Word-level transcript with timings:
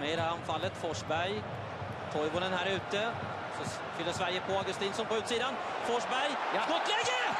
med 0.00 0.12
i 0.12 0.16
det 0.16 0.22
här 0.22 0.30
anfallet. 0.30 0.72
Forsberg. 0.76 1.42
Toivonen 2.12 2.52
här 2.52 2.66
ute. 2.66 3.08
Så 3.58 3.62
fyller 3.96 4.12
Sverige 4.12 4.40
på 4.48 4.52
Augustinsson 4.58 5.06
på 5.06 5.16
utsidan. 5.16 5.54
Forsberg. 5.84 6.30
Ja. 6.54 6.60
Skottläge! 6.62 7.39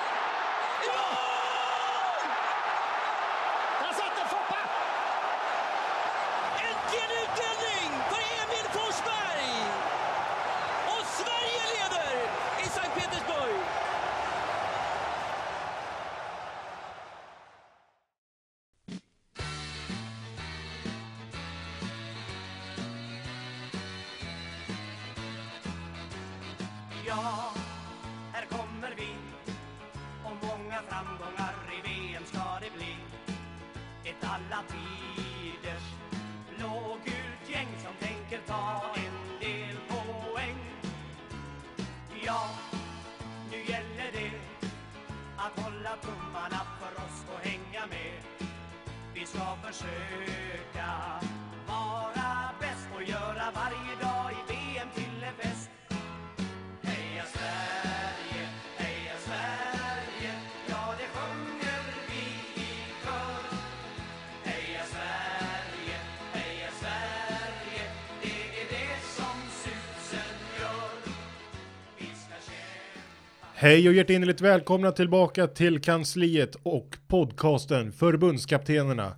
Hej 73.63 73.89
och 73.89 73.95
hjärtinnerligt 73.95 74.41
välkomna 74.41 74.93
tillbaka 74.93 75.47
till 75.47 75.81
kansliet 75.81 76.55
och 76.63 76.97
podcasten 77.09 77.93
Förbundskaptenerna. 77.93 79.17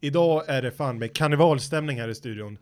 Idag 0.00 0.48
är 0.48 0.62
det 0.62 0.70
fan 0.70 0.98
med 0.98 1.16
karnevalstämning 1.16 2.00
här 2.00 2.08
i 2.08 2.14
studion. 2.14 2.58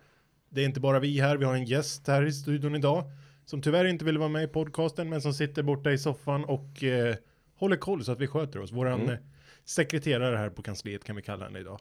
Det 0.49 0.61
är 0.61 0.65
inte 0.65 0.81
bara 0.81 0.99
vi 0.99 1.21
här, 1.21 1.37
vi 1.37 1.45
har 1.45 1.55
en 1.55 1.65
gäst 1.65 2.07
här 2.09 2.27
i 2.27 2.33
studion 2.33 2.75
idag 2.75 3.05
som 3.45 3.63
tyvärr 3.63 3.85
inte 3.85 4.05
vill 4.05 4.19
vara 4.19 4.29
med 4.29 4.45
i 4.45 4.47
podcasten 4.47 5.09
men 5.09 5.23
som 5.23 5.35
sitter 5.35 5.63
borta 5.63 5.93
i 5.93 5.99
soffan 5.99 6.45
och 6.45 6.85
eh, 6.85 7.17
håller 7.55 7.77
koll 7.77 8.05
så 8.05 8.13
att 8.13 8.21
vi 8.21 8.27
sköter 8.27 8.61
oss. 8.61 8.73
Våran 8.73 9.11
eh, 9.11 9.19
sekreterare 9.65 10.37
här 10.37 10.51
på 10.51 10.63
kansliet 10.63 11.05
kan 11.05 11.17
vi 11.17 11.23
kalla 11.23 11.45
henne 11.45 11.59
idag. 11.59 11.81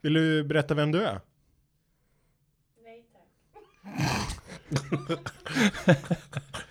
Vill 0.00 0.14
du 0.14 0.44
berätta 0.44 0.74
vem 0.74 0.92
du 0.92 1.02
är? 1.02 1.20
Nej 2.84 3.04
tack. 3.12 3.26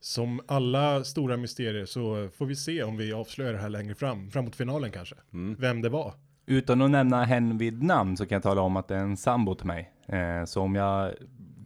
Som 0.00 0.40
alla 0.46 1.04
stora 1.04 1.36
mysterier 1.36 1.86
så 1.86 2.28
får 2.28 2.46
vi 2.46 2.56
se 2.56 2.82
om 2.82 2.96
vi 2.96 3.12
avslöjar 3.12 3.52
det 3.52 3.58
här 3.58 3.68
längre 3.68 3.94
fram, 3.94 4.30
framåt 4.30 4.56
finalen 4.56 4.90
kanske. 4.90 5.14
Vem 5.58 5.82
det 5.82 5.88
var. 5.88 6.14
Utan 6.46 6.82
att 6.82 6.90
nämna 6.90 7.24
hen 7.24 7.58
vid 7.58 7.82
namn 7.82 8.16
så 8.16 8.26
kan 8.26 8.36
jag 8.36 8.42
tala 8.42 8.60
om 8.60 8.76
att 8.76 8.88
det 8.88 8.94
är 8.94 9.00
en 9.00 9.16
sambo 9.16 9.54
till 9.54 9.66
mig. 9.66 9.92
Eh, 10.06 10.44
så 10.44 10.60
om 10.62 10.74
jag 10.74 11.14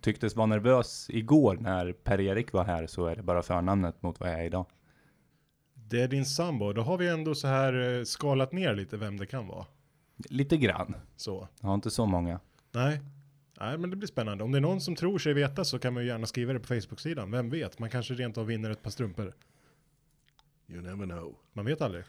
tycktes 0.01 0.37
vara 0.37 0.47
nervös 0.47 1.07
igår 1.11 1.57
när 1.61 1.93
Per-Erik 1.93 2.53
var 2.53 2.65
här 2.65 2.87
så 2.87 3.07
är 3.07 3.17
det 3.17 3.23
bara 3.23 3.43
förnamnet 3.43 4.03
mot 4.03 4.21
vad 4.21 4.31
jag 4.31 4.41
är 4.41 4.45
idag. 4.45 4.67
Det 5.75 6.03
är 6.03 6.09
din 6.09 6.25
sambo, 6.25 6.73
då 6.73 6.83
har 6.83 6.99
vi 6.99 7.09
ändå 7.09 7.35
så 7.35 7.47
här 7.49 7.99
eh, 7.99 8.05
skalat 8.05 8.53
ner 8.53 8.75
lite 8.75 8.97
vem 8.97 9.17
det 9.17 9.27
kan 9.27 9.47
vara. 9.49 9.67
Lite 10.29 10.57
grann. 10.57 10.95
Så, 11.17 11.49
Jag 11.61 11.69
har 11.69 11.75
inte 11.75 11.91
så 11.91 12.07
många. 12.07 12.41
nej. 12.73 13.01
Nej, 13.61 13.79
men 13.79 13.91
det 13.91 13.97
blir 13.97 14.09
spännande. 14.09 14.45
Om 14.45 14.53
det 14.53 14.59
är 14.59 14.61
någon 14.61 14.81
som 14.81 14.97
tror 14.97 15.19
sig 15.19 15.35
veta 15.35 15.65
så 15.65 15.79
kan 15.79 15.95
man 15.95 16.03
ju 16.03 16.09
gärna 16.09 16.27
skriva 16.27 16.53
det 16.53 16.61
på 16.61 16.67
Facebook-sidan. 16.67 17.31
Vem 17.31 17.51
vet, 17.51 17.79
man 17.79 17.91
kanske 17.91 18.15
rent 18.15 18.39
av 18.39 18.47
vinner 18.47 18.71
ett 18.71 18.83
par 18.83 18.91
strumpor. 18.91 19.35
You 20.69 20.83
never 20.83 21.07
know. 21.07 21.37
Man 21.53 21.65
vet 21.65 21.81
aldrig. 21.81 22.05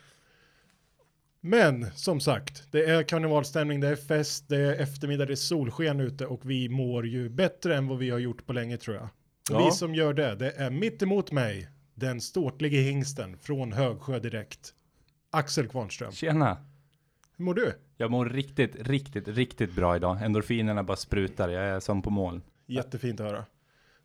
Men 1.42 1.92
som 1.96 2.20
sagt, 2.20 2.72
det 2.72 2.86
är 2.86 3.04
karnevalstämning, 3.04 3.80
det 3.80 3.88
är 3.88 3.96
fest, 3.96 4.46
det 4.48 4.58
är 4.58 4.82
eftermiddag, 4.82 5.26
det 5.26 5.34
är 5.34 5.36
solsken 5.36 6.00
ute 6.00 6.26
och 6.26 6.50
vi 6.50 6.70
mår 6.70 7.08
ju 7.08 7.30
bättre 7.30 7.76
än 7.76 7.88
vad 7.88 7.98
vi 7.98 8.10
har 8.10 8.20
gjort 8.20 8.46
på 8.46 8.54
länge 8.54 8.78
tror 8.78 8.96
jag. 8.96 9.10
Ja. 9.50 9.66
vi 9.66 9.72
som 9.72 9.96
gör 9.96 10.14
det, 10.14 10.36
det 10.36 10.52
är 10.52 10.70
mitt 10.70 11.02
emot 11.02 11.32
mig, 11.32 11.70
den 11.94 12.22
ståtlige 12.22 12.78
hingsten 12.78 13.38
från 13.38 13.72
Högsjö 13.72 14.20
direkt. 14.20 14.74
Axel 15.32 15.68
Kvarnström. 15.68 16.12
Tjena! 16.12 16.58
Hur 17.38 17.46
mår 17.46 17.54
du? 17.54 17.74
Jag 17.98 18.12
mår 18.12 18.26
riktigt, 18.26 18.88
riktigt, 18.88 19.28
riktigt 19.28 19.76
bra 19.76 19.96
idag. 19.96 20.22
Endorfinerna 20.22 20.84
bara 20.84 20.98
sprutar. 20.98 21.50
Jag 21.50 21.64
är 21.64 21.80
som 21.80 22.02
på 22.02 22.10
moln. 22.10 22.42
Jättefint 22.66 23.20
att 23.20 23.28
höra. 23.28 23.46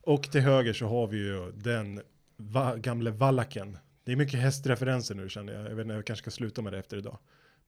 Och 0.03 0.23
till 0.23 0.41
höger 0.41 0.73
så 0.73 0.87
har 0.87 1.07
vi 1.07 1.19
ju 1.19 1.53
den 1.53 2.01
va 2.37 2.77
gamle 2.77 3.11
vallaken. 3.11 3.79
Det 4.05 4.13
är 4.13 4.17
mycket 4.17 4.41
hästreferenser 4.41 5.15
nu 5.15 5.29
känner 5.29 5.53
jag. 5.53 5.65
Jag 5.65 5.77
vet 5.77 5.85
inte, 5.85 5.95
jag 5.95 6.05
kanske 6.05 6.23
ska 6.23 6.31
sluta 6.31 6.63
med 6.63 6.73
det 6.73 6.79
efter 6.79 6.97
idag. 6.97 7.19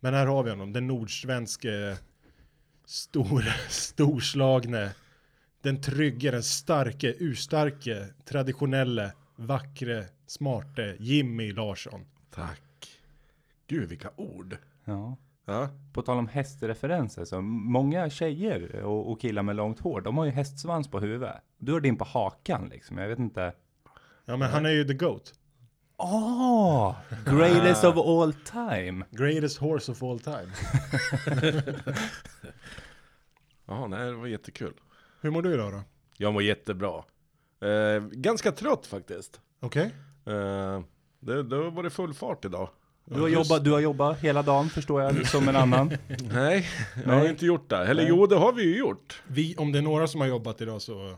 Men 0.00 0.14
här 0.14 0.26
har 0.26 0.42
vi 0.42 0.50
honom, 0.50 0.72
den 0.72 0.86
nordsvenske 0.86 1.96
stor, 2.84 3.44
storslagne, 3.68 4.90
den 5.60 5.80
trygge, 5.80 6.30
den 6.30 6.42
starke, 6.42 7.14
urstarke, 7.18 8.06
traditionelle, 8.24 9.12
vackre, 9.36 10.04
smarte 10.26 10.96
Jimmy 10.98 11.52
Larsson. 11.52 12.04
Tack. 12.30 13.00
Gud, 13.66 13.88
vilka 13.88 14.10
ord. 14.16 14.56
Ja. 14.84 15.16
Ja. 15.44 15.68
På 15.92 16.02
tal 16.02 16.18
om 16.18 16.28
hästreferenser 16.28 17.24
så 17.24 17.40
många 17.40 18.10
tjejer 18.10 18.82
och, 18.82 19.10
och 19.10 19.20
killar 19.20 19.42
med 19.42 19.56
långt 19.56 19.80
hår, 19.80 20.00
de 20.00 20.18
har 20.18 20.24
ju 20.24 20.30
hästsvans 20.30 20.90
på 20.90 21.00
huvudet. 21.00 21.36
Du 21.58 21.72
har 21.72 21.80
din 21.80 21.96
på 21.96 22.04
hakan 22.04 22.68
liksom. 22.68 22.98
Jag 22.98 23.08
vet 23.08 23.18
inte. 23.18 23.52
Ja 24.24 24.36
men 24.36 24.50
han 24.50 24.66
är 24.66 24.70
ju 24.70 24.84
the 24.84 24.94
GOAT. 24.94 25.34
Åh! 25.96 26.96
greatest 27.26 27.84
of 27.84 27.96
all 27.96 28.32
time. 28.32 29.04
Greatest 29.10 29.58
horse 29.58 29.92
of 29.92 30.02
all 30.02 30.20
time. 30.20 30.48
Ja, 33.66 33.86
nej, 33.86 34.06
det 34.06 34.12
var 34.12 34.26
jättekul. 34.26 34.74
Hur 35.20 35.30
mår 35.30 35.42
du 35.42 35.54
idag 35.54 35.72
då? 35.72 35.82
Jag 36.16 36.32
mår 36.32 36.42
jättebra. 36.42 37.04
Eh, 37.60 38.02
ganska 38.10 38.52
trött 38.52 38.86
faktiskt. 38.86 39.40
Okej? 39.60 39.94
Eh, 40.26 40.80
det, 41.20 41.42
det 41.42 41.56
har 41.56 41.70
varit 41.70 41.92
full 41.92 42.14
fart 42.14 42.44
idag. 42.44 42.68
Du 43.04 43.20
har, 43.20 43.28
jobbat, 43.28 43.64
du 43.64 43.70
har 43.72 43.80
jobbat 43.80 44.18
hela 44.18 44.42
dagen 44.42 44.68
förstår 44.70 45.02
jag, 45.02 45.26
som 45.26 45.48
en 45.48 45.56
annan. 45.56 45.92
Nej, 46.32 46.66
jag 47.04 47.12
har 47.12 47.28
inte 47.28 47.46
gjort 47.46 47.70
det. 47.70 47.76
Eller 47.76 48.02
Nej. 48.02 48.10
jo, 48.10 48.26
det 48.26 48.36
har 48.36 48.52
vi 48.52 48.62
ju 48.62 48.78
gjort. 48.78 49.22
Vi, 49.26 49.56
om 49.56 49.72
det 49.72 49.78
är 49.78 49.82
några 49.82 50.06
som 50.08 50.20
har 50.20 50.28
jobbat 50.28 50.60
idag 50.60 50.82
så 50.82 51.16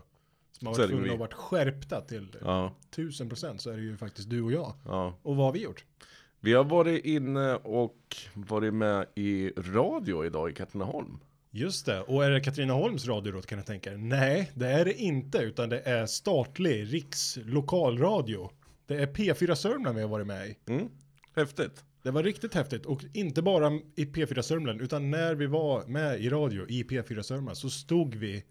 som 0.51 0.67
har 0.67 0.73
varit 0.75 0.89
tvungna 0.89 1.03
vi. 1.07 1.13
att 1.13 1.19
varit 1.19 1.33
skärpta 1.33 2.01
till 2.01 2.27
Ja, 2.41 2.73
tusen 2.95 3.29
procent 3.29 3.61
så 3.61 3.69
är 3.69 3.75
det 3.77 3.81
ju 3.83 3.97
faktiskt 3.97 4.29
du 4.29 4.41
och 4.41 4.51
jag. 4.51 4.73
ja. 4.85 5.17
Och 5.21 5.35
vad 5.35 5.45
har 5.45 5.53
vi 5.53 5.63
gjort? 5.63 5.83
Vi 6.39 6.53
har 6.53 6.63
varit 6.63 7.05
inne 7.05 7.55
och 7.55 8.15
varit 8.33 8.73
med 8.73 9.05
i 9.15 9.49
radio 9.57 10.25
idag 10.25 10.49
i 10.49 10.53
Katrineholm. 10.53 11.17
Just 11.51 11.85
det, 11.85 12.01
och 12.01 12.25
är 12.25 12.29
det 12.31 12.39
Katrineholms 12.41 13.07
radio 13.07 13.31
då 13.31 13.41
kan 13.41 13.57
jag 13.57 13.67
tänka? 13.67 13.91
Nej, 13.91 14.51
det 14.53 14.67
är 14.67 14.85
det 14.85 14.93
inte, 14.93 15.37
utan 15.37 15.69
det 15.69 15.79
är 15.79 16.05
statlig 16.05 16.93
rikslokalradio. 16.93 18.49
Det 18.87 18.95
är 18.95 19.07
P4 19.07 19.55
Sörmland 19.55 19.95
vi 19.95 20.01
har 20.01 20.09
varit 20.09 20.27
med 20.27 20.47
i. 20.47 20.55
Mm. 20.65 20.89
Häftigt. 21.35 21.83
Det 22.03 22.11
var 22.11 22.23
riktigt 22.23 22.53
häftigt 22.53 22.85
och 22.85 23.01
inte 23.13 23.41
bara 23.41 23.71
i 23.95 24.05
P4 24.05 24.41
Sörmland 24.41 24.81
utan 24.81 25.11
när 25.11 25.35
vi 25.35 25.45
var 25.45 25.85
med 25.85 26.21
i 26.21 26.29
radio 26.29 26.67
i 26.69 26.83
P4 26.83 27.21
Sörmland 27.21 27.57
så 27.57 27.69
stod 27.69 28.15
vi 28.15 28.43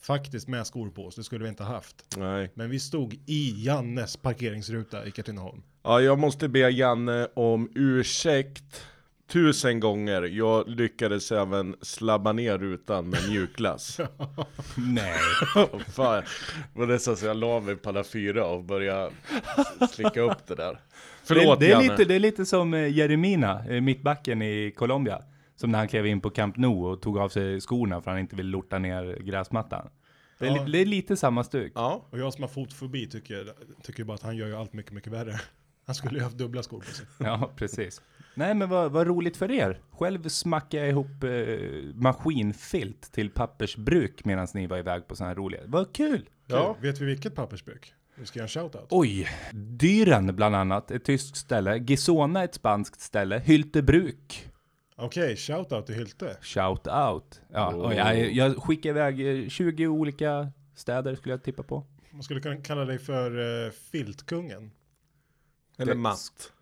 faktiskt 0.00 0.48
med 0.48 0.66
skor 0.66 0.90
på 0.90 1.06
oss, 1.06 1.16
det 1.16 1.24
skulle 1.24 1.44
vi 1.44 1.50
inte 1.50 1.62
ha 1.62 1.74
haft. 1.74 2.16
Nej. 2.16 2.50
Men 2.54 2.70
vi 2.70 2.80
stod 2.80 3.14
i 3.26 3.64
Jannes 3.64 4.16
parkeringsruta 4.16 5.06
i 5.06 5.10
Katrineholm. 5.10 5.62
Ja, 5.82 6.00
jag 6.00 6.18
måste 6.18 6.48
be 6.48 6.58
Janne 6.58 7.28
om 7.34 7.70
ursäkt 7.74 8.86
tusen 9.30 9.80
gånger. 9.80 10.22
Jag 10.22 10.68
lyckades 10.68 11.32
även 11.32 11.76
slabba 11.82 12.32
ner 12.32 12.58
rutan 12.58 13.08
med 13.08 13.28
mjukglass. 13.28 14.00
Nej. 14.76 15.18
Fan, 15.88 16.22
det 16.74 16.80
var 16.80 16.86
nästan 16.86 17.16
så 17.16 17.26
jag 17.26 17.36
la 17.36 17.60
mig 17.60 17.76
på 17.76 17.88
alla 17.88 18.04
fyra 18.04 18.46
och 18.46 18.64
började 18.64 19.10
slicka 19.92 20.20
upp 20.20 20.46
det 20.46 20.54
där. 20.54 20.80
Förlåt 21.24 21.60
det, 21.60 21.66
det, 21.66 21.72
är 21.72 21.76
Janne. 21.76 21.90
lite, 21.90 22.04
det 22.04 22.14
är 22.14 22.20
lite 22.20 22.46
som 22.46 22.74
eh, 22.74 22.88
Jeremina, 22.96 23.64
eh, 23.68 23.80
mittbacken 23.80 24.42
i 24.42 24.72
Colombia. 24.76 25.22
Som 25.56 25.70
när 25.72 25.78
han 25.78 25.88
klev 25.88 26.06
in 26.06 26.20
på 26.20 26.30
Camp 26.30 26.56
Nou 26.56 26.86
och 26.92 27.02
tog 27.02 27.18
av 27.18 27.28
sig 27.28 27.60
skorna 27.60 28.00
för 28.00 28.10
han 28.10 28.20
inte 28.20 28.36
ville 28.36 28.50
lorta 28.50 28.78
ner 28.78 29.18
gräsmattan. 29.20 29.88
Det 30.38 30.46
är, 30.46 30.56
Ja. 30.56 30.64
li- 30.64 30.72
det 30.72 30.78
är 30.78 30.84
lite 30.86 31.16
samma 31.16 31.44
stuk. 31.44 31.72
Ja, 31.74 32.06
Och 32.10 32.18
jag 32.18 32.32
som 32.32 32.42
har 32.42 32.48
fotfobi 32.48 33.06
tycker, 33.08 33.52
tycker 33.82 34.04
bara 34.04 34.14
att 34.14 34.22
han 34.22 34.36
gör 34.36 34.46
ju 34.46 34.56
allt 34.56 34.72
mycket, 34.72 34.92
mycket 34.92 35.12
värre. 35.12 35.40
Han 35.86 35.94
skulle 35.94 36.18
ju 36.18 36.22
haft 36.24 36.38
dubbla 36.38 36.62
skor 36.62 36.78
på 36.80 36.84
sig. 36.94 37.06
Ja, 37.18 37.50
precis. 37.56 38.00
Nej 38.34 38.54
men 38.54 38.68
vad, 38.68 38.92
vad 38.92 39.06
roligt 39.06 39.36
för 39.36 39.50
er. 39.50 39.80
Själv 39.90 40.28
smackade 40.28 40.82
jag 40.82 40.90
ihop 40.90 41.24
eh, 41.24 41.30
maskinfilt 41.94 43.12
till 43.12 43.30
pappersbruk 43.30 44.24
medan 44.24 44.46
ni 44.54 44.66
var 44.66 44.78
iväg 44.78 45.08
på 45.08 45.16
sådana 45.16 45.28
här 45.30 45.36
roliga. 45.36 45.60
Vad 45.66 45.92
kul! 45.92 46.28
Ja. 46.46 46.74
Kul. 46.80 46.90
Vet 46.90 47.00
vi 47.00 47.04
vilket 47.06 47.34
pappersbruk? 47.34 47.94
Vi 48.20 48.26
ska 48.26 48.38
göra 48.38 48.44
en 48.44 48.48
shoutout. 48.48 48.86
Oj! 48.90 49.28
Dyren 49.52 50.36
bland 50.36 50.56
annat, 50.56 50.90
ett 50.90 51.04
tyskt 51.04 51.36
ställe. 51.36 51.76
Gisona 51.76 52.44
ett 52.44 52.54
spanskt 52.54 53.00
ställe. 53.00 53.38
Hyltebruk. 53.38 54.48
Okej, 54.96 55.36
shoutout 55.36 55.86
till 55.86 55.94
Hylte. 55.94 56.36
Shout 56.42 56.86
out. 56.86 57.40
Ja, 57.52 57.74
och 57.74 57.94
jag, 57.94 58.32
jag 58.32 58.56
skickar 58.62 58.90
iväg 58.90 59.42
eh, 59.44 59.48
20 59.48 59.86
olika 59.86 60.52
städer 60.74 61.14
skulle 61.14 61.32
jag 61.32 61.42
tippa 61.42 61.62
på. 61.62 61.86
Man 62.10 62.22
skulle 62.22 62.40
kunna 62.40 62.56
kalla 62.56 62.84
dig 62.84 62.98
för 62.98 63.38
uh, 63.38 63.70
Filtkungen. 63.92 64.70
Eller 65.78 65.92
Det- 65.94 66.00
Matt. 66.00 66.52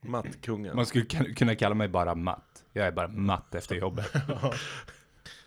Mattkungen. 0.00 0.76
Man 0.76 0.86
skulle 0.86 1.04
kunna 1.34 1.54
kalla 1.54 1.74
mig 1.74 1.88
bara 1.88 2.14
Matt. 2.14 2.64
Jag 2.72 2.86
är 2.86 2.92
bara 2.92 3.08
Matt 3.08 3.54
efter 3.54 3.74
jobbet. 3.76 4.12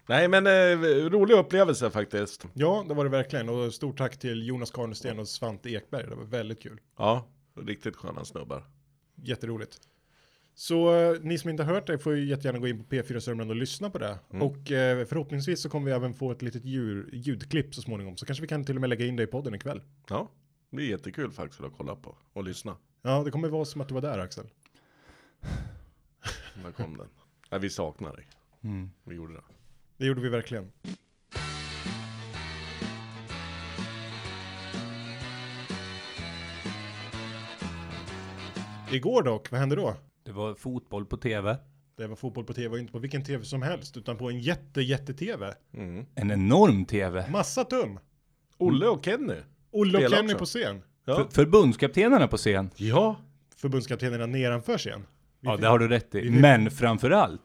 Nej 0.09 0.27
men 0.27 0.47
eh, 0.47 0.79
rolig 1.09 1.35
upplevelse 1.35 1.89
faktiskt. 1.89 2.45
Ja, 2.53 2.85
det 2.87 2.93
var 2.93 3.03
det 3.03 3.09
verkligen. 3.09 3.49
Och 3.49 3.73
stort 3.73 3.97
tack 3.97 4.17
till 4.17 4.47
Jonas 4.47 4.71
Karnesten 4.71 5.19
och 5.19 5.27
Svante 5.27 5.69
Ekberg. 5.69 6.07
Det 6.09 6.15
var 6.15 6.23
väldigt 6.23 6.61
kul. 6.61 6.79
Ja, 6.97 7.27
riktigt 7.55 7.95
sköna 7.95 8.25
snubbar. 8.25 8.63
Jätteroligt. 9.15 9.79
Så 10.53 10.95
eh, 10.95 11.19
ni 11.21 11.37
som 11.37 11.49
inte 11.49 11.63
har 11.63 11.73
hört 11.73 11.87
det 11.87 11.99
får 11.99 12.15
ju 12.15 12.25
jättegärna 12.25 12.59
gå 12.59 12.67
in 12.67 12.83
på 12.83 12.95
P4 12.95 13.19
Sörmland 13.19 13.49
och 13.49 13.55
lyssna 13.55 13.89
på 13.89 13.97
det. 13.97 14.19
Och 14.29 14.71
eh, 14.71 15.05
förhoppningsvis 15.05 15.61
så 15.61 15.69
kommer 15.69 15.85
vi 15.85 15.91
även 15.91 16.13
få 16.13 16.31
ett 16.31 16.41
litet 16.41 16.65
djur, 16.65 17.09
ljudklipp 17.13 17.75
så 17.75 17.81
småningom. 17.81 18.17
Så 18.17 18.25
kanske 18.25 18.41
vi 18.41 18.47
kan 18.47 18.65
till 18.65 18.75
och 18.75 18.81
med 18.81 18.89
lägga 18.89 19.05
in 19.05 19.15
det 19.15 19.23
i 19.23 19.27
podden 19.27 19.55
ikväll. 19.55 19.81
Ja, 20.09 20.31
det 20.69 20.81
är 20.81 20.87
jättekul 20.87 21.31
faktiskt 21.31 21.61
att 21.61 21.73
kolla 21.77 21.95
på 21.95 22.15
och 22.33 22.43
lyssna. 22.43 22.77
Ja, 23.01 23.23
det 23.23 23.31
kommer 23.31 23.49
vara 23.49 23.65
som 23.65 23.81
att 23.81 23.87
du 23.87 23.93
var 23.93 24.01
där 24.01 24.19
Axel. 24.19 24.45
Där 26.63 26.71
kom 26.71 26.97
den. 26.97 27.07
Nej, 27.51 27.59
vi 27.59 27.69
saknar 27.69 28.15
dig. 28.15 28.27
Mm. 28.63 28.91
Vi 29.03 29.15
gjorde 29.15 29.33
det. 29.33 29.41
Det 29.99 30.05
gjorde 30.05 30.21
vi 30.21 30.29
verkligen. 30.29 30.71
Igår 38.91 39.23
dock, 39.23 39.51
vad 39.51 39.59
hände 39.59 39.75
då? 39.75 39.95
Det 40.25 40.31
var 40.31 40.53
fotboll 40.55 41.05
på 41.05 41.17
tv. 41.17 41.57
Det 41.97 42.07
var 42.07 42.15
fotboll 42.15 42.43
på 42.45 42.53
tv 42.53 42.67
och 42.73 42.79
inte 42.79 42.91
på 42.91 42.99
vilken 42.99 43.23
tv 43.23 43.43
som 43.45 43.61
helst 43.61 43.97
utan 43.97 44.17
på 44.17 44.29
en 44.29 44.39
jätte 44.39 44.81
jätte 44.81 45.13
tv. 45.13 45.53
Mm. 45.73 46.05
En 46.15 46.31
enorm 46.31 46.85
tv. 46.85 47.25
Massa 47.31 47.63
tum. 47.63 47.99
Olle 48.57 48.87
och 48.87 49.05
Kenny. 49.05 49.35
Olle 49.71 50.05
och 50.05 50.11
Kenny 50.11 50.25
också. 50.27 50.37
på 50.37 50.45
scen. 50.45 50.81
Ja. 51.05 51.15
För, 51.15 51.27
förbundskaptenerna 51.31 52.27
på 52.27 52.37
scen. 52.37 52.69
ja. 52.75 53.15
Förbundskaptenerna 53.55 54.25
nedanför 54.25 54.77
scen. 54.77 55.05
Vi 55.39 55.47
Ja, 55.47 55.51
fick- 55.53 55.61
det 55.61 55.67
har 55.67 55.79
du 55.79 55.87
rätt 55.87 56.15
i. 56.15 56.29
Men 56.29 56.71
framförallt 56.71 57.41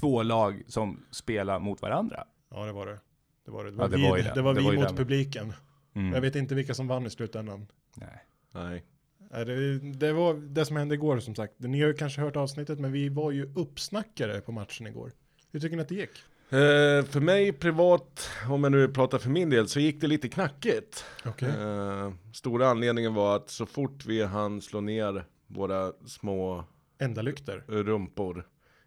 två 0.00 0.22
lag 0.22 0.62
som 0.66 1.04
spelar 1.10 1.58
mot 1.58 1.82
varandra. 1.82 2.24
Ja, 2.50 2.64
det 2.66 2.72
var 2.72 2.86
det. 2.86 2.98
Det 3.44 3.50
var 3.50 3.64
det. 3.64 3.70
Det 3.70 3.76
Ja, 3.76 3.82
var 3.82 3.88
det 3.88 3.96
vi, 3.96 4.08
var 4.08 4.16
det. 4.16 4.32
det 4.34 4.42
var 4.42 4.54
Det 4.54 4.60
vi 4.60 4.66
var 4.66 4.74
mot 4.74 4.88
det. 4.88 4.94
publiken. 4.96 5.52
Mm. 5.94 6.12
Jag 6.14 6.20
vet 6.20 6.36
inte 6.36 6.54
vilka 6.54 6.74
som 6.74 6.88
vann 6.88 7.06
i 7.06 7.10
slutändan. 7.10 7.66
Nej. 7.94 8.24
Nej. 8.52 8.84
Det, 9.30 9.78
det 9.78 10.12
var 10.12 10.34
det 10.34 10.64
som 10.64 10.76
hände 10.76 10.94
igår 10.94 11.18
som 11.20 11.34
sagt. 11.34 11.54
Ni 11.58 11.80
har 11.80 11.88
ju 11.88 11.94
kanske 11.94 12.20
hört 12.20 12.36
avsnittet 12.36 12.78
men 12.80 12.92
vi 12.92 13.08
var 13.08 13.30
ju 13.30 13.52
uppsnackare 13.54 14.40
på 14.40 14.52
matchen 14.52 14.86
igår. 14.86 15.12
Hur 15.52 15.60
tycker 15.60 15.76
ni 15.76 15.82
att 15.82 15.88
det 15.88 15.94
gick? 15.94 16.10
Eh, 16.50 17.04
för 17.04 17.20
mig 17.20 17.52
privat, 17.52 18.30
om 18.50 18.62
jag 18.62 18.72
nu 18.72 18.88
pratar 18.88 19.18
för 19.18 19.30
min 19.30 19.50
del, 19.50 19.68
så 19.68 19.80
gick 19.80 20.00
det 20.00 20.06
lite 20.06 20.28
knackigt. 20.28 21.04
Okej. 21.24 21.48
Eh, 21.48 22.12
stora 22.32 22.68
anledningen 22.68 23.14
var 23.14 23.36
att 23.36 23.50
så 23.50 23.66
fort 23.66 24.06
vi 24.06 24.22
hann 24.24 24.60
slå 24.62 24.80
ner 24.80 25.24
våra 25.46 25.92
små 26.06 26.64
Enda 26.98 27.22
lykter. 27.22 27.64
rumpor 27.68 28.46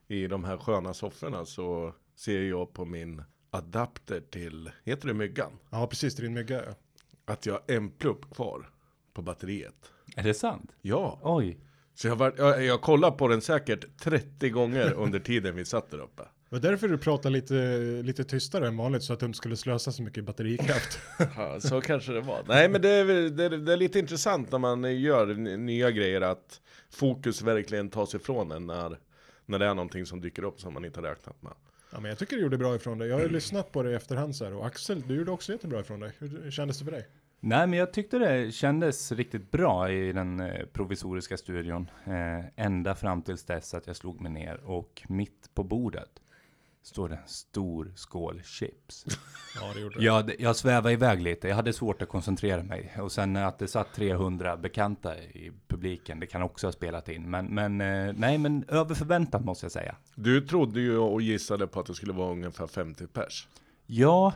i 0.10 0.28
de 0.28 0.44
här 0.44 0.58
sköna 0.58 0.94
sofforna 0.94 1.46
så 1.46 1.94
ser 2.16 2.42
jag 2.42 2.74
på 2.74 2.86
min 2.86 3.24
adapter 3.52 4.20
till, 4.32 4.72
heter 4.84 5.08
det 5.08 5.14
myggan? 5.14 5.52
Ja, 5.70 5.88
precis. 5.88 6.16
Det 6.16 6.22
är 6.22 6.24
din 6.24 6.34
mygga. 6.34 6.64
ja. 6.66 6.72
Att 7.26 7.46
jag 7.46 7.54
har 7.54 7.64
en 7.68 7.90
plupp 7.92 8.36
kvar 8.36 8.70
på 9.14 9.22
batteriet. 9.22 9.76
Är 10.16 10.24
det 10.24 10.34
sant? 10.34 10.72
Ja, 10.82 11.20
Oj. 11.24 11.58
så 11.96 12.08
jag, 12.08 12.16
var, 12.16 12.34
jag, 12.38 12.66
jag 12.66 12.82
kollar 12.82 13.12
på 13.12 13.28
den 13.28 13.42
säkert 13.42 13.86
30 14.02 14.50
gånger 14.50 14.94
under 14.94 15.20
tiden 15.20 15.56
vi 15.56 15.66
satt 15.66 15.92
där 15.92 16.00
uppe. 16.00 16.24
Det 16.24 16.56
var 16.56 16.60
därför 16.60 16.88
du 16.88 16.98
pratade 16.98 17.34
lite, 17.34 17.54
lite 18.04 18.24
tystare 18.24 18.68
än 18.68 18.78
vanligt 18.78 19.04
så 19.04 19.14
att 19.14 19.20
du 19.20 19.26
inte 19.26 19.38
skulle 19.38 19.58
slösa 19.58 19.92
så 19.92 20.04
mycket 20.04 20.24
batterikraft. 20.24 21.00
Ja, 21.36 21.60
så 21.60 21.82
kanske 21.82 22.12
det 22.12 22.22
var. 22.22 22.44
Nej 22.48 22.70
men 22.70 22.82
det 22.82 22.90
är, 22.90 23.06
det, 23.30 23.44
är, 23.46 23.50
det 23.50 23.74
är 23.74 23.78
lite 23.78 24.00
intressant 24.00 24.52
när 24.52 24.60
man 24.60 25.00
gör 25.02 25.26
nya 25.58 25.92
grejer 25.92 26.22
att 26.22 26.62
fokus 26.90 27.42
verkligen 27.42 27.90
tas 27.90 28.16
ifrån 28.16 28.52
en 28.52 28.68
när, 28.68 29.00
när 29.50 29.60
det 29.60 29.66
är 29.66 29.74
någonting 29.74 30.06
som 30.06 30.22
dyker 30.22 30.44
upp 30.44 30.62
som 30.62 30.74
man 30.74 30.86
inte 30.86 31.00
har 31.00 31.08
räknat 31.08 31.42
med. 31.42 31.54
ja, 31.92 32.00
men 32.00 32.10
jag 32.10 32.18
tycker 32.18 32.36
du 32.36 32.42
gjorde 32.42 32.58
bra 32.58 32.76
ifrån 32.76 32.98
dig. 32.98 33.08
Jag 33.10 33.16
har 33.16 33.24
ju 33.24 33.30
lyssnat 33.30 33.72
på 33.72 33.84
det 33.84 33.92
i 33.92 33.96
efterhand 33.96 34.36
så 34.36 34.46
här. 34.46 34.54
Och 34.54 34.66
Axel, 34.66 35.02
du 35.08 35.16
gjorde 35.16 35.32
också 35.32 35.52
jättebra 35.52 35.80
ifrån 35.80 36.00
dig. 36.00 36.12
Hur 36.20 36.44
hur 36.44 36.52
kändes 36.52 36.80
det 36.80 36.86
för 36.86 36.92
dig? 36.92 37.08
Nej, 37.40 37.68
men 37.68 37.80
jag 37.80 37.94
tyckte 37.94 38.18
det 38.20 38.52
kändes 38.52 39.12
riktigt 39.12 39.52
bra 39.52 39.92
i 39.92 40.12
den 40.12 40.40
eh, 40.40 40.66
provisoriska 40.66 41.38
studion. 41.38 41.90
Eh, 42.06 42.66
ända 42.66 42.96
fram 42.96 43.22
tills 43.22 43.44
dess 43.46 43.74
att 43.74 43.88
jag 43.88 43.96
slog 43.96 44.22
mig 44.22 44.32
ner 44.32 44.58
och 44.64 45.02
mitt 45.08 45.50
på 45.54 45.64
bordet 45.64 46.10
står 46.84 47.10
det 47.10 47.16
en 47.16 47.28
stor 47.28 47.92
skål 47.96 48.42
chips. 48.44 49.06
Ja, 49.56 49.74
det 49.74 49.80
gjorde 49.80 50.00
du. 50.00 50.06
Jag, 50.06 50.42
jag 50.42 50.56
svävade 50.56 50.94
iväg 50.94 51.22
lite, 51.22 51.48
jag 51.48 51.56
hade 51.56 51.74
svårt 51.74 52.02
att 52.02 52.10
koncentrera 52.10 52.64
mig. 52.64 52.94
Och 53.00 53.12
sen 53.12 53.36
att 53.36 53.60
det 53.60 53.68
satt 53.68 53.94
300 53.94 54.58
bekanta 54.58 55.18
i 55.18 55.52
publiken, 55.68 56.20
det 56.20 56.28
kan 56.28 56.42
också 56.42 56.68
ha 56.68 56.72
spelat 56.72 57.10
in. 57.10 57.30
Men, 57.30 57.46
men 57.46 57.82
eh, 57.82 58.14
nej, 58.18 58.38
men 58.38 58.66
över 58.68 58.96
förväntan 58.96 59.46
måste 59.46 59.66
jag 59.66 59.72
säga. 59.72 59.96
Du 60.16 60.42
trodde 60.42 60.82
ju 60.82 60.98
och 60.98 61.22
gissade 61.22 61.68
på 61.68 61.80
att 61.80 61.86
det 61.86 61.94
skulle 61.94 62.14
vara 62.14 62.32
ungefär 62.32 62.68
50 62.68 63.08
pers. 63.08 63.48
Ja, 63.86 64.34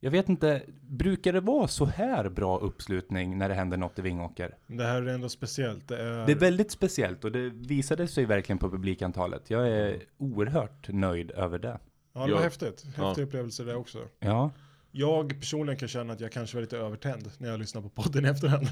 jag 0.00 0.10
vet 0.10 0.28
inte, 0.28 0.62
brukar 0.82 1.32
det 1.32 1.40
vara 1.40 1.68
så 1.68 1.84
här 1.84 2.28
bra 2.28 2.58
uppslutning 2.58 3.38
när 3.38 3.48
det 3.48 3.54
händer 3.54 3.76
något 3.76 3.98
i 3.98 4.02
Vingåker? 4.02 4.56
Det 4.66 4.84
här 4.84 5.02
är 5.02 5.06
ändå 5.14 5.28
speciellt. 5.28 5.88
Det 5.88 5.96
är... 6.02 6.26
Det 6.26 6.32
är 6.32 6.36
väldigt 6.36 6.70
speciellt 6.70 7.24
och 7.24 7.32
det 7.32 7.50
visade 7.50 8.08
sig 8.08 8.24
verkligen 8.24 8.58
på 8.58 8.70
publikantalet. 8.70 9.50
Jag 9.50 9.68
är 9.68 10.02
oerhört 10.18 10.88
nöjd 10.88 11.30
över 11.30 11.58
det. 11.58 11.78
Ja, 12.12 12.26
det 12.26 12.32
var 12.32 12.38
Ja. 12.38 12.44
häftigt. 12.44 12.84
Häftig 12.84 13.22
Ja. 13.22 13.26
upplevelse 13.26 13.64
det 13.64 13.74
också. 13.74 13.98
Ja, 14.18 14.50
Jag 14.92 15.28
personligen 15.40 15.78
kan 15.78 15.88
känna 15.88 16.12
att 16.12 16.20
jag 16.20 16.32
kanske 16.32 16.56
var 16.56 16.60
lite 16.62 16.78
övertänd 16.78 17.30
när 17.38 17.48
jag 17.48 17.58
lyssnar 17.60 17.82
på 17.82 17.88
podden 17.88 18.24
efterhand. 18.24 18.66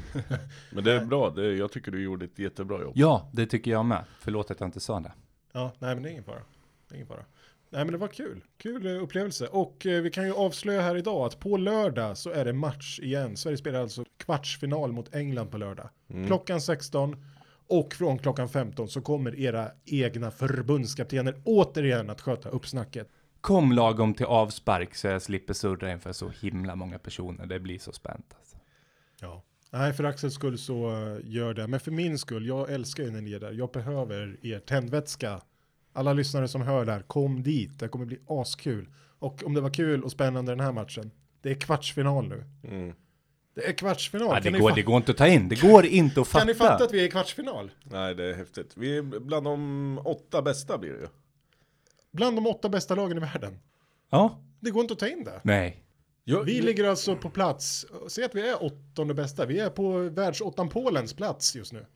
Men 0.72 0.84
det 0.84 0.92
är 0.92 1.04
bra, 1.04 1.30
det, 1.30 1.52
jag 1.56 1.72
tycker 1.72 1.90
du 1.92 2.02
gjorde 2.02 2.24
ett 2.24 2.38
jättebra 2.38 2.82
jobb. 2.82 2.92
ja 2.96 3.30
det 3.32 3.46
tycker 3.46 3.70
jag 3.70 3.84
med. 3.84 4.04
Förlåt 4.18 4.50
att 4.50 4.60
jag 4.60 4.66
inte 4.66 4.80
sa 4.80 5.00
det. 5.00 5.12
Ja, 5.52 5.72
nej 5.78 5.94
men 5.94 6.02
det 6.02 6.08
är 6.08 6.10
ingen 6.10 6.24
fara. 6.24 6.40
Det 6.88 6.94
är 6.94 6.96
ingen 6.96 7.06
fara. 7.08 7.24
Nej 7.72 7.84
men 7.84 7.92
det 7.92 7.98
var 7.98 8.08
kul. 8.08 8.44
Kul 8.56 8.86
eh, 8.86 9.02
upplevelse. 9.02 9.46
Och 9.46 9.86
eh, 9.86 10.02
vi 10.02 10.10
kan 10.10 10.24
ju 10.24 10.32
avslöja 10.32 10.80
här 10.80 10.96
idag 10.96 11.26
att 11.26 11.40
på 11.40 11.56
lördag 11.56 12.18
så 12.18 12.30
är 12.30 12.44
det 12.44 12.52
match 12.52 13.00
igen. 13.02 13.36
Sverige 13.36 13.56
spelar 13.56 13.80
alltså 13.80 14.04
kvartsfinal 14.18 14.92
mot 14.92 15.14
England 15.14 15.50
på 15.50 15.58
lördag. 15.58 15.88
Klockan 16.26 16.60
16 16.60 17.16
och 17.70 17.94
från 17.94 18.18
klockan 18.18 18.48
15 18.48 18.88
så 18.88 19.00
kommer 19.00 19.40
era 19.40 19.70
egna 19.84 20.30
förbundskaptener 20.30 21.42
återigen 21.44 22.10
att 22.10 22.20
sköta 22.20 22.48
uppsnacket. 22.48 23.08
Kom 23.40 23.72
lagom 23.72 24.14
till 24.14 24.26
avspark 24.26 24.94
så 24.94 25.06
jag 25.06 25.22
slipper 25.22 25.54
surra 25.54 25.92
inför 25.92 26.12
så 26.12 26.28
himla 26.28 26.76
många 26.76 26.98
personer. 26.98 27.46
Det 27.46 27.60
blir 27.60 27.78
så 27.78 27.92
spänt 27.92 28.34
alltså. 28.38 28.56
Ja. 29.20 29.42
Nej, 29.70 29.92
för 29.92 30.04
Axels 30.04 30.34
skull 30.34 30.58
så 30.58 30.90
eh, 30.90 31.18
gör 31.24 31.54
det. 31.54 31.66
Men 31.66 31.80
för 31.80 31.90
min 31.90 32.18
skull, 32.18 32.46
jag 32.46 32.72
älskar 32.72 33.04
ju 33.04 33.10
när 33.10 33.20
ni 33.20 33.32
är 33.32 33.40
där. 33.40 33.52
Jag 33.52 33.70
behöver 33.70 34.36
er 34.42 34.58
tändvätska. 34.58 35.40
Alla 36.00 36.12
lyssnare 36.12 36.48
som 36.48 36.62
hör 36.62 36.84
där, 36.84 37.02
kom 37.02 37.42
dit. 37.42 37.78
Det 37.78 37.88
kommer 37.88 38.04
bli 38.06 38.18
askul. 38.26 38.88
Och 39.18 39.44
om 39.46 39.54
det 39.54 39.60
var 39.60 39.70
kul 39.70 40.04
och 40.04 40.10
spännande 40.12 40.52
den 40.52 40.60
här 40.60 40.72
matchen, 40.72 41.10
det 41.42 41.50
är 41.50 41.54
kvartsfinal 41.54 42.28
nu. 42.28 42.44
Mm. 42.64 42.94
Det 43.54 43.68
är 43.68 43.72
kvartsfinal. 43.72 44.28
Ja, 44.44 44.50
det, 44.50 44.58
går, 44.58 44.70
det 44.74 44.82
går 44.82 44.96
inte 44.96 45.10
att 45.12 45.18
ta 45.18 45.26
in. 45.26 45.48
Det 45.48 45.60
går 45.60 45.86
inte 45.86 46.20
att 46.20 46.28
fatta. 46.28 46.38
kan 46.44 46.46
ni 46.46 46.54
fatta 46.54 46.84
att 46.84 46.92
vi 46.92 47.00
är 47.00 47.04
i 47.04 47.10
kvartsfinal? 47.10 47.70
Nej, 47.82 48.14
det 48.14 48.24
är 48.24 48.34
häftigt. 48.34 48.72
Vi 48.76 48.96
är 48.96 49.02
bland 49.02 49.46
de 49.46 50.00
åtta 50.04 50.42
bästa 50.42 50.78
blir 50.78 50.90
det 50.92 50.98
ju. 50.98 51.08
Bland 52.12 52.36
de 52.36 52.46
åtta 52.46 52.68
bästa 52.68 52.94
lagen 52.94 53.16
i 53.16 53.20
världen. 53.20 53.58
Ja, 54.10 54.40
Det 54.60 54.70
går 54.70 54.80
inte 54.82 54.92
att 54.92 54.98
ta 55.00 55.08
in 55.08 55.24
det. 55.24 55.40
nej. 55.44 55.84
Jag, 56.24 56.44
Vi 56.44 56.60
ligger 56.62 56.84
alltså 56.84 57.16
på 57.16 57.30
plats, 57.30 57.86
säg 58.08 58.24
att 58.24 58.34
vi 58.34 58.48
är 58.50 58.64
åttonde 58.64 59.14
bästa. 59.14 59.46
Vi 59.46 59.58
är 59.58 59.70
på 59.70 59.98
världsåttan 59.98 60.68
Polens 60.68 61.14
plats 61.14 61.56
just 61.56 61.72
nu. 61.72 61.86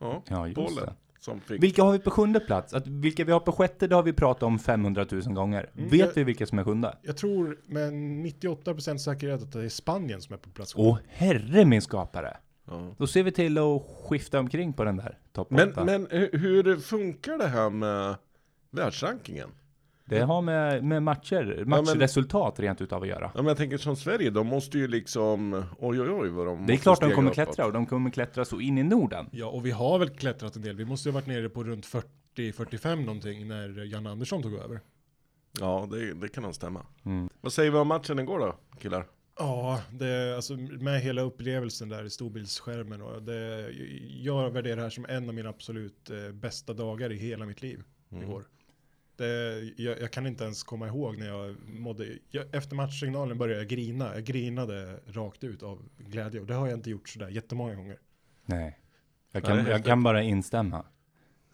ja, 0.00 0.22
Ja, 0.28 0.46
just 0.46 0.54
Polen. 0.56 0.74
det. 0.86 0.94
Som 1.24 1.40
fick... 1.40 1.62
Vilka 1.62 1.82
har 1.82 1.92
vi 1.92 1.98
på 1.98 2.10
sjunde 2.10 2.40
plats? 2.40 2.74
Att 2.74 2.86
vilka 2.86 3.24
vi 3.24 3.32
har 3.32 3.40
på 3.40 3.52
sjätte, 3.52 3.86
det 3.86 3.94
har 3.94 4.02
vi 4.02 4.12
pratat 4.12 4.42
om 4.42 4.58
500 4.58 5.06
000 5.12 5.22
gånger. 5.22 5.70
Mm, 5.76 5.88
Vet 5.88 6.00
jag- 6.00 6.14
vi 6.14 6.24
vilka 6.24 6.46
som 6.46 6.58
är 6.58 6.64
sjunde? 6.64 6.96
Jag 7.02 7.16
tror 7.16 7.58
med 7.66 7.92
98% 7.92 8.96
säkerhet 8.98 9.42
att 9.42 9.52
det 9.52 9.64
är 9.64 9.68
Spanien 9.68 10.20
som 10.20 10.32
är 10.34 10.38
på 10.38 10.50
plats. 10.50 10.72
Åh, 10.76 10.98
herre 11.08 11.64
min 11.64 11.82
skapare. 11.82 12.36
Ja. 12.66 12.94
Då 12.98 13.06
ser 13.06 13.22
vi 13.22 13.32
till 13.32 13.58
att 13.58 13.82
skifta 14.04 14.38
omkring 14.38 14.72
på 14.72 14.84
den 14.84 14.96
där 14.96 15.18
topp 15.32 15.50
Men, 15.50 15.72
men 15.76 16.06
hu- 16.08 16.36
hur 16.38 16.76
funkar 16.76 17.38
det 17.38 17.46
här 17.48 17.70
med 17.70 18.14
världsrankingen? 18.70 19.48
Det 20.06 20.20
har 20.20 20.42
med, 20.42 20.84
med 20.84 21.02
matcher, 21.02 21.64
matchresultat 21.64 22.60
rent 22.60 22.80
utav 22.80 23.02
att 23.02 23.08
göra. 23.08 23.24
Ja, 23.24 23.30
men 23.42 23.46
jag 23.46 23.56
tänker 23.56 23.76
som 23.76 23.96
Sverige, 23.96 24.30
de 24.30 24.46
måste 24.46 24.78
ju 24.78 24.88
liksom, 24.88 25.54
oj 25.78 26.00
oj 26.00 26.10
oj 26.10 26.28
vad 26.28 26.46
de 26.46 26.66
Det 26.66 26.72
är 26.72 26.76
klart 26.76 27.00
de 27.00 27.10
kommer 27.10 27.30
uppåt. 27.30 27.34
klättra 27.34 27.66
och 27.66 27.72
de 27.72 27.86
kommer 27.86 28.10
klättra 28.10 28.44
så 28.44 28.60
in 28.60 28.78
i 28.78 28.82
Norden. 28.82 29.26
Ja, 29.32 29.46
och 29.46 29.66
vi 29.66 29.70
har 29.70 29.98
väl 29.98 30.10
klättrat 30.10 30.56
en 30.56 30.62
del. 30.62 30.76
Vi 30.76 30.84
måste 30.84 31.08
ju 31.08 31.12
ha 31.12 31.20
varit 31.20 31.26
nere 31.26 31.48
på 31.48 31.64
runt 31.64 31.86
40-45 32.36 32.96
någonting 33.04 33.48
när 33.48 33.84
Jan 33.84 34.06
Andersson 34.06 34.42
tog 34.42 34.54
över. 34.54 34.80
Ja, 35.60 35.88
det, 35.90 36.14
det 36.14 36.28
kan 36.28 36.42
nog 36.42 36.54
stämma. 36.54 36.86
Mm. 37.04 37.28
Vad 37.40 37.52
säger 37.52 37.70
vi 37.70 37.78
om 37.78 37.88
matchen 37.88 38.18
igår 38.18 38.38
då, 38.38 38.56
killar? 38.80 39.06
Ja, 39.38 39.80
det, 39.90 40.36
alltså 40.36 40.56
med 40.56 41.00
hela 41.00 41.22
upplevelsen 41.22 41.88
där 41.88 42.04
i 42.04 42.10
storbildsskärmen 42.10 43.02
och 43.02 43.22
det, 43.22 43.70
jag 44.20 44.50
värderar 44.50 44.76
det 44.76 44.82
här 44.82 44.90
som 44.90 45.06
en 45.08 45.28
av 45.28 45.34
mina 45.34 45.48
absolut 45.48 46.10
eh, 46.10 46.32
bästa 46.32 46.72
dagar 46.72 47.12
i 47.12 47.16
hela 47.16 47.46
mitt 47.46 47.62
liv 47.62 47.82
Mm. 48.12 48.24
igår. 48.24 48.44
Det, 49.16 49.62
jag, 49.76 50.00
jag 50.00 50.10
kan 50.10 50.26
inte 50.26 50.44
ens 50.44 50.62
komma 50.62 50.86
ihåg 50.86 51.18
när 51.18 51.26
jag 51.26 51.56
mådde, 51.68 52.18
jag, 52.30 52.54
efter 52.54 52.76
matchsignalen 52.76 53.38
började 53.38 53.60
jag 53.60 53.68
grina, 53.68 54.14
jag 54.14 54.24
grinade 54.24 55.00
rakt 55.06 55.44
ut 55.44 55.62
av 55.62 55.82
glädje 55.98 56.40
och 56.40 56.46
det 56.46 56.54
har 56.54 56.68
jag 56.68 56.78
inte 56.78 56.90
gjort 56.90 57.08
sådär 57.08 57.28
jättemånga 57.28 57.74
gånger. 57.74 57.98
Nej. 58.46 58.78
Jag 59.32 59.42
Ja, 59.42 59.46
kan, 59.46 59.66
jag 59.66 59.84
kan 59.84 60.02
bara 60.02 60.22
instämma. 60.22 60.84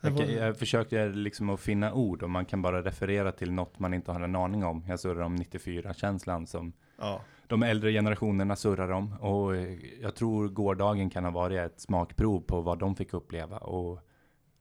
Jag, 0.00 0.30
jag 0.30 0.58
försökte 0.58 1.08
liksom 1.08 1.50
att 1.50 1.60
finna 1.60 1.92
ord 1.92 2.22
och 2.22 2.30
man 2.30 2.44
kan 2.44 2.62
bara 2.62 2.82
referera 2.84 3.32
till 3.32 3.52
något 3.52 3.78
man 3.78 3.94
inte 3.94 4.12
har 4.12 4.20
en 4.20 4.36
aning 4.36 4.64
om. 4.64 4.84
Jag 4.88 5.00
surrar 5.00 5.22
om 5.22 5.36
94-känslan 5.36 6.46
som 6.46 6.72
Ja, 6.98 7.20
de 7.46 7.62
äldre 7.62 7.92
generationerna 7.92 8.56
surrar 8.56 8.90
om. 8.90 9.12
Och 9.12 9.56
jag 10.00 10.14
tror 10.14 10.48
gårdagen 10.48 11.10
kan 11.10 11.24
ha 11.24 11.30
varit 11.30 11.58
ett 11.58 11.80
smakprov 11.80 12.40
på 12.40 12.60
vad 12.60 12.78
de 12.78 12.96
fick 12.96 13.14
uppleva. 13.14 13.58
Och 13.58 14.00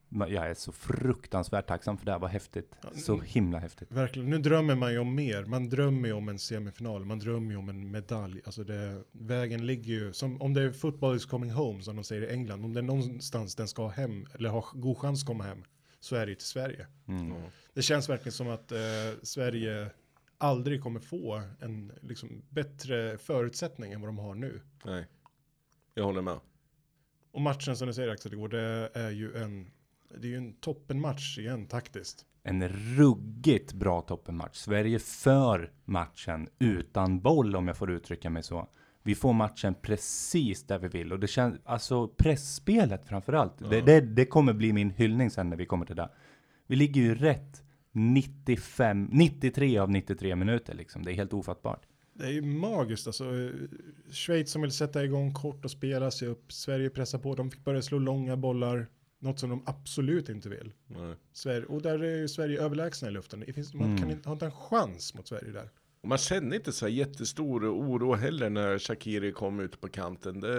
jag 0.09 0.49
är 0.49 0.53
så 0.53 0.71
fruktansvärt 0.71 1.67
tacksam 1.67 1.97
för 1.97 2.05
det 2.05 2.11
här. 2.11 2.19
Vad 2.19 2.29
häftigt. 2.29 2.75
Ja, 2.81 2.89
Så 2.95 3.13
mm. 3.13 3.25
himla 3.25 3.59
häftigt. 3.59 3.91
verkligen. 3.91 4.29
Nu 4.29 4.37
drömmer 4.37 4.75
man 4.75 4.91
ju 4.91 4.99
om 4.99 5.15
mer. 5.15 5.45
Man 5.45 5.69
drömmer 5.69 6.07
ju 6.07 6.13
om 6.13 6.29
en 6.29 6.39
semifinal, 6.39 7.05
man 7.05 7.19
drömmer 7.19 7.51
ju 7.51 7.57
om 7.57 7.69
en 7.69 7.91
medalj. 7.91 8.41
Alltså 8.45 8.63
det, 8.63 9.03
vägen 9.11 9.65
ligger 9.65 9.93
ju, 9.93 10.13
som 10.13 10.41
om 10.41 10.53
det 10.53 10.61
är 10.61 10.71
football 10.71 11.15
is 11.15 11.25
coming 11.25 11.51
home 11.51 11.81
som 11.81 11.95
de 11.95 12.03
säger 12.03 12.21
i 12.21 12.33
England. 12.33 12.65
Om 12.65 12.73
det 12.73 12.79
är 12.79 12.83
någonstans 12.83 13.55
den 13.55 13.67
ska 13.67 13.87
hem, 13.87 14.25
eller 14.33 14.49
har 14.49 14.65
god 14.73 14.97
chans 14.97 15.21
att 15.21 15.27
komma 15.27 15.43
hem, 15.43 15.63
så 15.99 16.15
är 16.15 16.27
det 16.27 16.35
till 16.35 16.47
Sverige. 16.47 16.87
Mm. 17.07 17.33
Det 17.73 17.81
känns 17.81 18.09
verkligen 18.09 18.31
som 18.33 18.49
att 18.49 18.71
eh, 18.71 18.77
Sverige 19.23 19.91
aldrig 20.37 20.83
kommer 20.83 20.99
få 20.99 21.41
en 21.59 21.91
liksom, 22.01 22.41
bättre 22.49 23.17
förutsättning 23.17 23.91
än 23.91 24.01
vad 24.01 24.07
de 24.07 24.17
har 24.17 24.35
nu. 24.35 24.61
Nej, 24.85 25.05
jag 25.93 26.03
håller 26.03 26.21
med. 26.21 26.39
Och 27.31 27.41
matchen 27.41 27.77
som 27.77 27.87
du 27.87 27.93
säger 27.93 28.09
Axel 28.09 28.33
igår, 28.33 28.49
det 28.49 28.89
är 28.93 29.09
ju 29.09 29.35
en, 29.35 29.71
det 30.17 30.27
är 30.27 30.31
ju 30.31 30.37
en 30.37 30.53
toppenmatch 30.53 31.37
igen 31.37 31.65
taktiskt. 31.65 32.25
En 32.43 32.69
ruggigt 32.69 33.73
bra 33.73 34.01
toppenmatch. 34.01 34.55
Sverige 34.57 34.99
för 34.99 35.71
matchen 35.85 36.47
utan 36.59 37.19
boll 37.19 37.55
om 37.55 37.67
jag 37.67 37.77
får 37.77 37.91
uttrycka 37.91 38.29
mig 38.29 38.43
så. 38.43 38.67
Vi 39.03 39.15
får 39.15 39.33
matchen 39.33 39.75
precis 39.81 40.63
där 40.63 40.79
vi 40.79 40.87
vill 40.87 41.13
och 41.13 41.19
det 41.19 41.27
känns, 41.27 41.59
alltså 41.63 42.07
pressspelet 42.07 43.07
framförallt. 43.07 43.69
Det, 43.69 43.81
det, 43.81 44.01
det 44.01 44.25
kommer 44.25 44.53
bli 44.53 44.73
min 44.73 44.89
hyllning 44.89 45.29
sen 45.29 45.49
när 45.49 45.57
vi 45.57 45.65
kommer 45.65 45.85
till 45.85 45.95
det. 45.95 46.09
Vi 46.67 46.75
ligger 46.75 47.01
ju 47.01 47.15
rätt 47.15 47.63
95, 47.91 49.09
93 49.11 49.77
av 49.77 49.91
93 49.91 50.35
minuter 50.35 50.73
liksom. 50.73 51.05
Det 51.05 51.11
är 51.11 51.15
helt 51.15 51.33
ofattbart. 51.33 51.81
Det 52.13 52.25
är 52.25 52.31
ju 52.31 52.41
magiskt 52.41 53.07
alltså. 53.07 53.51
Schweiz 54.11 54.51
som 54.51 54.61
vill 54.61 54.71
sätta 54.71 55.03
igång 55.03 55.33
kort 55.33 55.65
och 55.65 55.71
spela 55.71 56.11
sig 56.11 56.27
upp. 56.27 56.51
Sverige 56.51 56.89
pressar 56.89 57.19
på. 57.19 57.35
De 57.35 57.51
fick 57.51 57.65
börja 57.65 57.81
slå 57.81 57.99
långa 57.99 58.37
bollar. 58.37 58.87
Något 59.19 59.39
som 59.39 59.49
de 59.49 59.63
absolut 59.65 60.29
inte 60.29 60.49
vill. 60.49 60.73
Nej. 60.87 61.15
Sverige, 61.33 61.65
och 61.65 61.81
där 61.81 62.03
är 62.03 62.17
ju 62.17 62.27
Sverige 62.27 62.61
överlägsna 62.61 63.07
i 63.07 63.11
luften. 63.11 63.43
Det 63.47 63.53
finns, 63.53 63.73
man 63.73 63.97
kan 63.97 64.11
inte, 64.11 64.29
har 64.29 64.33
inte 64.33 64.45
en 64.45 64.51
chans 64.51 65.13
mot 65.13 65.27
Sverige 65.27 65.51
där. 65.51 65.69
Och 66.01 66.09
man 66.09 66.17
känner 66.17 66.55
inte 66.55 66.71
så 66.71 66.85
här 66.85 66.93
jättestor 66.93 67.65
oro 67.73 68.13
heller 68.15 68.49
när 68.49 68.79
Shakiri 68.79 69.31
kom 69.31 69.59
ut 69.59 69.81
på 69.81 69.87
kanten. 69.89 70.39
Det, 70.41 70.49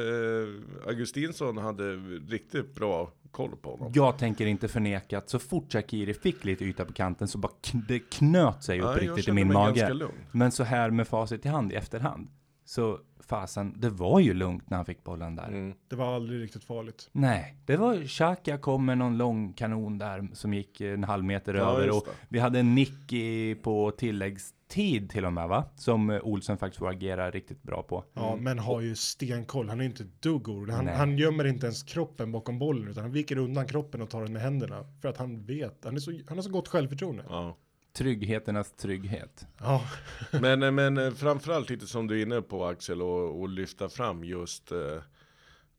Augustinsson 0.87 1.57
hade 1.59 1.97
riktigt 2.29 2.75
bra 2.75 3.13
koll 3.31 3.57
på 3.57 3.71
honom. 3.71 3.93
Jag 3.95 4.19
tänker 4.19 4.47
inte 4.47 4.69
förneka 4.69 5.19
att 5.19 5.29
så 5.31 5.39
fort 5.39 5.73
Shakiri 5.73 6.15
fick 6.15 6.45
lite 6.45 6.65
yta 6.65 6.85
på 6.85 6.93
kanten 6.93 7.29
så 7.29 7.39
bara 7.39 7.53
kn- 7.63 7.85
det 7.89 7.99
knöt 7.99 8.65
sig 8.65 8.81
upp 8.81 8.87
Ja, 8.87 9.03
riktigt 9.03 9.29
i 9.29 9.33
min 9.33 9.53
mage. 9.53 9.99
Men 10.33 10.53
så 10.53 10.63
här 10.65 10.91
med 10.91 11.09
facit 11.09 11.47
i 11.47 11.49
hand 11.49 11.73
i 11.73 11.75
efterhand. 11.75 12.29
Så 12.71 12.99
fasen, 13.21 13.75
det 13.77 13.91
var 13.91 14.21
ju 14.21 14.35
lugnt 14.35 14.71
när 14.71 14.77
han 14.77 14.87
fick 14.87 15.05
bollen 15.05 15.37
där. 15.37 15.49
Mm. 15.49 15.75
Det 15.89 15.97
var 15.97 16.15
aldrig 16.15 16.43
riktigt 16.43 16.65
farligt. 16.65 17.09
Nej, 17.13 17.57
det 17.67 17.77
var 17.77 18.07
Xhaka 18.07 18.59
kom 18.59 18.87
med 18.87 18.99
någon 18.99 19.19
lång 19.19 19.53
kanon 19.53 19.99
där 19.99 20.29
som 20.33 20.55
gick 20.55 20.81
en 20.81 21.05
halv 21.05 21.25
meter 21.25 21.55
Ja, 21.55 21.61
över 21.61 21.91
och 21.97 22.07
vi 22.29 22.39
hade 22.39 22.59
en 22.59 22.75
nick 22.75 23.13
i, 23.13 23.55
på 23.55 23.91
tilläggstid 23.91 25.11
till 25.11 25.25
och 25.25 25.33
med 25.33 25.49
va? 25.49 25.65
Som 25.77 26.11
eh, 26.11 26.21
Olsen 26.23 26.59
faktiskt 26.59 26.79
får 26.79 26.89
agera 26.89 27.31
riktigt 27.31 27.63
bra 27.63 27.83
på. 27.83 28.05
Ja, 28.15 28.37
men 28.37 28.59
har 28.59 28.81
ju 28.81 28.97
stenkoll. 28.97 29.69
Han 29.69 29.81
är 29.81 29.85
inte 29.85 30.03
ett 30.03 30.23
dugg 30.23 30.49
orolig. 30.49 30.73
Han, 30.73 30.85
Nej. 30.85 30.95
han 30.95 31.19
gömmer 31.19 31.45
inte 31.45 31.67
ens 31.67 31.83
kroppen 31.83 32.33
bakom 32.33 32.59
bollen 32.59 32.89
utan 32.89 33.03
han 33.03 33.13
viker 33.13 33.39
undan 33.39 33.67
kroppen 33.67 34.03
och 34.03 34.11
tar 34.11 34.23
den 34.23 34.33
med 34.33 34.43
händerna. 34.43 34.85
För 35.03 35.09
att 35.09 35.17
han 35.17 35.45
vet, 35.45 35.85
han, 35.85 35.97
är 35.97 36.01
så, 36.01 36.13
han 36.29 36.39
har 36.39 36.43
så 36.43 36.51
gott 36.51 36.69
självförtroende. 36.69 37.25
Ja. 37.29 37.57
Tryggheternas 37.93 38.73
trygghet. 38.73 39.47
Ja, 39.59 39.83
Men, 40.41 40.75
men 40.75 40.99
eh, 40.99 41.11
framförallt 41.11 41.71
lite 41.71 41.87
som 41.87 42.07
du 42.07 42.19
är 42.19 42.23
inne 42.23 42.43
på 42.43 42.65
Axel 42.65 43.03
och, 43.03 43.41
och 43.41 43.49
lyfta 43.49 43.89
fram 43.89 44.25
just 44.25 44.73
eh, 44.73 44.79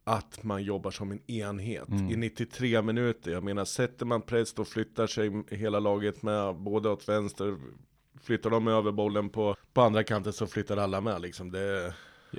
att 0.04 0.44
man 0.44 0.64
jobbar 0.64 0.92
som 0.92 1.12
en 1.12 1.32
enhet 1.32 1.90
i 1.90 2.16
93 2.16 2.82
minuter. 2.82 3.32
Jag 3.32 3.44
menar 3.44 3.66
sätter 3.66 4.06
man 4.06 4.22
press 4.22 4.54
då 4.54 4.66
flyttar 4.66 5.08
sig 5.08 5.44
hela 5.50 5.80
laget 5.80 6.24
med 6.24 6.56
både 6.56 6.90
åt 6.90 7.10
vänster 7.10 7.58
Flyttar 8.24 8.50
de 8.50 8.68
över 8.68 8.92
bollen 8.92 9.30
på, 9.30 9.56
på 9.74 9.82
andra 9.82 10.04
kanten 10.04 10.34
så 10.34 10.48
flyttar 10.48 10.78
alla 10.78 11.02
med 11.02 11.22
liksom. 11.22 11.52
Det, 11.52 11.94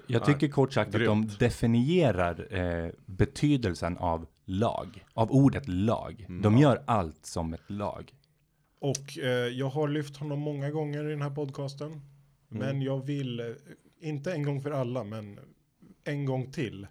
Jag 0.07 0.25
tycker 0.25 0.49
kort 0.49 0.73
sagt 0.73 0.89
att 0.89 0.93
de 0.93 0.99
grymt. 0.99 1.39
definierar 1.39 2.55
eh, 2.55 2.91
betydelsen 3.07 3.97
av 3.99 4.27
lag. 4.45 5.05
Av 5.15 5.31
ordet 5.33 5.69
lag. 5.69 6.27
De 6.43 6.59
gör 6.59 6.83
allt 6.87 7.27
som 7.27 7.55
ett 7.55 7.71
lag. 7.71 8.13
Och 8.83 9.19
eh, 9.19 9.29
jag 9.49 9.69
har 9.69 9.89
lyft 9.89 10.17
honom 10.17 10.39
många 10.39 10.71
gånger 10.71 11.05
i 11.07 11.11
den 11.11 11.23
här 11.23 11.31
podcasten. 11.31 12.01
Men 12.49 12.83
jag 12.83 13.07
vill, 13.07 13.41
eh, 13.41 13.47
inte 14.01 14.33
en 14.33 14.43
gång 14.43 14.63
för 14.63 14.71
alla, 14.71 15.05
men 15.05 15.39
en 16.05 16.25
gång 16.25 16.53
till 16.53 16.87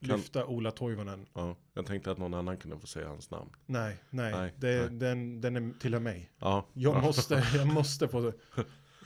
Kan- 0.00 0.16
lyfta 0.16 0.46
Ola 0.46 0.70
Toivonen. 0.70 1.26
ja, 1.34 1.56
jag 1.74 1.86
tänkte 1.86 2.10
att 2.10 2.18
någon 2.18 2.34
annan 2.34 2.56
kunde 2.56 2.78
få 2.78 2.86
säga 2.86 3.08
hans 3.08 3.30
namn. 3.30 3.50
Nej, 3.66 3.96
nej, 4.10 4.32
Nej, 4.32 4.52
det, 4.56 4.80
nej. 4.90 4.98
Den, 4.98 5.40
den 5.40 5.56
är 5.56 5.78
tillhör 5.80 6.00
mig. 6.00 6.30
Ja, 6.38 6.66
Jag 6.74 6.96
ja. 6.96 7.00
måste, 7.00 7.34
jag 7.56 7.66
måste 7.66 8.08
få 8.08 8.32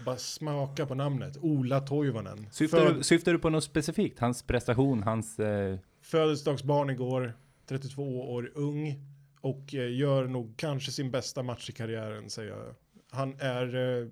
bara 0.05 0.17
smaka 0.17 0.87
på 0.87 0.95
namnet. 0.95 1.37
Ola 1.41 1.81
Toivonen. 1.81 2.47
Syftar, 2.53 2.79
Föd- 2.79 2.97
du, 2.97 3.03
syftar 3.03 3.33
du 3.33 3.39
på 3.39 3.51
något 3.51 3.65
specifikt? 3.65 4.19
Hans 4.19 4.43
prestation, 4.43 5.03
hans... 5.03 5.39
Eh, 5.39 5.79
Födelsedagsbarn 6.03 6.91
igår, 6.91 7.37
32 7.67 8.33
år 8.33 8.53
ung 8.55 8.95
och 9.41 9.75
eh, 9.75 9.95
gör 9.95 10.27
nog 10.27 10.55
kanske 10.57 10.93
sin 10.93 11.11
bästa 11.11 11.43
match 11.43 11.71
i 11.71 11.73
karriären 11.73 12.31
säger 12.31 12.51
jag. 12.51 12.75
Han 13.11 13.37
är 13.39 13.99
eh, 14.01 14.09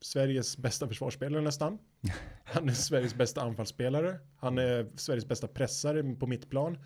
Sveriges 0.00 0.56
bästa 0.56 0.88
försvarsspelare 0.88 1.42
nästan. 1.42 1.78
Han 2.44 2.68
är 2.68 2.72
Sveriges 2.72 3.14
bästa 3.14 3.42
anfallsspelare. 3.42 4.18
Han 4.36 4.58
är 4.58 4.86
Sveriges 4.96 5.28
bästa 5.28 5.48
pressare 5.48 6.14
på 6.14 6.26
mittplan. 6.26 6.78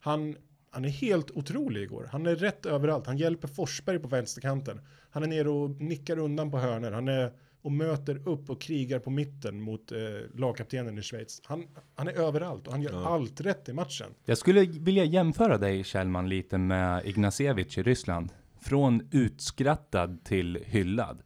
Han, 0.00 0.36
han 0.70 0.84
är 0.84 0.88
helt 0.88 1.30
otrolig 1.30 1.82
igår. 1.82 2.08
Han 2.12 2.26
är 2.26 2.36
rätt 2.36 2.66
överallt. 2.66 3.06
Han 3.06 3.16
hjälper 3.16 3.48
Forsberg 3.48 3.98
på 3.98 4.08
vänsterkanten. 4.08 4.80
Han 5.10 5.22
är 5.22 5.26
nere 5.26 5.50
och 5.50 5.70
nickar 5.70 6.18
undan 6.18 6.50
på 6.50 6.58
hörner. 6.58 6.92
Han 6.92 7.08
är 7.08 7.32
och 7.62 7.72
möter 7.72 8.28
upp 8.28 8.50
och 8.50 8.60
krigar 8.60 8.98
på 8.98 9.10
mitten 9.10 9.60
mot 9.60 9.92
eh, 9.92 9.98
lagkaptenen 10.34 10.98
i 10.98 11.02
Schweiz. 11.02 11.40
Han, 11.44 11.64
han 11.94 12.08
är 12.08 12.12
överallt 12.12 12.66
och 12.66 12.72
han 12.72 12.82
gör 12.82 13.06
allt 13.06 13.40
rätt 13.40 13.68
i 13.68 13.72
matchen. 13.72 14.06
jag 14.24 14.38
skulle 14.38 14.60
vilja 14.64 15.04
jämföra 15.04 15.58
dig, 15.58 15.84
Kjellman, 15.84 16.28
lite 16.28 16.58
med 16.58 17.06
Ignacevich 17.06 17.78
i 17.78 17.82
Ryssland. 17.82 18.32
Från 18.60 19.08
utskrattad 19.12 20.24
till 20.24 20.58
hyllad. 20.66 21.22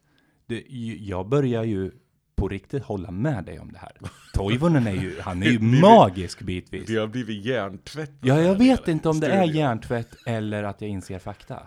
Det, 0.47 0.65
jag 1.01 1.29
börjar 1.29 1.65
ju 1.65 1.91
på 2.37 2.49
riktigt 2.49 2.83
hålla 2.83 3.11
med 3.11 3.45
dig 3.45 3.59
om 3.61 3.73
det 3.73 3.79
här. 3.79 3.93
Toivonen 4.35 4.87
är 4.87 4.93
ju, 4.95 5.21
han 5.21 5.43
är 5.43 5.47
ju 5.47 5.59
Vi- 5.59 5.81
magisk 5.81 6.43
bitvis. 6.43 6.91
Vi 6.91 6.97
har 6.99 7.07
blivit 7.07 7.45
hjärntvättade. 7.45 8.19
Ja, 8.29 8.41
jag 8.41 8.55
vet 8.55 8.89
inte 8.89 9.09
om 9.09 9.21
det 9.21 9.27
är 9.27 9.43
studion. 9.43 9.57
hjärntvätt 9.61 10.17
eller 10.27 10.63
att 10.63 10.81
jag 10.81 10.91
inser 10.91 11.19
fakta. 11.19 11.67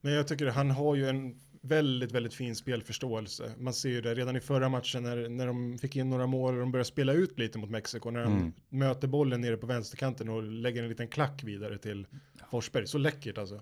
Men 0.00 0.12
jag 0.12 0.28
tycker 0.28 0.46
han 0.46 0.70
har 0.70 0.94
ju 0.94 1.08
en 1.08 1.34
väldigt, 1.62 2.12
väldigt 2.12 2.34
fin 2.34 2.56
spelförståelse. 2.56 3.52
Man 3.58 3.74
ser 3.74 3.88
ju 3.88 4.00
det 4.00 4.14
redan 4.14 4.36
i 4.36 4.40
förra 4.40 4.68
matchen 4.68 5.02
när, 5.02 5.28
när 5.28 5.46
de 5.46 5.78
fick 5.78 5.96
in 5.96 6.10
några 6.10 6.26
mål 6.26 6.54
och 6.54 6.60
de 6.60 6.72
började 6.72 6.88
spela 6.88 7.12
ut 7.12 7.38
lite 7.38 7.58
mot 7.58 7.70
Mexiko. 7.70 8.10
När 8.10 8.24
de 8.24 8.32
Mm. 8.36 8.52
möter 8.68 9.08
bollen 9.08 9.40
nere 9.40 9.56
på 9.56 9.66
vänsterkanten 9.66 10.28
och 10.28 10.42
lägger 10.42 10.82
en 10.82 10.88
liten 10.88 11.08
klack 11.08 11.44
vidare 11.44 11.78
till 11.78 12.06
Forsberg. 12.50 12.86
Så 12.86 12.98
läckert 12.98 13.38
alltså. 13.38 13.60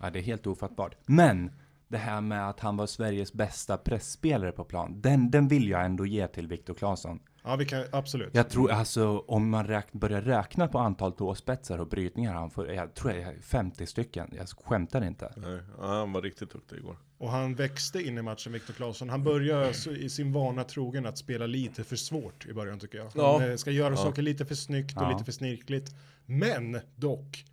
Ja, 0.00 0.10
det 0.10 0.18
är 0.18 0.22
helt 0.22 0.46
ofattbart. 0.46 0.94
Men 1.06 1.50
det 1.90 1.98
här 1.98 2.20
med 2.20 2.48
att 2.48 2.60
han 2.60 2.76
var 2.76 2.86
Sveriges 2.86 3.32
bästa 3.32 3.76
pressspelare 3.78 4.52
på 4.52 4.64
plan, 4.64 5.00
den, 5.00 5.30
den 5.30 5.48
vill 5.48 5.68
jag 5.68 5.84
ändå 5.84 6.06
ge 6.06 6.26
till 6.28 6.46
Viktor 6.46 6.74
Claesson. 6.74 7.20
Ja, 7.44 7.56
vi 7.56 7.66
kan 7.66 7.84
absolut. 7.92 8.30
Jag 8.34 8.48
tror 8.50 8.70
alltså 8.70 9.18
om 9.18 9.50
man 9.50 9.66
räk, 9.66 9.92
börjar 9.92 10.20
räkna 10.22 10.68
på 10.68 10.78
antal 10.78 11.12
tåspetsar 11.12 11.78
och 11.78 11.88
brytningar 11.88 12.34
han 12.34 12.50
får, 12.50 12.72
jag 12.72 12.94
tror 12.94 13.12
jag 13.12 13.20
är 13.34 13.40
50 13.40 13.86
stycken. 13.86 14.30
Jag 14.36 14.48
skämtar 14.48 15.04
inte. 15.04 15.32
Nej, 15.36 15.60
ja, 15.78 15.86
han 15.98 16.12
var 16.12 16.22
riktigt 16.22 16.50
duktig 16.50 16.76
igår. 16.76 16.96
Och 17.18 17.30
han 17.30 17.54
växte 17.54 18.02
in 18.02 18.18
i 18.18 18.22
matchen, 18.22 18.52
Viktor 18.52 18.74
Claesson. 18.74 19.08
Han 19.10 19.24
börjar 19.24 19.88
i 19.96 20.10
sin 20.10 20.32
vana 20.32 20.64
trogen 20.64 21.06
att 21.06 21.18
spela 21.18 21.46
lite 21.46 21.84
för 21.84 21.96
svårt 21.96 22.46
i 22.46 22.52
början 22.52 22.78
tycker 22.80 22.98
jag. 22.98 23.04
Han 23.04 23.12
Ja. 23.14 23.46
eh, 23.46 23.56
ska 23.56 23.70
göra 23.70 23.90
Ja. 23.94 23.96
saker 23.96 24.22
lite 24.22 24.46
för 24.46 24.54
snyggt 24.54 24.96
och 24.96 25.02
Ja. 25.02 25.10
lite 25.12 25.24
för 25.24 25.32
snirkligt. 25.32 25.90
Men 26.26 26.80
dock, 26.96 27.44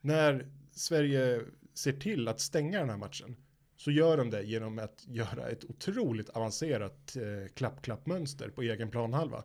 när 0.00 0.46
Sverige 0.72 1.40
ser 1.74 1.92
till 1.92 2.28
att 2.28 2.40
stänga 2.40 2.78
den 2.78 2.90
här 2.90 2.96
matchen 2.96 3.36
så 3.80 3.90
gör 3.90 4.16
de 4.16 4.30
det 4.30 4.42
genom 4.42 4.78
att 4.78 5.04
göra 5.06 5.48
ett 5.48 5.64
otroligt 5.64 6.28
avancerat 6.28 7.16
eh, 7.16 7.52
klapp-klapp-mönster 7.54 8.48
på 8.48 8.62
egen 8.62 8.90
planhalva. 8.90 9.44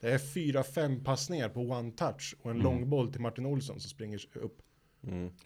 Det 0.00 0.10
är 0.10 0.18
fyra, 0.18 0.62
fem 0.64 1.04
passningar 1.04 1.48
på 1.48 1.60
one 1.60 1.92
touch 1.92 2.36
och 2.42 2.50
en 2.50 2.58
lång 2.58 2.90
boll 2.90 3.12
till 3.12 3.20
Martin 3.20 3.46
Olsson 3.46 3.80
som 3.80 3.90
springer 3.90 4.20
upp. 4.32 4.62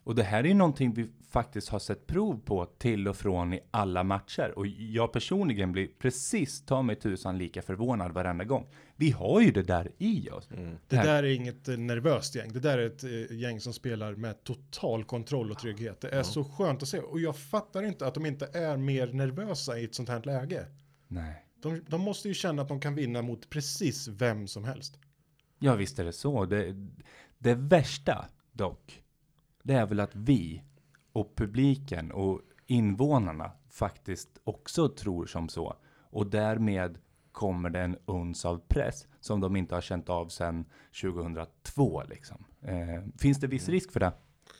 Och 0.04 0.14
det 0.14 0.22
här 0.22 0.44
är 0.44 0.48
ju 0.48 0.54
någonting 0.54 0.92
vi 0.94 1.10
faktiskt 1.30 1.68
har 1.68 1.78
sett 1.78 2.06
prov 2.06 2.40
på 2.44 2.66
till 2.66 3.08
och 3.08 3.16
från 3.16 3.52
i 3.52 3.60
alla 3.70 4.04
matcher. 4.04 4.52
Och 4.56 4.66
jag 4.66 5.12
personligen 5.12 5.72
blir 5.72 5.88
precis 5.98 6.64
ta 6.64 6.82
mig 6.82 6.96
tusan 6.96 7.38
lika 7.38 7.62
förvånad 7.62 8.12
varenda 8.12 8.44
gång. 8.44 8.66
Vi 8.96 9.10
har 9.10 9.40
ju 9.40 9.50
det 9.52 9.62
där 9.62 9.90
i 9.98 10.30
oss. 10.30 10.48
Det 10.88 10.96
här- 10.96 11.04
där 11.04 11.22
är 11.22 11.34
inget 11.34 11.68
eh, 11.68 11.76
nervöst 11.78 12.34
gäng. 12.34 12.52
Det 12.52 12.60
där 12.60 12.78
är 12.78 12.86
ett 12.86 13.04
eh, 13.04 13.36
gäng 13.38 13.60
som 13.60 13.72
spelar 13.72 14.14
med 14.14 14.44
total 14.44 15.04
kontroll 15.04 15.50
och 15.50 15.58
trygghet. 15.58 16.00
Det 16.00 16.08
är 16.08 16.22
så 16.22 16.44
skönt 16.44 16.82
att 16.82 16.88
se. 16.88 16.98
Och 16.98 17.20
jag 17.20 17.36
fattar 17.36 17.82
inte 17.82 18.06
att 18.06 18.14
de 18.14 18.26
inte 18.26 18.50
är 18.52 18.76
mer 18.76 19.12
nervösa 19.12 19.78
i 19.78 19.84
ett 19.84 19.94
sånt 19.94 20.08
här 20.08 20.22
läge. 20.22 20.66
Nej. 21.08 21.44
De, 21.62 21.84
de 21.88 22.00
måste 22.00 22.28
ju 22.28 22.34
känna 22.34 22.62
att 22.62 22.68
de 22.68 22.80
kan 22.80 22.94
vinna 22.94 23.22
mot 23.22 23.50
precis 23.50 24.08
vem 24.08 24.46
som 24.46 24.64
helst. 24.64 24.98
Ja, 25.58 25.74
visst 25.74 25.98
är 25.98 26.04
det 26.04 26.12
så. 26.12 26.44
Det, 26.44 26.74
det 27.38 27.54
värsta 27.54 28.24
dock, 28.52 29.02
det 29.62 29.74
är 29.74 29.86
väl 29.86 30.00
att 30.00 30.14
vi 30.14 30.62
och 31.12 31.36
publiken 31.36 32.12
och 32.12 32.40
invånarna 32.66 33.50
faktiskt 33.68 34.28
också 34.44 34.88
tror 34.88 35.26
som 35.26 35.48
så. 35.48 35.76
Och 36.10 36.26
därmed 36.30 36.98
kommer 37.32 37.70
det 37.70 37.80
en 37.80 37.96
uns 38.06 38.44
av 38.44 38.60
press 38.68 39.06
som 39.20 39.40
de 39.40 39.56
inte 39.56 39.74
har 39.74 39.82
känt 39.82 40.08
av 40.08 40.28
sedan 40.28 40.64
2002 41.02 42.02
liksom. 42.02 42.44
Eh, 42.62 43.04
finns 43.18 43.40
det 43.40 43.46
viss 43.46 43.68
risk 43.68 43.92
för 43.92 44.00
det? 44.00 44.12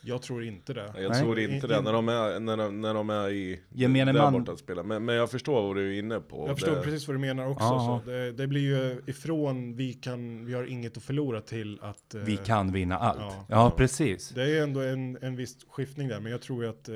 Jag 0.03 0.23
tror 0.23 0.45
inte 0.45 0.73
det. 0.75 0.93
Jag 0.97 1.11
Nej. 1.11 1.21
tror 1.23 1.39
inte 1.39 1.67
det 1.67 1.81
när 1.81 1.93
de 1.93 2.09
är, 2.09 2.41
när 2.41 2.57
de, 2.57 2.81
när 2.81 2.95
de 2.95 3.11
är 3.11 3.31
i 3.31 3.61
Gemene 3.69 4.13
där 4.13 4.21
man- 4.23 4.33
borta 4.33 4.53
och 4.53 4.59
spelar. 4.59 4.83
Men, 4.83 5.05
men 5.05 5.15
jag 5.15 5.31
förstår 5.31 5.63
vad 5.63 5.77
du 5.77 5.95
är 5.95 5.99
inne 5.99 6.21
på. 6.21 6.49
Jag 6.49 6.57
förstår 6.59 6.77
det, 6.77 6.83
precis 6.83 7.09
vad 7.09 7.15
du 7.15 7.21
menar 7.21 7.47
också. 7.47 7.69
Så 7.69 8.01
det, 8.07 8.33
det 8.33 8.47
blir 8.47 8.61
ju 8.61 9.03
ifrån 9.07 9.77
vi 9.77 9.93
kan, 9.93 10.47
vi 10.47 10.55
har 10.55 10.65
inget 10.65 10.97
att 10.97 11.03
förlora 11.03 11.41
till 11.41 11.79
att 11.83 12.15
eh, 12.15 12.21
Vi 12.21 12.37
kan 12.37 12.73
vinna 12.73 12.99
allt. 12.99 13.19
ja. 13.21 13.45
Ja, 13.49 13.73
precis. 13.77 14.29
Det 14.29 14.59
är 14.59 14.63
ändå 14.63 14.81
en, 14.81 15.19
en 15.23 15.37
viss 15.37 15.57
skiftning 15.71 16.09
där, 16.09 16.21
men 16.21 16.33
jag 16.33 16.41
tror 16.43 16.65
ju 16.65 16.71
att 16.71 16.89
eh, 16.89 16.95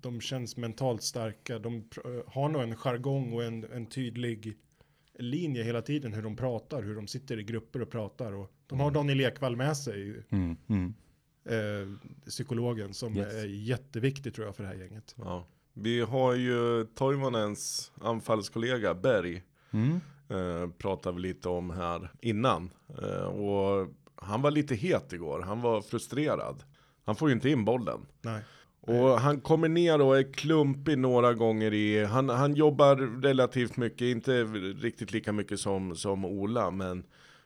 de 0.00 0.20
känns 0.20 0.56
mentalt 0.56 1.02
starka. 1.02 1.58
De 1.58 1.82
pr- 1.82 2.16
eh, 2.18 2.22
har 2.32 2.48
nog 2.48 2.62
en 2.62 2.76
jargong 2.76 3.32
och 3.32 3.44
en, 3.44 3.64
en 3.72 3.86
tydlig 3.86 4.56
linje 5.18 5.62
hela 5.62 5.82
tiden 5.82 6.12
hur 6.12 6.22
de 6.22 6.36
pratar, 6.36 6.82
hur 6.82 6.94
de 6.94 7.06
sitter 7.06 7.38
i 7.38 7.42
grupper 7.42 7.82
och 7.82 7.90
pratar. 7.90 8.32
Och 8.32 8.50
de 8.66 8.80
har 8.80 8.90
Daniel 8.90 9.20
Ekvall 9.20 9.56
med 9.56 9.76
sig, 9.76 10.22
Mm, 10.30 10.56
mm. 10.68 10.94
Eh, 11.48 11.88
psykologen, 12.26 12.94
som 12.94 13.16
Yes. 13.16 13.34
är 13.34 13.46
jätteviktig 13.46 14.34
tror 14.34 14.46
jag 14.46 14.56
för 14.56 14.62
det 14.62 14.68
här 14.68 14.76
gänget. 14.76 15.14
ja. 15.18 15.46
Vi 15.80 16.00
har 16.00 16.34
ju 16.34 16.84
Toivonens 16.94 17.92
anfallskollega 18.00 18.94
Berg. 18.94 19.42
Mm. 19.70 20.00
Eh, 20.28 20.70
pratade 20.78 21.16
vi 21.16 21.22
lite 21.22 21.48
om 21.48 21.70
här 21.70 22.10
innan. 22.20 22.70
Eh, 23.02 23.24
och 23.24 23.88
han 24.16 24.42
var 24.42 24.50
lite 24.50 24.74
het 24.74 25.12
igår. 25.12 25.40
Han 25.40 25.60
var 25.62 25.80
frustrerad. 25.82 26.62
Han 27.04 27.16
får 27.16 27.28
ju 27.28 27.34
inte 27.34 27.50
in 27.50 27.64
bollen. 27.64 28.06
Nej. 28.22 28.42
Och 28.80 29.20
han 29.20 29.40
kommer 29.40 29.68
ner 29.68 30.00
och 30.00 30.18
är 30.18 30.32
klumpig 30.32 30.98
några 30.98 31.34
gånger 31.34 31.74
i, 31.74 32.04
han, 32.04 32.28
han 32.28 32.54
jobbar 32.54 32.96
relativt 33.22 33.76
mycket, 33.76 34.00
inte 34.02 34.44
riktigt 34.44 35.12
lika 35.12 35.32
mycket 35.32 35.60
som, 35.60 35.96
som 35.96 36.24
Ola, 36.24 36.70
men, 36.70 37.04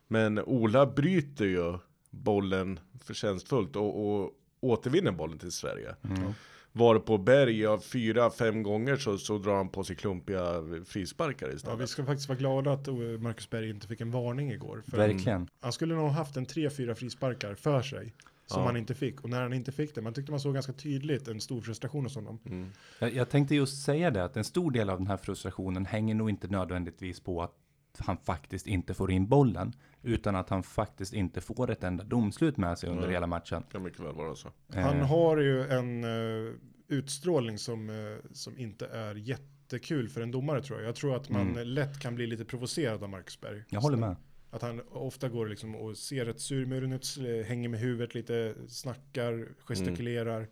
men 0.08 0.38
Ola 0.38 0.86
bryter 0.86 1.44
ju 1.44 1.78
bollen 2.12 2.80
förtjänstfullt 3.04 3.76
och, 3.76 4.22
och 4.22 4.30
återvinner 4.60 5.12
bollen 5.12 5.38
till 5.38 5.52
Sverige. 5.52 5.94
Mm. 6.04 6.32
Varpå 6.72 7.18
Berg 7.18 7.66
av 7.66 7.78
fyra, 7.78 8.30
fem 8.30 8.62
gånger 8.62 8.96
så, 8.96 9.18
så 9.18 9.38
drar 9.38 9.56
han 9.56 9.68
på 9.68 9.84
sig 9.84 9.96
klumpiga 9.96 10.54
frisparkar 10.86 11.46
Ja, 11.48 11.54
istället. 11.54 11.80
vi 11.80 11.86
ska 11.86 12.04
faktiskt 12.04 12.28
vara 12.28 12.38
glada 12.38 12.72
att 12.72 12.88
eh, 12.88 12.94
Marcus 12.94 13.50
Berg 13.50 13.70
inte 13.70 13.86
fick 13.86 14.00
en 14.00 14.10
varning 14.10 14.50
igår. 14.50 14.82
För 14.90 14.96
Verkligen. 14.96 15.48
Han 15.60 15.72
skulle 15.72 15.94
nog 15.94 16.10
haft 16.10 16.36
en 16.36 16.46
tre, 16.46 16.70
fyra 16.70 16.94
frisparkar 16.94 17.54
för 17.54 17.82
sig. 17.82 18.14
Som 18.46 18.60
Ja. 18.60 18.66
han 18.66 18.76
inte 18.76 18.94
fick. 18.94 19.20
Och 19.20 19.30
när 19.30 19.42
han 19.42 19.52
inte 19.52 19.72
fick 19.72 19.94
det, 19.94 20.00
man 20.02 20.14
tyckte 20.14 20.32
man 20.32 20.40
såg 20.40 20.54
ganska 20.54 20.72
tydligt 20.72 21.28
en 21.28 21.40
stor 21.40 21.60
frustration 21.60 22.04
hos 22.04 22.14
honom. 22.14 22.38
Mm. 22.46 22.70
Jag, 22.98 23.14
jag 23.14 23.30
tänkte 23.30 23.54
just 23.54 23.82
säga 23.82 24.10
det, 24.10 24.24
att 24.24 24.36
en 24.36 24.44
stor 24.44 24.70
del 24.70 24.90
av 24.90 24.98
den 24.98 25.06
här 25.06 25.16
frustrationen 25.16 25.86
hänger 25.86 26.14
nog 26.14 26.30
inte 26.30 26.48
nödvändigtvis 26.48 27.20
på 27.20 27.42
att 27.42 27.54
han 27.98 28.16
faktiskt 28.16 28.66
inte 28.66 28.94
får 28.94 29.10
in 29.10 29.26
bollen, 29.28 29.72
utan 30.02 30.36
att 30.36 30.48
han 30.48 30.62
faktiskt 30.62 31.12
inte 31.12 31.40
får 31.40 31.70
ett 31.70 31.84
enda 31.84 32.04
domslut 32.04 32.56
med 32.56 32.78
sig 32.78 32.88
under 32.90 33.02
Nej. 33.02 33.12
hela 33.12 33.26
matchen. 33.26 33.62
Kan 33.72 33.82
mycket 33.82 34.00
väl 34.00 34.14
vara 34.14 34.34
så. 34.34 34.48
Han 34.74 34.96
Eh, 35.00 35.06
har 35.06 35.36
ju 35.38 35.62
en 35.66 36.04
eh, 36.04 36.52
utstrålning 36.88 37.58
som, 37.58 37.90
eh, 37.90 38.30
som 38.32 38.58
inte 38.58 38.86
är 38.86 39.14
jättekul 39.14 40.08
för 40.08 40.20
en 40.20 40.30
domare 40.30 40.62
tror 40.62 40.78
jag. 40.80 40.88
Jag 40.88 40.94
tror 40.96 41.16
att 41.16 41.28
man 41.28 41.50
Mm. 41.50 41.68
lätt 41.68 41.98
kan 42.00 42.14
bli 42.14 42.26
lite 42.26 42.44
provocerad 42.44 43.02
av 43.02 43.08
Marcus 43.10 43.40
Berg. 43.40 43.62
Jag 43.68 43.80
håller 43.80 43.96
med. 43.96 44.16
Att 44.50 44.62
han 44.62 44.80
ofta 44.90 45.28
går 45.28 45.46
liksom 45.46 45.74
och 45.76 45.96
ser 45.96 46.26
ett 46.26 46.40
surmulen 46.40 46.92
ut, 46.92 47.18
hänger 47.46 47.68
med 47.68 47.80
huvudet 47.80 48.14
lite, 48.14 48.54
snackar, 48.68 49.48
gestikulerar. 49.64 50.48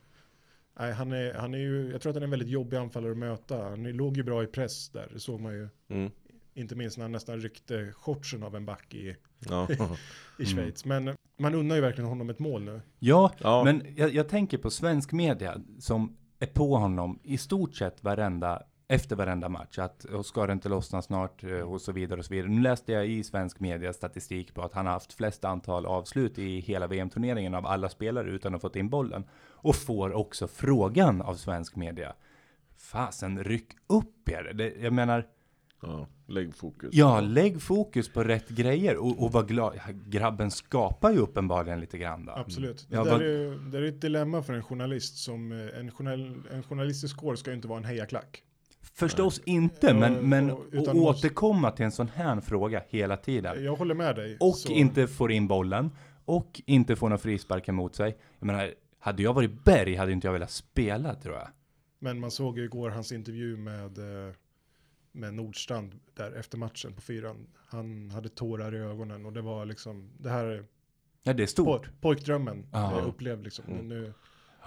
Nej, 0.79 0.93
han 0.93 1.13
är, 1.13 1.35
han 1.35 1.55
är 1.55 1.59
ju, 1.59 1.91
jag 1.93 2.01
tror 2.01 2.11
att 2.11 2.17
han 2.17 2.23
är 2.23 2.27
en 2.27 2.31
väldigt 2.31 2.49
jobbig 2.49 2.77
anfallare 2.77 3.13
att 3.13 3.19
möta. 3.19 3.69
Han 3.71 3.83
låg 3.83 4.17
ju 4.17 4.23
bra 4.23 4.43
i 4.43 4.47
press 4.47 4.89
där, 4.91 5.09
det 5.13 5.21
såg 5.21 5.41
man 5.41 5.53
ju. 5.55 5.69
Mm. 5.89 6.11
Inte 6.61 6.75
minst 6.77 6.97
när 6.99 7.05
han 7.05 7.13
nästan 7.13 7.41
ryckte 7.41 7.93
shortsen 7.93 8.43
av 8.43 8.57
en 8.57 8.67
back 8.67 8.95
i, 8.95 9.17
Ja. 9.49 9.69
i 10.39 10.45
Schweiz. 10.47 10.85
Men 10.85 11.17
man 11.39 11.55
unnar 11.55 11.75
ju 11.77 11.81
verkligen 11.83 12.09
honom 12.09 12.31
ett 12.31 12.39
mål 12.39 12.63
nu. 12.65 12.81
Ja, 12.99 13.33
Ja. 13.39 13.65
men 13.65 13.83
jag, 13.97 14.15
jag 14.15 14.29
tänker 14.29 14.59
på 14.59 14.71
svensk 14.71 15.13
media 15.13 15.61
som 15.79 16.17
är 16.39 16.47
på 16.47 16.77
honom 16.77 17.21
i 17.23 17.39
stort 17.39 17.75
sett 17.75 18.05
varenda, 18.05 18.63
efter 18.89 19.17
varenda 19.17 19.49
match. 19.49 19.79
Att 19.79 20.05
och 20.05 20.27
ska 20.27 20.47
det 20.47 20.53
inte 20.53 20.69
lossna 20.69 21.03
snart 21.03 21.45
eh, 21.45 21.51
och 21.51 21.81
så 21.81 21.93
vidare 21.93 22.19
och 22.19 22.25
så 22.25 22.35
vidare. 22.35 22.49
Nu 22.51 22.61
läste 22.61 22.93
jag 22.93 23.07
i 23.09 23.25
svensk 23.25 23.61
media 23.61 23.93
statistik 23.93 24.55
på 24.55 24.63
att 24.63 24.73
han 24.75 24.87
har 24.87 24.93
haft 24.93 25.13
flest 25.13 25.45
antal 25.45 25.87
avslut 25.87 26.39
i 26.39 26.61
hela 26.61 26.87
VM-turneringen 26.87 27.55
av 27.55 27.67
alla 27.67 27.89
spelare 27.89 28.31
utan 28.31 28.55
att 28.55 28.63
ha 28.63 28.69
fått 28.69 28.77
in 28.77 28.89
bollen. 28.91 29.25
Och 29.63 29.77
får 29.77 30.13
också 30.13 30.49
frågan 30.49 31.23
av 31.23 31.35
svensk 31.35 31.77
media. 31.77 32.15
Fasen, 32.77 33.45
ryck 33.45 33.71
upp 33.87 34.29
er. 34.29 34.53
Det, 34.55 34.75
jag 34.81 34.93
menar, 34.93 35.27
ja, 35.83 36.07
lägg 36.27 36.55
fokus. 36.55 36.91
ja, 36.93 37.21
lägg 37.21 37.63
fokus 37.63 38.09
på 38.13 38.25
rätt 38.25 38.49
grejer 38.49 38.97
och, 38.97 39.23
och 39.25 39.33
var 39.33 39.43
glad. 39.43 39.79
Grabben 40.07 40.51
skapar 40.51 41.11
ju 41.11 41.19
uppenbarligen 41.19 41.81
lite 41.81 41.99
grann 41.99 42.25
då. 42.27 42.33
Absolut. 42.33 42.87
Ja, 42.91 43.05
det, 43.05 43.11
vad- 43.11 43.21
där 43.21 43.27
är, 43.27 43.39
ju- 43.39 43.59
det 43.59 43.79
är 43.79 43.83
ett 43.83 44.01
dilemma 44.01 44.43
för 44.43 44.53
en 44.53 44.63
journalist 44.63 45.17
som, 45.17 45.53
eh, 45.53 45.79
en, 45.81 45.91
journal, 45.91 46.43
en 46.53 46.63
journalistisk 46.63 47.17
kår 47.17 47.35
ska 47.37 47.51
ju 47.51 47.57
inte 47.57 47.69
vara 47.69 47.79
en 47.79 47.85
hejaklack. 47.85 48.43
Förstås 48.95 49.41
inte, 49.45 49.87
Ja, 49.87 49.95
men, 49.95 50.29
men 50.29 50.51
och- 50.51 50.59
att 50.61 50.75
utan 50.75 50.99
måste- 50.99 51.27
återkomma 51.27 51.71
till 51.71 51.85
en 51.85 51.93
sån 51.93 52.09
här 52.15 52.41
fråga 52.41 52.83
hela 52.89 53.17
tiden. 53.17 53.65
Jag 53.65 53.77
håller 53.77 53.95
med 53.95 54.17
dig. 54.17 54.37
Och 54.41 54.57
Så- 54.57 54.73
inte 54.73 55.07
får 55.07 55.33
in 55.33 55.47
bollen. 55.49 55.91
Och 56.25 56.61
inte 56.67 56.97
får 56.97 57.09
några 57.09 57.19
frisparkar 57.19 57.73
mot 57.73 57.95
sig. 57.95 58.17
Jag 58.39 58.47
menar, 58.47 58.71
hade 58.99 59.23
jag 59.23 59.35
varit 59.35 59.65
Berg 59.65 59.95
hade 59.97 60.13
inte 60.13 60.27
jag 60.27 60.33
velat 60.33 60.51
spela 60.51 61.15
tror 61.15 61.35
jag. 61.35 61.49
Men 61.99 62.21
man 62.21 62.31
såg 62.31 62.59
ju 62.59 62.65
igår 62.65 62.91
hans 62.91 63.13
intervju 63.13 63.57
med, 63.57 63.99
eh, 63.99 64.35
med 65.13 65.35
Nordstrand 65.35 66.01
där 66.15 66.33
efter 66.33 66.59
matchen 66.59 66.93
på 66.95 67.01
fyran. 67.01 67.47
Han 67.57 68.11
hade 68.11 68.29
tårar 68.29 68.75
i 68.75 68.79
ögonen 68.79 69.27
och 69.27 69.33
det 69.33 69.41
var 69.41 69.65
liksom, 69.67 70.11
det 70.19 70.31
här 70.31 70.45
är 70.45 70.65
Ja, 71.23 71.33
det 71.33 71.43
är 71.43 71.47
po 71.47 71.51
stort. 71.51 71.91
pojkdrömmen 72.01 72.67
Ja. 72.73 72.99
jag 72.99 73.07
upplevde 73.09 73.45
liksom. 73.45 73.65
Mm. 73.69 73.89
Nu, 73.89 74.13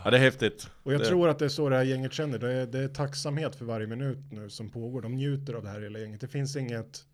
Ja, 0.04 0.12
det 0.12 0.18
är 0.18 0.22
häftigt. 0.22 0.70
och 0.84 0.94
jag 0.94 1.02
Det- 1.02 1.06
tror 1.06 1.30
att 1.30 1.40
det 1.40 1.46
är 1.46 1.50
så 1.50 1.70
det 1.70 1.76
här 1.76 1.84
gänget 1.84 2.14
känner. 2.14 2.40
Det 2.40 2.52
är, 2.54 2.66
det 2.68 2.80
är 2.80 2.88
tacksamhet 2.88 3.56
för 3.56 3.66
varje 3.66 3.88
minut 3.88 4.18
nu 4.32 4.50
som 4.50 4.70
pågår. 4.70 5.02
De 5.02 5.16
njuter 5.16 5.54
av 5.54 5.64
det 5.64 5.70
här 5.70 5.82
hela 5.82 6.00
gänget. 6.00 6.22
Det 6.22 6.28
finns 6.28 6.56
inget, 6.56 7.06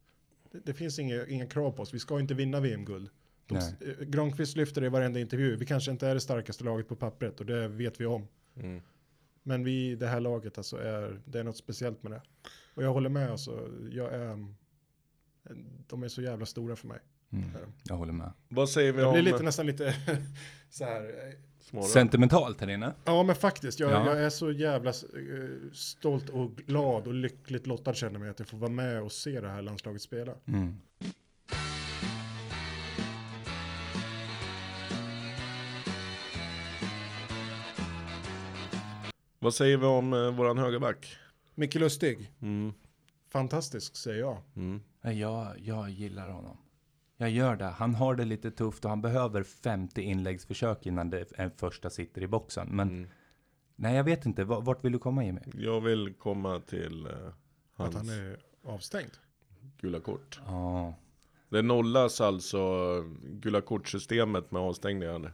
det, 0.51 0.59
det 0.65 0.73
finns 0.73 0.99
inga, 0.99 1.25
inga 1.27 1.45
krav 1.47 1.71
på 1.71 1.81
oss. 1.81 1.93
Vi 1.93 1.99
ska 1.99 2.19
inte 2.19 2.33
vinna 2.33 2.59
VM-guld. 2.59 3.09
Eh, 3.51 4.05
Granqvist 4.05 4.57
lyfter 4.57 4.81
det 4.81 4.87
i 4.87 4.89
varenda 4.89 5.19
intervju. 5.19 5.55
Vi 5.55 5.65
kanske 5.65 5.91
inte 5.91 6.07
är 6.07 6.13
det 6.13 6.21
starkaste 6.21 6.63
laget 6.63 6.87
på 6.87 6.95
pappret 6.95 7.39
och 7.39 7.45
det 7.45 7.67
vet 7.67 8.01
vi 8.01 8.05
om. 8.05 8.27
Mm. 8.55 8.81
Men 9.43 9.63
vi, 9.63 9.95
det 9.95 10.07
här 10.07 10.19
laget 10.19 10.57
alltså 10.57 10.77
är, 10.77 11.19
det 11.25 11.39
är 11.39 11.43
något 11.43 11.57
speciellt 11.57 12.03
med 12.03 12.11
det. 12.11 12.21
Och 12.79 12.85
jag 12.85 12.93
håller 12.93 13.09
med 13.09 13.31
alltså, 13.31 13.69
jag 13.91 14.13
är, 14.13 14.45
de 15.87 16.03
är 16.03 16.07
så 16.07 16.21
jävla 16.21 16.45
stora 16.45 16.75
för 16.75 16.87
mig. 16.87 16.99
Mm, 17.31 17.49
jag 17.83 17.95
håller 17.95 18.13
med. 18.13 18.31
Vad 18.47 18.69
säger 18.69 18.91
vi 18.91 18.99
Jag 18.99 19.07
om 19.07 19.13
blir 19.13 19.23
lite 19.23 19.43
nästan 19.43 19.65
lite 19.65 19.95
så 20.69 20.83
här, 20.83 21.01
eh, 21.01 21.33
Småland? 21.59 21.89
Sentimentalt 21.89 22.61
här 22.61 22.69
inne. 22.69 22.93
ja 23.05 23.23
men 23.23 23.35
faktiskt, 23.35 23.79
jag, 23.79 23.91
Ja. 23.91 24.05
jag 24.05 24.21
är 24.23 24.29
så 24.29 24.51
jävla 24.51 24.89
eh, 24.89 25.71
stolt 25.73 26.29
och 26.29 26.55
glad 26.55 27.07
och 27.07 27.13
lyckligt 27.13 27.67
lottad 27.67 27.93
känner 27.93 28.19
mig 28.19 28.29
att 28.29 28.39
jag 28.39 28.47
får 28.47 28.57
vara 28.57 28.71
med 28.71 29.01
och 29.01 29.11
se 29.11 29.41
det 29.41 29.49
här 29.49 29.61
landslaget 29.61 30.01
spela. 30.01 30.33
Mm. 30.47 30.75
Vad 39.39 39.53
säger 39.53 39.77
vi 39.77 39.85
om 39.85 40.13
eh, 40.13 40.31
våran 40.31 40.57
högerback? 40.57 41.17
Micke 41.59 41.75
Lustig, 41.75 42.31
Mm. 42.41 42.73
fantastisk 43.29 43.95
säger 43.95 44.19
jag. 44.19 44.37
Mm. 44.55 44.81
Nej, 45.01 45.19
Jag, 45.19 45.59
jag 45.59 45.89
gillar 45.89 46.29
honom. 46.29 46.57
Jag 47.17 47.29
gör 47.29 47.55
det. 47.55 47.65
Han 47.65 47.95
har 47.95 48.15
det 48.15 48.25
lite 48.25 48.51
tufft 48.51 48.83
och 48.85 48.89
han 48.89 49.01
behöver 49.01 49.43
50 49.43 50.01
inläggsförsök 50.01 50.85
innan 50.85 51.09
det 51.09 51.31
en 51.35 51.51
första 51.51 51.89
sitter 51.89 52.21
i 52.21 52.27
boxen. 52.27 52.67
Men 52.67 52.89
Mm. 52.89 53.09
Nej, 53.75 53.95
jag 53.95 54.03
vet 54.03 54.25
inte. 54.25 54.43
Va- 54.43 54.59
Vart 54.59 54.85
vill 54.85 54.91
du 54.91 54.99
komma 54.99 55.23
Jimmy? 55.25 55.41
Jag 55.53 55.81
vill 55.81 56.13
komma 56.13 56.59
till 56.59 57.07
Att 57.07 57.93
hans 57.93 57.95
han 57.95 58.09
är 58.09 58.37
avstängd. 58.63 59.11
gula 59.81 59.99
kort. 59.99 60.39
Ja, 60.45 60.93
Det 61.49 61.61
nollas 61.61 62.21
alltså, 62.21 62.59
gula 63.23 63.61
kortsystemet 63.61 64.51
med 64.51 64.61
avstängningar 64.61 65.33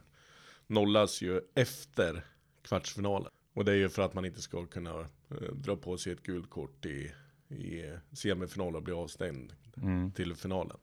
nollas 0.66 1.22
ju 1.22 1.40
efter 1.54 2.24
kvartsfinalen. 2.62 3.30
Och 3.56 3.64
det 3.64 3.72
är 3.72 3.76
ju 3.76 3.88
för 3.88 4.02
att 4.02 4.14
man 4.14 4.24
inte 4.24 4.42
ska 4.42 4.66
kunna 4.66 5.00
eh, 5.00 5.52
dra 5.54 5.76
på 5.76 5.98
sig 5.98 6.12
ett 6.12 6.22
gult 6.22 6.50
kort 6.50 6.86
i, 6.86 7.12
i 7.48 7.92
semifinal 8.12 8.76
och 8.76 8.82
bli 8.82 8.92
avstängd 8.94 9.52
mm. 9.76 10.10
till 10.12 10.34
finalen. 10.34 10.76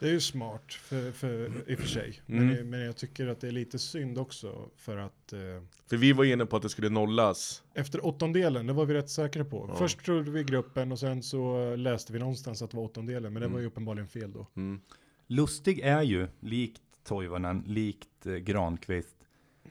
Det 0.00 0.08
är 0.08 0.12
ju 0.12 0.20
smart 0.20 0.72
för, 0.72 1.12
för, 1.12 1.50
i 1.70 1.74
och 1.74 1.78
för 1.78 1.88
sig. 1.88 2.22
Mm. 2.26 2.46
Men, 2.48 2.70
men 2.70 2.80
jag 2.80 2.96
tycker 2.96 3.26
att 3.26 3.40
det 3.40 3.48
är 3.48 3.52
lite 3.52 3.78
synd 3.78 4.18
också 4.18 4.68
för 4.76 4.96
att 4.96 5.32
eh, 5.32 5.38
För 5.86 5.96
vi 5.96 6.12
var 6.12 6.24
inne 6.24 6.46
på 6.46 6.56
att 6.56 6.62
det 6.62 6.68
skulle 6.68 6.88
nollas. 6.88 7.62
efter 7.74 8.06
åttondelen, 8.06 8.66
det 8.66 8.72
var 8.72 8.86
vi 8.86 8.94
rätt 8.94 9.10
säkra 9.10 9.44
på. 9.44 9.66
Ja. 9.68 9.76
Först 9.76 10.04
trodde 10.04 10.30
vi 10.30 10.44
gruppen 10.44 10.92
och 10.92 10.98
sen 10.98 11.22
så 11.22 11.76
läste 11.76 12.12
vi 12.12 12.18
någonstans 12.18 12.62
att 12.62 12.70
det 12.70 12.76
var 12.76 12.84
åttondelen, 12.84 13.32
men 13.32 13.40
det 13.40 13.46
Mm. 13.46 13.52
var 13.52 13.60
ju 13.60 13.66
uppenbarligen 13.66 14.08
fel 14.08 14.32
då. 14.32 14.46
Mm. 14.56 14.80
Lustig 15.26 15.78
är 15.78 16.02
ju, 16.02 16.28
likt 16.40 16.82
Toivonen, 17.04 17.64
likt 17.66 18.26
eh, 18.26 18.32
Granqvist, 18.34 19.16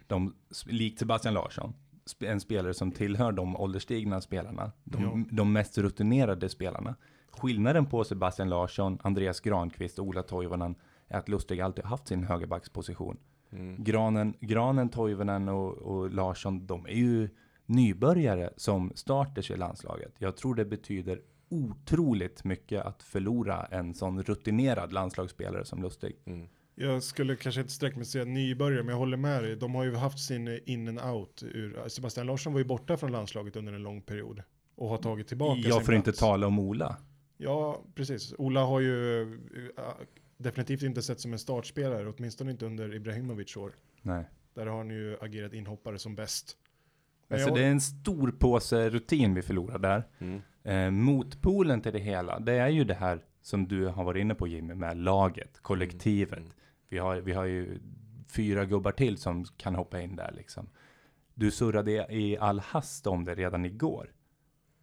de, 0.07 0.35
likt 0.65 0.99
Sebastian 0.99 1.33
Larsson, 1.33 1.73
en 2.19 2.39
spelare 2.39 2.74
som 2.74 2.91
tillhör 2.91 3.32
de 3.32 3.58
ålderstigna 3.58 4.21
spelarna, 4.21 4.71
de, 4.84 5.04
Ja. 5.04 5.36
de 5.36 5.54
mest 5.54 5.78
rutinerade 5.78 6.50
spelarna. 6.50 6.95
Skillnaden 7.32 7.86
på 7.86 8.04
Sebastian 8.04 8.50
Larsson, 8.50 8.97
Andreas 9.02 9.39
Granqvist 9.39 10.00
och 10.00 10.06
Ola 10.06 10.24
Toivonen 10.24 10.76
är 11.08 11.17
att 11.17 11.30
Lustig 11.30 11.62
alltid 11.62 11.86
haft 11.86 12.08
sin 12.08 12.24
högerbacksposition. 12.24 13.17
Mm. 13.52 13.84
Granen, 13.84 14.34
Granen, 14.39 14.89
Toivonen 14.89 15.50
och, 15.50 15.78
och 15.78 16.12
Larsson, 16.12 16.67
de 16.67 16.86
är 16.86 16.89
ju 16.95 17.30
nybörjare 17.65 18.50
som 18.58 18.91
starters 18.95 19.52
i 19.52 19.58
landslaget. 19.58 20.13
Jag 20.17 20.38
tror 20.38 20.56
det 20.56 20.65
betyder 20.65 21.21
otroligt 21.50 22.43
mycket 22.43 22.86
att 22.86 23.04
förlora 23.04 23.65
en 23.65 23.93
sån 23.93 24.24
rutinerad 24.24 24.93
landslagsspelare 24.93 25.65
som 25.65 25.82
Lustig. 25.82 26.15
Mm. 26.26 26.47
Jag 26.81 27.03
skulle 27.03 27.35
kanske 27.35 27.61
inte 27.61 27.73
sträcka 27.73 27.95
mig 27.97 28.05
till 28.05 28.09
att 28.09 28.11
säga 28.11 28.25
nybörjare, 28.25 28.83
men 28.83 28.89
jag 28.91 28.97
håller 28.99 29.17
med 29.17 29.43
dig. 29.43 29.55
De 29.55 29.75
har 29.75 29.83
ju 29.83 29.95
haft 29.95 30.19
sin 30.19 30.59
in 30.65 30.87
and 30.87 30.99
out. 31.15 31.43
Ur, 31.43 31.87
Sebastian 31.89 32.27
Larsson 32.27 32.53
var 32.53 32.59
ju 32.59 32.65
borta 32.65 32.97
från 32.97 33.11
landslaget 33.11 33.55
under 33.55 33.73
en 33.73 33.83
lång 33.83 34.01
period. 34.01 34.41
Och 34.75 34.89
har 34.89 34.97
tagit 34.97 35.27
tillbaka 35.27 35.59
Jag 35.61 35.73
sin 35.73 35.85
får 35.85 35.93
inte 35.95 36.11
tala 36.13 36.47
om 36.47 36.59
Ola. 36.59 36.97
Ja, 37.37 37.81
precis. 37.95 38.33
Ola 38.37 38.63
har 38.63 38.79
ju 38.79 39.21
äh, 39.77 39.83
definitivt 40.37 40.81
inte 40.83 41.01
sett 41.01 41.19
som 41.19 41.33
en 41.33 41.39
startspelare, 41.39 42.13
åtminstone 42.17 42.51
inte 42.51 42.65
under 42.65 42.95
Ibrahimovic 42.95 43.57
år. 43.57 43.71
Nej. 44.01 44.25
Där 44.53 44.65
har 44.65 44.77
han 44.77 44.89
ju 44.89 45.17
agerat 45.21 45.53
inhoppare 45.53 45.99
som 45.99 46.15
bäst. 46.15 46.57
Alltså 47.29 47.47
jag- 47.47 47.57
det 47.57 47.63
är 47.63 47.71
en 47.71 47.81
stor 47.81 48.31
påse 48.31 48.89
rutin 48.89 49.33
vi 49.33 49.41
förlorar 49.41 49.79
där. 49.79 50.03
Mm. 50.19 50.41
Eh, 50.63 50.91
motpolen 50.91 51.81
till 51.81 51.93
det 51.93 51.99
hela, 51.99 52.39
det 52.39 52.53
är 52.53 52.67
ju 52.69 52.83
det 52.83 52.93
här 52.93 53.19
som 53.41 53.67
du 53.67 53.85
har 53.87 54.03
varit 54.03 54.21
inne 54.21 54.35
på 54.35 54.47
Jimmy, 54.47 54.73
med 54.73 54.97
laget, 54.97 55.59
kollektivet. 55.61 56.39
Mm. 56.39 56.51
Vi, 56.91 56.97
har, 56.97 57.15
vi 57.15 57.34
har 57.34 57.45
ju 57.45 57.80
fyra 58.27 58.65
gubbar 58.65 58.91
till 58.91 59.17
som 59.17 59.45
kan 59.45 59.75
hoppa 59.75 60.01
in 60.01 60.15
där 60.15 60.32
liksom. 60.32 60.69
Du 61.34 61.51
surrade 61.51 62.08
i 62.10 62.38
all 62.38 62.60
hast 62.60 63.08
om 63.08 63.25
det 63.25 63.36
redan 63.36 63.65
igår. 63.65 64.13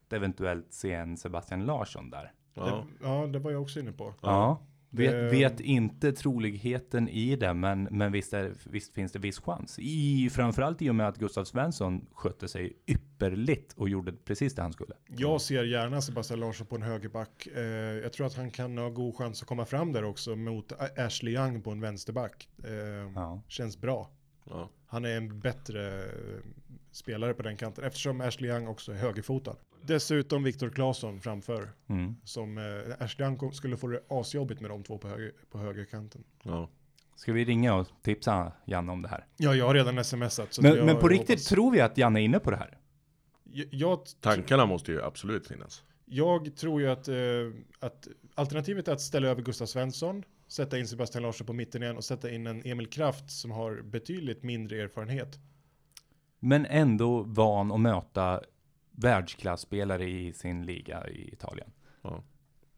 Att 0.06 0.12
eventuellt 0.12 0.72
se 0.72 0.92
en 0.92 1.16
Sebastian 1.16 1.66
Larsson 1.66 2.10
där. 2.10 2.32
Ja. 2.54 2.64
Det, 2.64 3.06
ja, 3.06 3.26
det 3.26 3.38
var 3.38 3.50
jag 3.50 3.62
också 3.62 3.80
inne 3.80 3.92
på. 3.92 4.14
Ja. 4.22 4.60
Vet, 4.90 5.32
vet 5.32 5.60
inte 5.60 6.12
troligheten 6.12 7.08
i 7.08 7.36
det, 7.36 7.54
men, 7.54 7.88
men 7.90 8.12
visst, 8.12 8.32
är, 8.32 8.52
visst 8.64 8.94
finns 8.94 9.12
det 9.12 9.18
viss 9.18 9.40
chans. 9.40 9.78
I, 9.78 10.30
framförallt 10.32 10.82
i 10.82 10.90
och 10.90 10.94
med 10.94 11.08
att 11.08 11.18
Gustav 11.18 11.44
Svensson 11.44 12.06
skötte 12.12 12.48
sig 12.48 12.76
ypperligt 12.86 13.72
och 13.72 13.88
gjorde 13.88 14.12
precis 14.12 14.54
det 14.54 14.62
han 14.62 14.72
skulle. 14.72 14.94
Jag 15.06 15.40
ser 15.40 15.64
gärna 15.64 16.00
Sebastian 16.00 16.40
Larsson 16.40 16.66
på 16.66 16.76
en 16.76 16.82
högerback. 16.82 17.46
Eh, 17.46 17.62
jag 18.02 18.12
tror 18.12 18.26
att 18.26 18.36
han 18.36 18.50
kan 18.50 18.78
ha 18.78 18.88
god 18.88 19.16
chans 19.16 19.42
att 19.42 19.48
komma 19.48 19.64
fram 19.64 19.92
där 19.92 20.04
också 20.04 20.36
mot 20.36 20.72
Ashley 20.98 21.34
Young 21.34 21.62
på 21.62 21.70
en 21.70 21.80
vänsterback. 21.80 22.48
Eh, 22.64 22.72
Ja. 23.14 23.42
Känns 23.48 23.80
bra. 23.80 24.10
Ja. 24.44 24.70
Han 24.86 25.04
är 25.04 25.16
en 25.16 25.40
bättre 25.40 25.98
eh, 25.98 26.40
spelare 26.90 27.34
på 27.34 27.42
den 27.42 27.56
kanten 27.56 27.84
eftersom 27.84 28.20
Ashley 28.20 28.50
Young 28.50 28.68
också 28.68 28.92
är 28.92 28.96
högerfotad. 28.96 29.56
Dessutom 29.82 30.42
Viktor 30.42 30.70
Claesson 30.70 31.20
framför. 31.20 31.70
Mm. 31.88 32.14
Som 32.24 32.58
eh, 32.58 32.64
Ashley 33.04 33.26
Young 33.26 33.36
kom- 33.38 33.52
skulle 33.52 33.76
få 33.76 33.86
det 33.88 34.00
asjobbigt 34.08 34.60
med 34.60 34.70
de 34.70 34.82
två 34.84 34.98
på, 34.98 35.08
höger, 35.08 35.32
på 35.50 35.58
högerkanten. 35.58 36.24
Ja. 36.42 36.70
Ska 37.16 37.32
vi 37.32 37.44
ringa 37.44 37.74
och 37.74 37.86
tipsa 38.02 38.52
Janne 38.66 38.92
om 38.92 39.02
det 39.02 39.08
här? 39.08 39.26
Ja, 39.36 39.54
jag 39.54 39.66
har 39.66 39.74
redan 39.74 40.04
smsat. 40.04 40.52
Så 40.54 40.62
Men, 40.62 40.76
jag, 40.76 40.86
men 40.86 40.96
på 40.96 41.08
riktigt, 41.08 41.28
hoppas- 41.28 41.44
tror 41.48 41.70
vi 41.70 41.80
att 41.80 41.98
Janne 41.98 42.20
är 42.20 42.24
inne 42.24 42.38
på 42.38 42.50
det 42.50 42.56
här? 42.56 42.78
Jag, 43.44 43.66
jag, 43.70 44.00
Tankarna 44.20 44.66
måste 44.66 44.92
ju 44.92 45.02
absolut 45.02 45.46
finnas. 45.48 45.84
jag 46.04 46.56
tror 46.56 46.80
ju 46.80 46.88
att, 46.90 47.08
eh, 47.08 47.14
att 47.80 48.08
alternativet 48.34 48.88
är 48.88 48.92
att 48.92 49.00
ställa 49.00 49.28
över 49.28 49.42
Gustav 49.42 49.66
Svensson, 49.66 50.22
sätta 50.48 50.78
in 50.78 50.86
Sebastian 50.88 51.22
Larsson 51.22 51.46
på 51.46 51.52
mitten 51.52 51.82
igen 51.82 51.96
och 51.96 52.04
sätta 52.04 52.30
in 52.30 52.46
en 52.46 52.62
Emil 52.66 52.86
Kraft 52.86 53.30
som 53.30 53.50
har 53.50 53.82
betydligt 53.82 54.42
mindre 54.42 54.82
erfarenhet. 54.82 55.38
Men 56.40 56.66
ändå 56.66 57.22
van 57.22 57.72
att 57.72 57.80
möta 57.80 58.40
världsklasspelare 59.00 60.08
i 60.10 60.32
sin 60.32 60.66
liga 60.66 61.08
i 61.08 61.32
Italien. 61.32 61.70
Ja. 62.02 62.22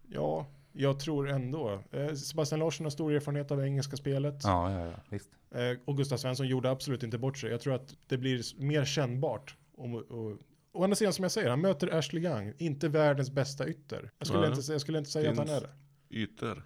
Ja, 0.09 0.47
jag 0.73 1.01
tror 1.01 1.29
ändå. 1.29 1.83
Eh, 1.93 2.13
Sebastian 2.15 2.59
Larsson 2.59 2.87
har 2.87 2.91
stor 2.91 3.13
erfarenhet 3.13 3.51
av 3.51 3.65
engelska 3.65 3.97
spelet. 3.97 4.35
Ja, 4.43 4.73
ja, 4.73 4.87
ja, 4.87 4.95
visst. 5.09 5.31
Eh, 5.51 5.79
och 5.85 5.97
Gustav 5.97 6.17
Svensson 6.17 6.47
gjorde 6.49 6.71
absolut 6.71 7.03
inte 7.03 7.19
bort 7.19 7.39
sig. 7.39 7.51
Jag 7.51 7.61
tror 7.61 7.75
att 7.75 7.95
det 8.07 8.19
blir 8.19 8.63
mer 8.63 8.85
kännbart. 8.85 9.57
Om, 9.77 9.95
och, 9.95 10.39
å 10.73 10.85
andra 10.85 10.97
sidan 10.97 11.13
som 11.13 11.23
jag 11.23 11.33
säger, 11.33 11.51
han 11.51 11.61
möter 11.61 11.95
Ashley 11.99 12.23
Young, 12.25 12.53
inte 12.59 12.89
världens 12.89 13.31
bästa 13.31 13.69
ytter. 13.69 14.11
Jag 14.19 14.27
skulle, 14.27 14.41
Nej. 14.41 14.51
inte, 14.51 14.63
säga- 14.63 14.75
jag 14.75 14.81
skulle 14.81 14.99
inte 14.99 15.11
säga 15.11 15.31
att 15.31 15.37
han 15.39 15.49
är 15.49 15.61
Finns 15.61 15.71
det. 16.09 16.17
Ytor. 16.17 16.63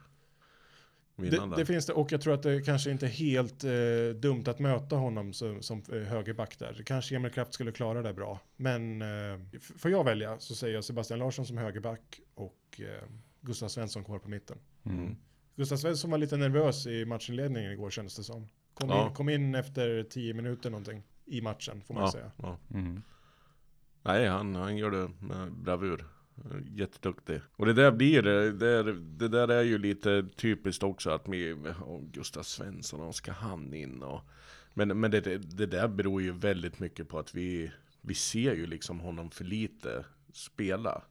Det. 1.17 1.57
Det 1.57 1.67
finns 1.67 1.87
det, 1.87 1.93
och 1.93 2.13
jag 2.13 2.21
tror 2.21 2.35
att 2.35 2.43
det 2.43 2.63
kanske 2.63 2.91
inte 2.91 3.07
är 3.07 3.11
helt 3.11 3.65
eh, 3.65 4.21
dumt 4.21 4.45
att 4.47 4.59
möta 4.59 4.97
honom 4.97 5.33
som, 5.33 5.63
som 5.63 5.83
eh, 5.93 5.99
högerback 5.99 6.59
där. 6.59 6.83
Kanske 6.87 7.17
Emil 7.17 7.31
Kraft 7.33 7.55
skulle 7.55 7.73
klara 7.73 8.03
det 8.03 8.15
bra. 8.15 8.41
Men 8.57 9.03
eh, 9.03 9.41
får 9.79 9.91
jag 9.91 10.05
välja 10.05 10.39
så 10.39 10.55
säger 10.55 10.75
jag 10.75 10.85
Sebastian 10.85 11.19
Larsson 11.19 11.47
som 11.47 11.59
högerback 11.59 12.21
och 12.35 12.81
eh, 12.81 13.09
Gustav 13.41 13.69
Svensson 13.69 14.05
kvar 14.05 14.19
på 14.19 14.29
mitten. 14.29 14.59
Mm. 14.85 15.17
Gustav 15.57 15.77
Svensson 15.77 16.11
var 16.11 16.19
lite 16.19 16.37
nervös 16.37 16.87
i 16.87 17.05
matchinledningen 17.05 17.73
igår 17.73 17.91
kändes 17.91 18.17
det 18.17 18.25
som. 18.25 18.49
Kom, 18.75 18.89
Ja. 18.89 19.09
in, 19.09 19.15
kom 19.15 19.29
in 19.29 19.55
efter 19.55 20.03
tio 20.03 20.35
minuter 20.35 20.71
någonting 20.71 21.03
i 21.27 21.41
matchen 21.41 21.83
får 21.87 21.95
man 21.95 22.03
ja. 22.03 22.13
säga. 22.13 22.31
Ja. 22.37 22.59
Mm. 22.75 23.03
Nej, 24.03 24.29
han, 24.29 24.55
han 24.55 24.77
gör 24.77 24.91
det 24.91 25.11
med 25.21 25.53
bravur. 25.53 26.05
Jätteduktig. 26.67 27.41
Och 27.57 27.67
det 27.67 27.73
där 27.73 27.91
blir 27.93 28.23
det, 28.23 28.53
där- 28.53 29.19
det 29.19 29.29
där 29.29 29.49
är 29.49 29.63
ju 29.63 29.79
lite 29.79 30.27
typiskt 30.37 30.83
också 30.83 31.11
att 31.11 31.27
med 31.27 31.75
Gustav 32.13 32.43
Svensson, 32.43 33.01
och 33.01 33.15
ska 33.15 33.33
han 33.33 33.75
in 33.75 34.03
och 34.03 34.21
Men, 34.75 35.01
men 35.01 35.11
det, 35.11 35.21
det, 35.21 35.39
det 35.39 35.67
där 35.67 35.89
beror 35.89 36.23
ju 36.23 36.33
väldigt 36.33 36.79
mycket 36.81 37.09
på 37.09 37.19
att 37.19 37.35
vi, 37.35 37.73
vi 38.01 38.15
ser 38.15 38.55
ju 38.55 38.67
liksom 38.67 39.01
honom 39.01 39.31
för 39.31 39.45
lite 39.45 40.05
spela. 40.33 41.03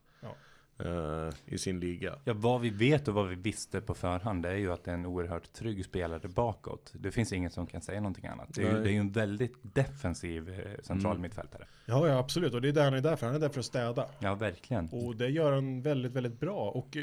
Eh, 0.78 1.30
I 1.46 1.58
sin 1.58 1.80
liga. 1.80 2.18
Ja, 2.24 2.32
vad 2.36 2.60
vi 2.60 2.70
vet 2.70 3.08
och 3.08 3.14
vad 3.14 3.28
vi 3.28 3.34
visste 3.34 3.80
på 3.80 3.94
förhand, 3.94 4.42
det 4.42 4.48
är 4.48 4.56
ju 4.56 4.72
att 4.72 4.84
det 4.84 4.90
är 4.90 4.94
en 4.94 5.06
oerhört 5.06 5.52
trygg 5.52 5.84
spelare 5.84 6.28
bakåt. 6.28 6.92
Det 6.94 7.10
finns 7.12 7.32
ingen 7.32 7.50
som 7.50 7.66
kan 7.66 7.80
säga 7.80 8.00
någonting 8.00 8.26
annat. 8.26 8.48
Det 8.54 8.62
är, 8.62 8.76
ju, 8.76 8.82
det 8.82 8.88
är 8.88 8.92
ju 8.92 8.98
en 8.98 9.12
väldigt 9.12 9.54
defensiv 9.62 10.50
eh, 10.50 10.82
central 10.82 11.12
Mm. 11.12 11.22
mittfältare. 11.22 11.66
Ja, 11.86 12.08
ja, 12.08 12.18
absolut. 12.18 12.54
Och 12.54 12.62
det 12.62 12.68
är 12.68 12.72
där 12.72 12.84
han 12.84 12.94
är 12.94 13.00
där 13.00 13.16
för. 13.16 13.26
Han 13.26 13.34
är 13.34 13.40
där 13.40 13.48
för 13.48 13.60
att 13.60 13.66
städa. 13.66 14.06
Ja, 14.18 14.34
verkligen. 14.34 14.88
Och 14.92 15.16
det 15.16 15.28
gör 15.28 15.52
han 15.52 15.82
väldigt, 15.82 16.12
väldigt 16.12 16.40
bra. 16.40 16.70
Och 16.70 16.96
eh, 16.96 17.02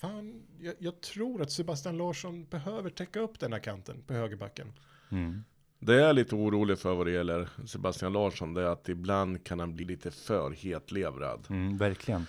fan, 0.00 0.42
jag, 0.60 0.74
jag 0.78 1.00
tror 1.00 1.42
att 1.42 1.50
Sebastian 1.50 1.96
Larsson 1.96 2.44
behöver 2.44 2.90
täcka 2.90 3.20
upp 3.20 3.40
den 3.40 3.52
här 3.52 3.60
kanten 3.60 4.02
på 4.06 4.14
högerbacken. 4.14 4.72
Mm. 5.10 5.44
Det 5.78 5.94
jag 5.94 6.08
är 6.08 6.12
lite 6.12 6.34
orolig 6.34 6.78
för 6.78 6.94
vad 6.94 7.06
det 7.06 7.12
gäller 7.12 7.48
Sebastian 7.66 8.12
Larsson, 8.12 8.54
det 8.54 8.60
är 8.62 8.66
att 8.66 8.88
ibland 8.88 9.44
kan 9.44 9.60
han 9.60 9.74
bli 9.74 9.84
lite 9.84 10.10
för 10.10 10.50
hetlevrad. 10.50 11.46
Mm, 11.50 11.76
verkligen. 11.78 12.26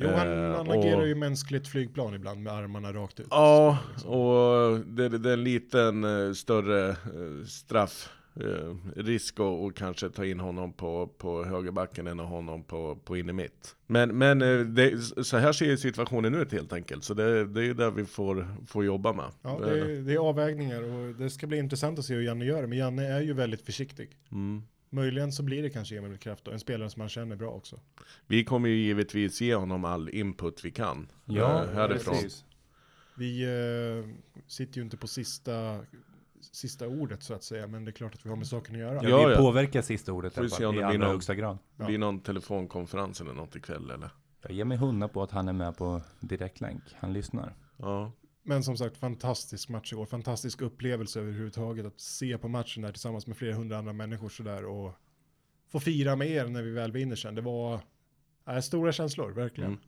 Jo, 0.00 0.08
han, 0.16 0.28
Eh, 0.28 0.56
han 0.56 0.68
och- 0.68 0.74
agerar 0.74 1.04
ju 1.06 1.14
mänskligt 1.14 1.68
flygplan 1.68 2.14
ibland 2.14 2.42
med 2.42 2.52
armarna 2.52 2.92
rakt 2.92 3.20
ut. 3.20 3.26
Ja, 3.30 3.78
Liksom. 3.92 4.10
och 4.10 4.80
det, 4.86 5.08
det 5.08 5.28
är 5.30 5.32
en 5.34 5.44
liten 5.44 6.04
eh, 6.04 6.32
större 6.32 6.88
eh, 6.90 7.46
straff 7.46 8.08
eh, 8.40 8.74
risk 9.02 9.34
att 9.34 9.40
och 9.40 9.76
kanske 9.76 10.10
ta 10.10 10.24
in 10.24 10.40
honom 10.40 10.72
på, 10.72 11.06
på 11.18 11.44
högerbacken 11.44 12.06
än 12.06 12.20
att 12.20 12.26
ha 12.28 12.36
honom 12.36 12.64
på, 12.64 12.96
på 13.04 13.16
in 13.16 13.28
i 13.28 13.32
mitt. 13.32 13.74
Men, 13.86 14.18
men 14.18 14.38
det, 14.74 14.98
så 15.24 15.36
här 15.36 15.52
ser 15.52 15.76
situationen 15.76 16.34
ut 16.34 16.52
helt 16.52 16.72
enkelt. 16.72 17.04
Så 17.04 17.14
det, 17.14 17.44
det 17.44 17.66
är 17.66 17.74
där 17.74 17.90
vi 17.90 18.04
får, 18.04 18.46
får 18.66 18.84
jobba 18.84 19.12
med. 19.12 19.26
Ja, 19.42 19.58
det, 19.64 19.80
är, 19.80 20.02
det 20.02 20.12
är 20.14 20.18
avvägningar 20.18 20.82
och 20.82 21.14
det 21.14 21.30
ska 21.30 21.46
bli 21.46 21.58
intressant 21.58 21.98
att 21.98 22.04
se 22.04 22.14
hur 22.14 22.22
Janne 22.22 22.44
gör. 22.44 22.66
Men 22.66 22.78
Janne 22.78 23.06
är 23.06 23.20
ju 23.20 23.32
väldigt 23.32 23.62
försiktig. 23.62 24.08
Mm. 24.32 24.62
Möjligen 24.90 25.32
så 25.32 25.42
blir 25.42 25.62
det 25.62 25.70
kanske 25.70 25.96
Emil 25.98 26.18
Kraft 26.18 26.44
då, 26.44 26.50
en 26.50 26.60
spelare 26.60 26.90
som 26.90 27.00
man 27.00 27.08
känner 27.08 27.36
bra 27.36 27.50
också. 27.50 27.80
Vi 28.26 28.44
kommer 28.44 28.68
ju 28.68 28.76
givetvis 28.76 29.40
ge 29.40 29.54
honom 29.54 29.84
all 29.84 30.08
input 30.08 30.64
vi 30.64 30.70
kan 30.70 31.08
Ja, 31.24 31.64
eh, 31.64 31.70
härifrån. 31.70 32.14
precis. 32.14 32.44
Vi 33.16 33.42
eh, 33.44 34.08
sitter 34.46 34.76
ju 34.78 34.82
inte 34.84 34.96
på 34.96 35.06
sista 35.06 35.80
sista 36.40 36.88
ordet 36.88 37.22
så 37.22 37.34
att 37.34 37.42
säga, 37.44 37.66
men 37.66 37.84
det 37.84 37.90
är 37.90 37.92
klart 37.92 38.14
att 38.14 38.26
vi 38.26 38.28
har 38.30 38.36
med 38.36 38.46
saken 38.46 38.74
att 38.74 38.80
göra. 38.80 38.94
Ja, 38.94 39.08
Ja, 39.08 39.26
vi 39.26 39.32
ja. 39.32 39.38
påverkar 39.38 39.82
sista 39.82 40.12
ordet 40.12 40.32
i 40.32 40.34
Får 40.36 40.48
se 40.48 40.64
det 40.66 40.72
blir 40.72 40.82
allra 40.84 40.98
någon- 40.98 41.08
högsta 41.10 41.34
grad. 41.34 41.58
Blir 41.76 41.98
någon 41.98 42.20
telefonkonferens 42.20 43.20
eller 43.20 43.32
något 43.32 43.56
ikväll 43.56 43.90
eller? 43.90 44.10
Jag 44.42 44.52
ger 44.52 44.64
mig 44.64 44.78
hundra 44.78 45.08
på 45.08 45.22
att 45.22 45.30
han 45.30 45.48
är 45.48 45.52
med 45.52 45.76
på 45.76 46.02
direktlänk. 46.20 46.82
Han 46.98 47.12
lyssnar. 47.12 47.54
Ja. 47.76 48.12
Men 48.48 48.64
som 48.64 48.76
sagt, 48.76 48.96
fantastisk 48.96 49.68
match 49.68 49.92
igår. 49.92 50.06
Fantastisk 50.06 50.60
upplevelse 50.60 51.20
överhuvudtaget 51.20 51.86
att 51.86 52.00
se 52.00 52.38
på 52.38 52.48
matchen 52.48 52.82
där 52.82 52.92
tillsammans 52.92 53.26
med 53.26 53.36
flera 53.36 53.54
hundra 53.54 53.78
andra 53.78 53.92
människor 53.92 54.28
sådär 54.28 54.64
och 54.64 54.92
få 55.66 55.80
fira 55.80 56.16
med 56.16 56.30
er 56.30 56.46
när 56.46 56.62
vi 56.62 56.70
väl 56.70 56.92
vinner 56.92 57.16
sen. 57.16 57.34
Det 57.34 57.40
var 57.40 57.80
äh, 58.48 58.60
stora 58.60 58.92
känslor, 58.92 59.30
verkligen. 59.30 59.70
Mm. 59.70 59.82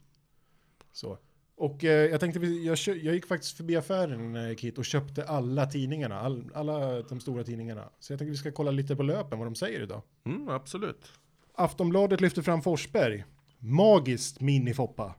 Så. 0.92 1.18
Och 1.54 1.84
eh, 1.84 2.10
jag 2.10 2.20
tänkte, 2.20 2.40
jag, 2.46 2.78
jag 2.86 3.14
gick 3.14 3.26
faktiskt 3.26 3.56
förbi 3.56 3.76
affären 3.76 4.32
när 4.32 4.40
jag 4.40 4.50
gick 4.50 4.64
hit 4.64 4.78
och 4.78 4.84
köpte 4.84 5.24
alla 5.24 5.66
tidningarna, 5.66 6.20
all, 6.20 6.50
alla 6.54 7.02
de 7.02 7.20
stora 7.20 7.44
tidningarna. 7.44 7.90
Så 8.00 8.12
jag 8.12 8.18
tänkte 8.18 8.30
vi 8.30 8.36
ska 8.36 8.52
kolla 8.52 8.70
lite 8.70 8.96
på 8.96 9.02
löpen 9.02 9.38
vad 9.38 9.46
de 9.46 9.54
säger 9.54 9.82
idag. 9.82 10.02
Mm, 10.24 10.48
absolut. 10.48 11.12
Aftonbladet 11.54 12.20
lyfter 12.20 12.42
fram 12.42 12.62
Forsberg. 12.62 13.24
Magiskt 13.58 14.40
minifoppa. 14.40 15.14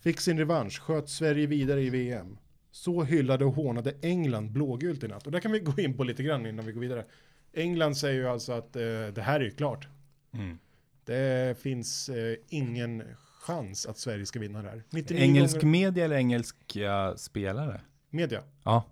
Fick 0.00 0.20
sin 0.20 0.38
revansch, 0.38 0.80
sköt 0.80 1.08
Sverige 1.08 1.46
vidare 1.46 1.82
i 1.82 1.90
VM. 1.90 2.38
Så 2.74 3.02
hyllade 3.02 3.44
och 3.44 3.52
hånade 3.52 3.94
England 4.02 4.50
blågult 4.50 5.04
i 5.04 5.08
natt. 5.08 5.26
Och 5.26 5.32
där 5.32 5.40
kan 5.40 5.52
vi 5.52 5.58
gå 5.58 5.80
in 5.80 5.96
på 5.96 6.04
lite 6.04 6.22
grann 6.22 6.46
innan 6.46 6.66
vi 6.66 6.72
går 6.72 6.80
vidare. 6.80 7.04
England 7.52 7.96
säger 7.96 8.20
ju 8.20 8.28
alltså 8.28 8.52
att 8.52 8.76
eh, 8.76 8.82
det 9.14 9.22
här 9.22 9.40
är 9.40 9.44
ju 9.44 9.50
klart. 9.50 9.88
Mm. 10.32 10.58
Det 11.04 11.58
finns 11.58 12.08
eh, 12.08 12.36
ingen 12.48 13.02
chans 13.40 13.86
att 13.86 13.98
Sverige 13.98 14.26
ska 14.26 14.38
vinna 14.40 14.62
det 14.62 14.68
här. 14.68 14.82
99 14.90 15.22
Engelsk 15.22 15.60
gånger 15.60 15.66
media 15.66 16.04
eller 16.04 16.16
engelska 16.16 17.16
spelare? 17.16 17.80
media. 18.10 18.42
Ja. 18.64 18.84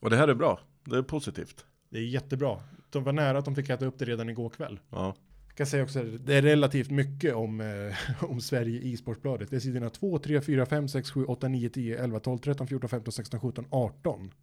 Och 0.00 0.10
det 0.10 0.16
här 0.16 0.28
är 0.28 0.34
bra. 0.34 0.60
Det 0.84 0.96
är 0.96 1.02
positivt. 1.02 1.64
Det 1.88 1.98
är 1.98 2.02
jättebra. 2.02 2.62
De 2.90 3.04
var 3.04 3.12
nära 3.12 3.38
att 3.38 3.44
de 3.44 3.54
fick 3.54 3.70
äta 3.70 3.86
upp 3.86 3.98
det 3.98 4.04
redan 4.04 4.28
igår 4.28 4.48
kväll. 4.48 4.80
Ja. 4.90 5.14
Jag 5.56 5.58
kan 5.58 5.66
säga 5.66 5.82
också 5.82 6.00
att 6.00 6.26
det 6.26 6.34
är 6.34 6.42
relativt 6.42 6.90
mycket 6.90 7.34
om, 7.34 7.60
eh, 7.60 8.24
om 8.30 8.40
Sverige 8.40 8.80
i 8.80 8.96
Sportbladet. 8.96 9.50
Det 9.50 9.56
är 9.56 9.60
sidorna 9.60 9.90
2, 9.90 10.18
3, 10.18 10.40
4, 10.40 10.66
5, 10.66 10.88
6, 10.88 11.10
7, 11.10 11.24
8, 11.24 11.48
9, 11.48 11.68
10, 11.68 11.98
11, 12.04 12.20
12, 12.20 12.38
13, 12.38 12.66
14, 12.66 12.88
15, 12.88 13.12
16, 13.12 13.40
17, 13.40 13.66
18. 13.70 14.34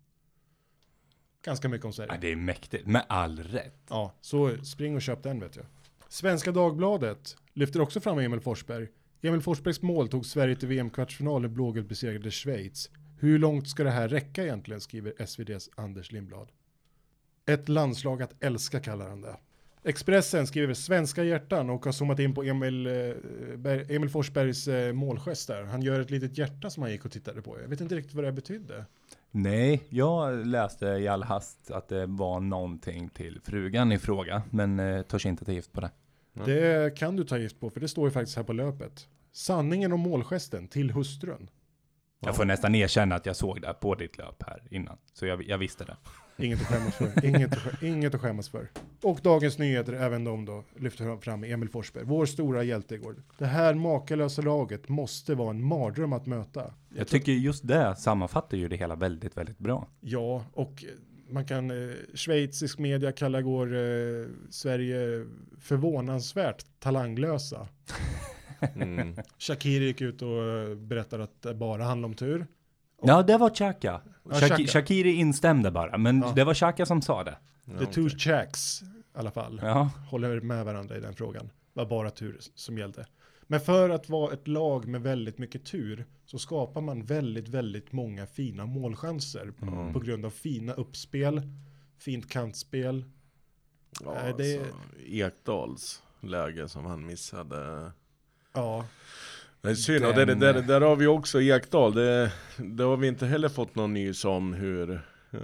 Ganska 1.45 1.69
mycket 1.69 1.85
om 1.85 1.93
Sverige. 1.93 2.13
ja, 2.13 2.17
det 2.21 2.31
är 2.31 2.35
mäktigt. 2.35 2.87
Med 2.87 3.05
all 3.09 3.39
rätt. 3.39 3.85
Ja, 3.89 4.13
så 4.21 4.65
spring 4.65 4.95
och 4.95 5.01
köp 5.01 5.23
den 5.23 5.39
vet 5.39 5.55
jag. 5.55 5.65
Svenska 6.07 6.51
Dagbladet 6.51 7.37
lyfter 7.53 7.81
också 7.81 7.99
fram 7.99 8.19
Emil 8.19 8.39
Forsberg. 8.39 8.87
Emil 9.21 9.41
Forsbergs 9.41 9.81
mål 9.81 10.07
tog 10.07 10.25
Sverige 10.25 10.55
till 10.55 10.67
VM-kvartsfinal 10.67 11.41
när 11.41 11.49
blågult 11.49 11.87
besegrade 11.87 12.31
Schweiz. 12.31 12.89
Hur 13.19 13.39
långt 13.39 13.69
ska 13.69 13.83
det 13.83 13.91
här 13.91 14.07
räcka 14.07 14.43
egentligen, 14.43 14.81
skriver 14.81 15.13
SVDs 15.17 15.69
Anders 15.75 16.11
Lindblad. 16.11 16.51
Ett 17.45 17.69
landslag 17.69 18.21
att 18.21 18.43
älska 18.43 18.79
kallar 18.79 19.09
han 19.09 19.21
det. 19.21 19.37
Expressen 19.85 20.47
skriver 20.47 20.73
svenska 20.73 21.23
hjärtan 21.23 21.69
och 21.69 21.85
har 21.85 21.91
zoomat 21.91 22.19
in 22.19 22.33
på 22.33 22.43
Emil, 22.43 22.87
eh, 22.87 23.95
Emil 23.95 24.09
Forsbergs 24.09 24.67
eh, 24.67 24.93
målgest 24.93 25.47
där. 25.47 25.63
Han 25.63 25.81
gör 25.81 25.99
ett 25.99 26.11
litet 26.11 26.37
hjärta 26.37 26.69
som 26.69 26.83
han 26.83 26.91
gick 26.91 27.05
och 27.05 27.11
tittade 27.11 27.41
på. 27.41 27.61
Jag 27.61 27.67
vet 27.67 27.81
inte 27.81 27.95
riktigt 27.95 28.13
vad 28.13 28.23
det 28.23 28.31
betydde. 28.31 28.85
Nej, 29.31 29.83
jag 29.89 30.45
läste 30.45 30.85
i 30.85 31.07
all 31.07 31.23
hast 31.23 31.71
att 31.71 31.87
det 31.87 32.05
var 32.05 32.39
någonting 32.39 33.09
till 33.09 33.39
frugan 33.43 33.91
i 33.91 33.99
fråga, 33.99 34.41
men 34.49 34.79
eh, 34.79 35.01
törs 35.01 35.25
inte 35.25 35.45
ta 35.45 35.51
gift 35.51 35.71
på 35.71 35.81
det. 35.81 35.91
Ja. 36.33 36.43
Det 36.45 36.97
kan 36.97 37.15
du 37.15 37.23
ta 37.23 37.37
gift 37.37 37.59
på, 37.59 37.69
för 37.69 37.79
det 37.79 37.87
står 37.87 38.07
ju 38.07 38.11
faktiskt 38.11 38.37
här 38.37 38.43
på 38.43 38.53
löpet. 38.53 39.07
Sanningen 39.31 39.93
om 39.93 39.99
målgesten 39.99 40.67
till 40.67 40.91
hustrun. 40.91 41.49
Jag 42.19 42.35
får 42.35 42.45
nästan 42.45 42.75
erkänna 42.75 43.15
att 43.15 43.25
jag 43.25 43.35
såg 43.35 43.61
det 43.61 43.73
på 43.73 43.95
ditt 43.95 44.17
löp 44.17 44.43
här 44.47 44.63
innan, 44.69 44.97
så 45.13 45.25
jag, 45.25 45.43
jag 45.43 45.57
visste 45.57 45.85
det. 45.85 45.97
Inget 46.37 46.61
att 46.61 46.67
skämmas 46.67 46.95
för. 46.95 47.25
Inget, 47.25 47.53
att 47.53 47.83
inget 47.83 48.15
att 48.15 48.21
skämmas 48.21 48.49
för. 48.49 48.67
Och 49.01 49.19
Dagens 49.23 49.57
Nyheter, 49.57 49.93
även 49.93 50.23
de 50.23 50.45
då, 50.45 50.63
lyfter 50.79 51.17
fram 51.17 51.43
Emil 51.43 51.69
Forsberg, 51.69 52.03
vår 52.05 52.25
stora 52.25 52.63
hjälte 52.63 52.95
igår. 52.95 53.15
Det 53.37 53.45
här 53.45 53.73
makalösa 53.73 54.41
laget 54.41 54.89
måste 54.89 55.35
vara 55.35 55.49
en 55.49 55.63
mardröm 55.63 56.13
att 56.13 56.25
möta. 56.25 56.73
Jag 56.95 57.07
tycker 57.07 57.31
just 57.31 57.67
det 57.67 57.95
sammanfattar 57.95 58.57
ju 58.57 58.67
det 58.67 58.75
hela 58.75 58.95
väldigt, 58.95 59.37
väldigt 59.37 59.57
bra. 59.57 59.87
Ja, 59.99 60.45
och 60.53 60.83
man 61.29 61.45
kan, 61.45 61.71
eh, 61.71 61.95
schweizisk 62.13 62.79
media 62.79 63.11
kallar 63.11 63.39
igår 63.39 63.75
eh, 63.75 64.27
Sverige 64.49 65.25
förvånansvärt 65.59 66.65
talanglösa. 66.79 67.67
Mm. 68.75 69.15
Shakiri 69.39 69.85
gick 69.85 70.01
ut 70.01 70.21
och 70.21 70.43
eh, 70.43 70.75
berättade 70.75 71.23
att 71.23 71.41
det 71.41 71.53
bara 71.53 71.83
handlar 71.83 72.09
om 72.09 72.15
tur. 72.15 72.47
Ja, 73.07 73.23
det 73.23 73.37
var 73.37 73.49
Xhaka. 73.49 74.01
Ja. 74.29 74.39
Shakiri 74.67 75.13
instämde 75.13 75.71
bara, 75.71 75.97
men 75.97 76.21
Ja. 76.21 76.31
det 76.35 76.43
var 76.43 76.53
Xhaka 76.53 76.85
som 76.85 77.01
sa 77.01 77.23
det. 77.23 77.37
The 77.79 77.85
two 77.85 78.09
checks 78.09 78.81
i 78.81 78.85
alla 79.13 79.31
fall. 79.31 79.59
Ja, 79.63 79.89
håller 80.09 80.41
med 80.41 80.65
varandra 80.65 80.97
i 80.97 80.99
den 80.99 81.13
frågan. 81.15 81.49
var 81.75 81.85
bara 81.85 82.09
tur 82.09 82.37
som 82.55 82.77
gällde. 82.77 83.05
Men 83.47 83.59
för 83.59 83.89
att 83.89 84.09
vara 84.09 84.33
ett 84.33 84.47
lag 84.47 84.87
med 84.87 85.01
väldigt 85.01 85.37
mycket 85.37 85.65
tur 85.65 86.05
så 86.25 86.37
skapar 86.37 86.81
man 86.81 87.03
väldigt, 87.05 87.47
väldigt 87.49 87.91
många 87.91 88.25
fina 88.25 88.65
målchanser 88.65 89.53
Mm. 89.61 89.93
på 89.93 89.99
grund 89.99 90.25
av 90.25 90.29
fina 90.29 90.73
uppspel, 90.73 91.41
fint 91.97 92.29
kantspel. 92.29 93.05
Ja, 94.03 94.13
Nej, 94.13 94.33
det- 94.37 94.57
alltså, 94.59 94.75
Ekdals 95.07 96.01
läge 96.21 96.69
som 96.69 96.85
han 96.85 97.05
missade. 97.05 97.91
Ja, 98.53 98.85
Det 99.63 99.69
är 99.69 99.75
synd, 99.75 100.05
och 100.05 100.13
där, 100.13 100.25
där, 100.25 100.61
där 100.61 100.81
har 100.81 100.95
vi 100.95 101.07
också 101.07 101.41
Ekdal. 101.41 101.93
Det, 101.93 102.31
det 102.57 102.83
har 102.83 102.97
vi 102.97 103.07
inte 103.07 103.25
heller 103.25 103.49
fått 103.49 103.75
någon 103.75 103.93
nys 103.93 104.25
om 104.25 104.53
hur... 104.53 104.91
eh, 105.31 105.39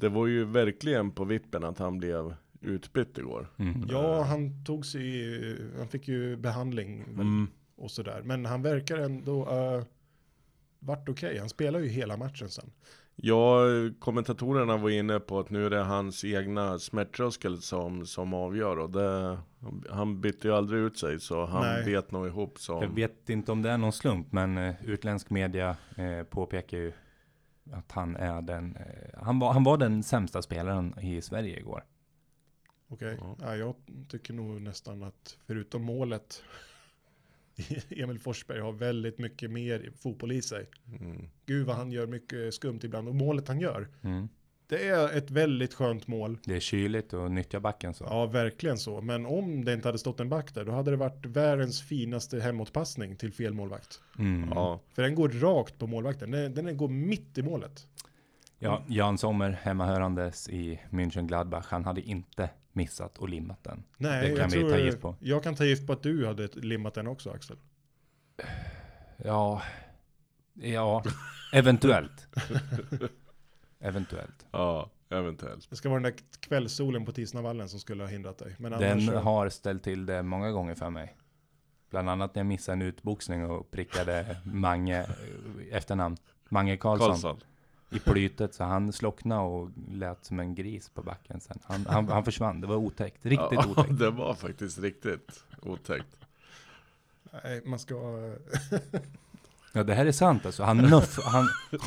det 0.00 0.08
var 0.08 0.26
ju 0.26 0.44
verkligen 0.44 1.10
på 1.10 1.24
vippen 1.24 1.64
att 1.64 1.78
han 1.78 1.98
blev 1.98 2.34
utbytt 2.60 3.18
igår. 3.18 3.48
mm. 3.58 3.86
ja 3.90 4.22
han 4.22 4.64
tog 4.64 4.86
sig, 4.86 5.58
han 5.78 5.88
fick 5.88 6.08
ju 6.08 6.36
behandling 6.36 7.02
Mm. 7.02 7.46
och 7.76 7.90
sådär. 7.90 8.22
Men 8.24 8.46
han 8.46 8.62
verkar 8.62 8.98
ändå 8.98 9.40
uh, 9.40 9.84
vart 10.78 11.08
okej. 11.08 11.38
Han 11.38 11.48
spelar 11.48 11.80
ju 11.80 11.88
hela 11.88 12.16
matchen 12.16 12.48
sen. 12.48 12.70
Ja, 13.16 13.60
kommentatorerna 13.98 14.76
var 14.76 14.90
inne 14.90 15.20
på 15.20 15.38
att 15.38 15.50
nu 15.50 15.66
är 15.66 15.70
det 15.70 15.82
hans 15.82 16.24
egna 16.24 16.78
smärttröskel 16.78 17.62
som, 17.62 18.06
som 18.06 18.34
avgör 18.34 18.78
och 18.78 18.90
det, 18.90 19.38
han 19.90 20.20
bytte 20.20 20.48
ju 20.48 20.54
aldrig 20.54 20.80
ut 20.80 20.98
sig 20.98 21.20
så 21.20 21.46
han 21.46 21.62
Nej. 21.62 21.84
bet 21.84 22.10
nog 22.10 22.26
ihop 22.26 22.58
som... 22.58 22.82
Jag 22.82 22.94
vet 22.94 23.30
inte 23.30 23.52
om 23.52 23.62
det 23.62 23.70
är 23.70 23.78
någon 23.78 23.92
slump, 23.92 24.32
men 24.32 24.58
eh, 24.58 24.74
utländsk 24.84 25.30
media 25.30 25.76
eh, 25.96 26.22
påpekar 26.22 26.78
ju 26.78 26.92
att 27.72 27.92
han 27.92 28.16
är 28.16 28.42
den, 28.42 28.76
eh, 28.76 29.22
han, 29.22 29.38
var, 29.38 29.52
han 29.52 29.64
var 29.64 29.78
den 29.78 30.02
sämsta 30.02 30.42
spelaren 30.42 30.98
i 30.98 31.22
Sverige 31.22 31.58
igår. 31.58 31.84
Okej, 32.88 33.18
Ja. 33.20 33.36
ja, 33.40 33.56
jag 33.56 33.74
tycker 34.08 34.34
nog 34.34 34.60
nästan 34.62 35.02
att 35.02 35.38
förutom 35.46 35.82
målet 35.82 36.42
Emil 37.90 38.18
Forsberg 38.18 38.60
har 38.60 38.72
väldigt 38.72 39.18
mycket 39.18 39.50
mer 39.50 39.92
fotboll 39.96 40.32
i 40.32 40.42
sig. 40.42 40.70
Mm. 40.86 41.28
Gud 41.46 41.66
vad 41.66 41.76
han 41.76 41.92
gör 41.92 42.06
mycket 42.06 42.54
skumt 42.54 42.80
ibland 42.82 43.08
och 43.08 43.14
målet 43.14 43.48
han 43.48 43.60
gör. 43.60 43.88
Mm. 44.02 44.28
Det 44.72 44.88
är 44.88 45.16
ett 45.16 45.30
väldigt 45.30 45.74
skönt 45.74 46.06
mål. 46.06 46.38
Det 46.44 46.56
är 46.56 46.60
kyligt 46.60 47.12
och 47.12 47.30
nyttja 47.30 47.60
backen 47.60 47.94
så. 47.94 48.04
Ja, 48.04 48.26
verkligen 48.26 48.78
så. 48.78 49.00
Men 49.00 49.26
om 49.26 49.64
det 49.64 49.72
inte 49.72 49.88
hade 49.88 49.98
stått 49.98 50.20
en 50.20 50.28
back 50.28 50.54
där, 50.54 50.64
då 50.64 50.72
hade 50.72 50.90
det 50.90 50.96
varit 50.96 51.26
världens 51.26 51.82
finaste 51.82 52.40
hemåtpassning 52.40 53.16
till 53.16 53.32
fel 53.32 53.54
målvakt. 53.54 54.00
Mm. 54.18 54.48
Ja, 54.54 54.80
För 54.92 55.02
den 55.02 55.14
går 55.14 55.28
rakt 55.28 55.78
på 55.78 55.86
målvakten. 55.86 56.30
Den, 56.30 56.54
den 56.54 56.76
går 56.76 56.88
mitt 56.88 57.38
i 57.38 57.42
målet. 57.42 57.86
Ja, 58.58 58.82
Jan 58.88 59.18
Sommer, 59.18 59.50
hemmahörandes 59.62 60.48
i 60.48 60.80
München 60.90 61.26
Gladbach, 61.26 61.66
han 61.68 61.84
hade 61.84 62.00
inte 62.00 62.50
missat 62.72 63.18
och 63.18 63.28
limmat 63.28 63.64
den. 63.64 63.84
Nej, 63.96 64.28
Det 64.30 64.36
kan 64.36 64.38
jag 64.38 64.48
vi 64.48 64.60
tror, 64.60 64.70
ta 64.70 64.78
gift 64.78 65.00
på. 65.00 65.16
Jag 65.20 65.42
kan 65.42 65.54
ta 65.54 65.64
gift 65.64 65.86
på 65.86 65.92
att 65.92 66.02
du 66.02 66.26
hade 66.26 66.48
limmat 66.52 66.94
den 66.94 67.06
också, 67.06 67.30
Axel. 67.30 67.56
Ja, 69.16 69.62
ja, 70.54 71.04
eventuellt. 71.52 72.26
eventuellt. 73.82 74.46
ja, 74.50 74.90
eventuellt. 75.08 75.70
Det 75.70 75.76
ska 75.76 75.88
vara 75.88 76.00
den 76.00 76.12
där 76.12 76.20
kvällssolen 76.40 77.04
på 77.04 77.12
Tisnavallen 77.12 77.68
som 77.68 77.80
skulle 77.80 78.02
ha 78.02 78.10
hindrat 78.10 78.38
dig. 78.38 78.56
Men 78.58 78.72
Den 78.72 78.92
annars 78.92 79.06
så- 79.06 79.18
har 79.18 79.48
ställt 79.48 79.82
till 79.84 80.06
det 80.06 80.22
många 80.22 80.50
gånger 80.50 80.74
för 80.74 80.90
mig. 80.90 81.16
Bland 81.90 82.10
annat 82.10 82.34
när 82.34 82.40
jag 82.40 82.46
missade 82.46 82.72
en 82.76 82.82
utboxning 82.82 83.50
och 83.50 83.70
prickade 83.70 84.36
Mange 84.44 85.00
eh, 85.00 85.76
efternamn. 85.76 86.16
Mange 86.48 86.76
Karlsson, 86.76 87.08
Karlsson. 87.08 87.40
i 87.90 87.98
plytet 87.98 88.54
så 88.54 88.64
han 88.64 88.92
slocknade 88.92 89.40
och 89.42 89.70
lät 89.90 90.24
som 90.24 90.40
en 90.40 90.54
gris 90.54 90.88
på 90.88 91.02
backen 91.02 91.40
sen. 91.40 91.58
Han, 91.64 91.86
han, 91.88 92.08
han 92.08 92.24
försvann, 92.24 92.60
det 92.60 92.66
var 92.66 92.76
otäckt. 92.76 93.26
Riktigt 93.26 93.48
ja, 93.52 93.66
otäckt. 93.70 93.98
det 93.98 94.10
var 94.10 94.34
faktiskt 94.34 94.78
riktigt 94.78 95.44
otäckt. 95.62 96.16
Nej, 97.44 97.62
man 97.64 97.78
ska... 97.78 97.94
Ja 99.72 99.84
det 99.84 99.94
här 99.94 100.06
är 100.06 100.12
sant 100.12 100.46
alltså. 100.46 100.62
Han 100.62 100.76
nuff, 100.78 101.18
han... 101.24 101.48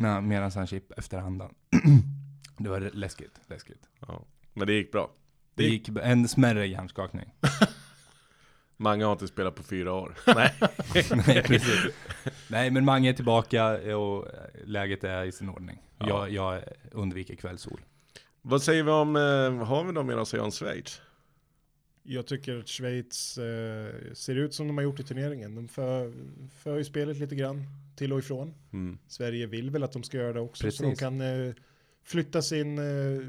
Nej, 0.00 0.22
medan 0.22 0.50
han 0.54 0.66
chip 0.66 0.98
efter 0.98 1.18
andan. 1.18 1.54
Det 2.58 2.68
var 2.68 2.80
läskigt, 2.80 3.40
läskigt. 3.46 3.88
Ja. 4.00 4.24
Men 4.52 4.66
det 4.66 4.72
gick 4.72 4.92
bra. 4.92 5.10
Det 5.54 5.64
gick 5.64 5.88
en 6.02 6.28
smärre 6.28 6.66
hjärnskakning. 6.66 7.34
Mange 8.76 9.04
har 9.04 9.12
inte 9.12 9.28
spelat 9.28 9.54
på 9.54 9.62
fyra 9.62 9.92
år. 9.92 10.14
Nej, 11.26 11.42
precis. 11.42 11.86
Nej, 12.48 12.70
men 12.70 12.84
Mange 12.84 13.08
är 13.08 13.12
tillbaka 13.12 13.96
och 13.96 14.26
läget 14.64 15.04
är 15.04 15.24
i 15.24 15.32
sin 15.32 15.48
ordning. 15.48 15.82
Ja. 15.98 16.06
Jag, 16.06 16.30
jag 16.30 16.62
undviker 16.92 17.34
kvällssol. 17.34 17.80
Vad 18.42 18.62
säger 18.62 18.82
vi 18.82 18.90
om, 18.90 19.16
eh, 19.16 19.66
har 19.66 19.84
vi 19.84 19.92
något 19.92 20.06
mer 20.06 20.16
att 20.16 20.28
säga 20.28 20.42
om 20.42 20.50
Schweiz? 20.50 21.00
Jag 22.02 22.26
tycker 22.26 22.58
att 22.58 22.68
Schweiz 22.68 23.38
eh, 23.38 24.12
ser 24.12 24.34
ut 24.34 24.54
som 24.54 24.66
de 24.66 24.76
har 24.76 24.84
gjort 24.84 25.00
i 25.00 25.02
turneringen. 25.02 25.54
De 25.54 25.68
för, 25.68 26.12
för 26.58 26.78
ju 26.78 26.84
spelet 26.84 27.18
lite 27.18 27.34
grann 27.34 27.64
till 27.96 28.12
och 28.12 28.18
ifrån. 28.18 28.54
Mm. 28.72 28.98
Sverige 29.06 29.46
vill 29.46 29.70
väl 29.70 29.82
att 29.82 29.92
de 29.92 30.02
ska 30.02 30.16
göra 30.16 30.32
det 30.32 30.40
också. 30.40 30.70
Så 30.70 30.82
Precis. 30.82 30.98
de 30.98 31.04
kan 31.04 31.20
eh, 31.20 31.54
flytta 32.02 32.42
sin, 32.42 32.78
eh, 32.78 33.22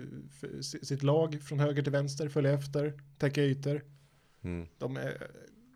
sitt 0.62 1.03
lag 1.03 1.41
från 1.41 1.60
höger 1.60 1.84
till 1.84 1.91
vänster, 1.91 2.29
följa 2.29 2.53
efter, 2.53 2.93
täcka 3.17 3.43
ytor. 3.43 3.82
Mm. 4.41 4.67
De, 4.77 4.97
är, 4.97 5.27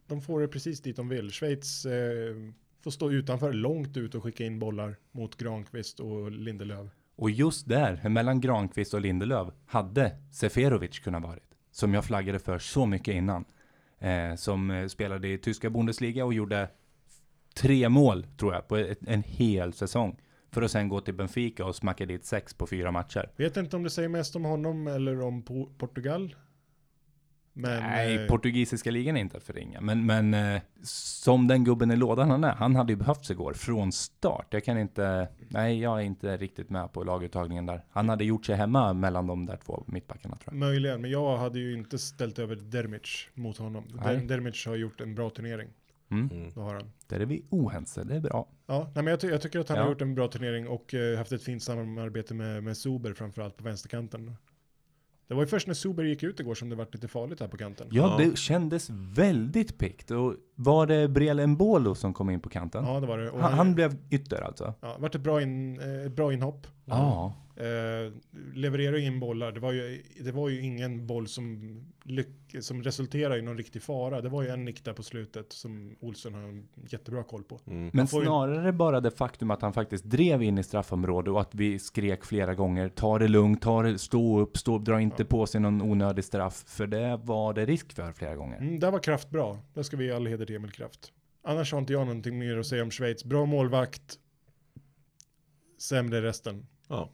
de 0.07 0.21
får 0.21 0.41
det 0.41 0.47
precis 0.47 0.81
dit 0.81 0.95
de 0.95 1.09
vill. 1.09 1.31
Schweiz 1.31 1.85
eh, 1.85 2.35
får 2.81 2.91
stå 2.91 3.11
utanför 3.11 3.53
långt 3.53 3.97
ut 3.97 4.15
och 4.15 4.23
skicka 4.23 4.45
in 4.45 4.59
bollar 4.59 4.95
mot 5.11 5.37
Granqvist 5.37 5.99
och 5.99 6.31
Lindelöf. 6.31 6.91
Och 7.15 7.31
just 7.31 7.67
där, 7.67 8.09
mellan 8.09 8.41
Granqvist 8.41 8.93
och 8.93 9.01
Lindelöf, 9.01 9.53
hade 9.65 10.17
Seferovic 10.31 10.99
kunnat 10.99 11.23
varit. 11.23 11.52
Som 11.73 11.93
jag 11.93 12.05
flaggade 12.05 12.39
för 12.39 12.59
så 12.59 12.85
mycket 12.85 13.15
innan. 13.15 13.45
Eh, 13.99 14.35
som 14.35 14.71
eh, 14.71 14.87
spelade 14.87 15.27
i 15.27 15.37
tyska 15.37 15.69
Bundesliga 15.69 16.25
och 16.25 16.33
gjorde 16.33 16.69
tre 17.55 17.89
mål, 17.89 18.25
tror 18.37 18.53
jag, 18.53 18.67
på 18.67 18.75
ett, 18.77 18.99
en 19.07 19.23
hel 19.23 19.73
säsong. 19.73 20.19
För 20.51 20.61
att 20.61 20.71
sen 20.71 20.89
gå 20.89 21.01
till 21.01 21.13
Benfica 21.13 21.65
och 21.65 21.75
smacka 21.75 22.05
dit 22.05 22.25
sex 22.25 22.53
på 22.53 22.67
fyra 22.67 22.91
matcher. 22.91 23.31
Vet 23.35 23.57
inte 23.57 23.75
om 23.75 23.83
det 23.83 23.89
säger 23.89 24.09
mest 24.09 24.35
om 24.35 24.45
honom 24.45 24.87
eller 24.87 25.21
om 25.21 25.43
Po- 25.43 25.77
Portugal. 25.77 26.35
Men, 27.55 27.83
Nej, 27.83 28.15
eh, 28.15 28.27
portugisiska 28.27 28.91
ligan 28.91 29.17
är 29.17 29.21
inte 29.21 29.37
att 29.37 29.43
förringa. 29.43 29.81
Men, 29.81 30.05
men 30.05 30.33
eh, 30.33 30.61
som 30.83 31.47
den 31.47 31.63
gubben 31.63 31.91
i 31.91 31.95
lådan 31.95 32.29
han 32.29 32.43
är, 32.43 32.51
han 32.51 32.75
hade 32.75 32.91
ju 32.93 32.97
behövts 32.97 33.31
igår 33.31 33.53
från 33.53 33.91
start. 33.91 34.47
Jag 34.49 34.63
kan 34.63 34.77
inte, 34.77 35.27
nej 35.49 35.79
jag 35.81 35.99
är 35.99 36.03
inte 36.03 36.37
riktigt 36.37 36.69
med 36.69 36.93
på 36.93 37.03
laguttagningen 37.03 37.65
där. 37.65 37.85
Han 37.89 38.09
hade 38.09 38.23
gjort 38.25 38.45
sig 38.45 38.55
hemma 38.55 38.93
mellan 38.93 39.27
de 39.27 39.45
där 39.45 39.57
två 39.65 39.83
mittbackarna 39.87 40.35
tror 40.35 40.53
jag. 40.53 40.59
Möjligen, 40.59 41.01
men 41.01 41.11
jag 41.11 41.37
hade 41.37 41.59
ju 41.59 41.73
inte 41.73 41.97
ställt 41.97 42.39
över 42.39 42.55
Dermic 42.55 43.27
mot 43.33 43.57
honom. 43.57 43.83
Nej. 44.05 44.17
Der, 44.17 44.23
Dermic 44.27 44.65
har 44.65 44.75
gjort 44.75 45.01
en 45.01 45.15
bra 45.15 45.29
turnering. 45.29 45.69
Mm. 46.11 46.29
Mm. 46.31 46.49
Det 46.55 46.59
har 46.61 46.73
han. 46.73 46.91
Där 47.07 47.19
är 47.19 47.25
vi 47.25 47.43
oense, 47.49 48.03
det 48.03 48.15
är 48.15 48.19
bra. 48.19 48.47
Ja, 48.67 48.91
nej, 48.95 49.03
men 49.03 49.11
jag, 49.11 49.19
ty- 49.19 49.27
jag 49.27 49.41
tycker 49.41 49.59
att 49.59 49.69
han 49.69 49.77
Ja. 49.77 49.83
har 49.83 49.89
gjort 49.89 50.01
en 50.01 50.15
bra 50.15 50.27
turnering 50.27 50.67
och 50.67 50.93
eh, 50.93 51.17
haft 51.17 51.31
ett 51.31 51.43
fint 51.43 51.63
samarbete 51.63 52.33
med, 52.33 52.63
med 52.63 52.77
Zuber 52.77 53.13
framförallt 53.13 53.57
på 53.57 53.63
vänsterkanten. 53.63 54.35
Det 55.27 55.33
var 55.33 55.41
ju 55.41 55.47
först 55.47 55.67
när 55.67 55.73
Zuber 55.73 56.03
gick 56.03 56.23
ut 56.23 56.39
igår 56.39 56.55
som 56.55 56.69
det 56.69 56.75
var 56.75 56.87
lite 56.91 57.07
farligt 57.07 57.39
här 57.39 57.47
på 57.47 57.57
kanten. 57.57 57.87
Ja, 57.91 58.17
Ja. 58.19 58.25
det 58.25 58.37
kändes 58.37 58.89
väldigt 59.15 59.77
pikt. 59.77 60.11
Och 60.11 60.35
var 60.55 60.87
det 60.87 61.07
Brel 61.07 61.47
Mbolo 61.47 61.95
som 61.95 62.13
kom 62.13 62.29
in 62.29 62.39
på 62.39 62.49
kanten? 62.49 62.85
Ja, 62.85 62.99
det 62.99 63.07
var 63.07 63.17
det. 63.17 63.31
Han, 63.41 63.53
han 63.53 63.75
blev 63.75 63.95
ytter 64.11 64.41
alltså? 64.41 64.73
Ja, 64.81 64.95
vart 64.99 65.15
ett 65.15 65.21
bra, 65.21 65.41
in, 65.41 65.79
eh, 65.79 66.05
ett 66.05 66.15
bra 66.15 66.33
inhopp. 66.33 66.67
Ja. 66.85 67.33
Eh, 67.55 68.11
levererar 68.53 68.97
in 68.97 69.19
bollar. 69.19 69.51
Det 69.51 69.59
var, 69.59 69.71
ju, 69.71 70.03
det 70.21 70.31
var 70.31 70.49
ju 70.49 70.61
ingen 70.61 71.07
boll 71.07 71.27
som, 71.27 71.75
lyck, 72.03 72.27
som 72.59 72.83
resulterade 72.83 73.39
i 73.39 73.41
någon 73.41 73.57
riktig 73.57 73.81
fara. 73.81 74.21
Det 74.21 74.29
var 74.29 74.43
ju 74.43 74.49
en 74.49 74.65
nick 74.65 74.83
där 74.85 74.93
på 74.93 75.03
slutet 75.03 75.51
som 75.53 75.95
Olsson 75.99 76.33
har 76.33 76.41
en 76.41 76.67
jättebra 76.89 77.23
koll 77.23 77.43
på. 77.43 77.59
Mm. 77.67 77.89
Men 77.93 78.07
får 78.07 78.19
ju- 78.21 78.25
snarare 78.25 78.71
bara 78.71 78.99
det 79.01 79.11
faktum 79.11 79.51
att 79.51 79.61
han 79.61 79.73
faktiskt 79.73 80.05
drev 80.05 80.43
in 80.43 80.57
i 80.57 80.63
straffområdet 80.63 81.31
och 81.31 81.41
att 81.41 81.55
vi 81.55 81.79
skrek 81.79 82.25
flera 82.25 82.55
gånger 82.55 82.89
ta 82.89 83.19
det 83.19 83.27
lugnt, 83.27 83.61
ta 83.61 83.83
det, 83.83 83.97
stå 83.99 84.39
upp, 84.39 84.57
stå 84.57 84.75
upp, 84.79 84.85
dra 84.85 85.01
inte 85.01 85.21
Ja. 85.23 85.27
på 85.27 85.45
sig 85.47 85.61
någon 85.61 85.81
onödig 85.81 86.23
straff. 86.23 86.63
För 86.67 86.87
det 86.87 87.19
var 87.23 87.53
det 87.53 87.65
risk 87.65 87.93
för 87.93 88.11
flera 88.11 88.35
gånger. 88.35 88.57
Mm, 88.57 88.79
där 88.79 88.91
var 88.91 88.99
Kraft 88.99 89.29
bra. 89.29 89.57
Där 89.73 89.83
ska 89.83 89.97
vi 89.97 90.05
ge 90.05 90.11
all 90.11 90.27
heder 90.27 90.45
till 90.45 90.55
Emil 90.55 90.71
Kraft. 90.71 91.11
Annars 91.43 91.71
har 91.71 91.79
inte 91.79 91.93
jag 91.93 92.07
någonting 92.07 92.39
mer 92.39 92.57
att 92.57 92.65
säga 92.67 92.83
om 92.83 92.91
Schweiz. 92.91 93.23
Bra 93.25 93.45
målvakt. 93.45 94.19
Sämre 95.77 96.21
resten, 96.21 96.67
Ja. 96.87 97.09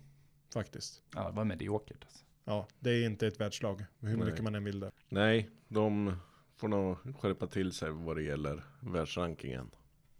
Faktiskt. 0.53 1.01
Ja, 1.15 1.29
det 1.29 1.35
var 1.35 1.45
mediokert 1.45 2.03
alltså. 2.03 2.25
Ja, 2.45 2.67
det 2.79 2.89
är 2.89 3.05
inte 3.05 3.27
ett 3.27 3.39
världslag. 3.39 3.85
Hur 3.99 4.17
Nej. 4.17 4.25
mycket 4.25 4.43
man 4.43 4.55
än 4.55 4.63
vill 4.63 4.79
det. 4.79 4.91
Nej, 5.09 5.49
de 5.67 6.15
får 6.57 6.67
nog 6.67 6.97
skärpa 7.19 7.47
till 7.47 7.71
sig 7.71 7.91
vad 7.91 8.15
det 8.15 8.23
gäller 8.23 8.63
världsrankingen. 8.79 9.69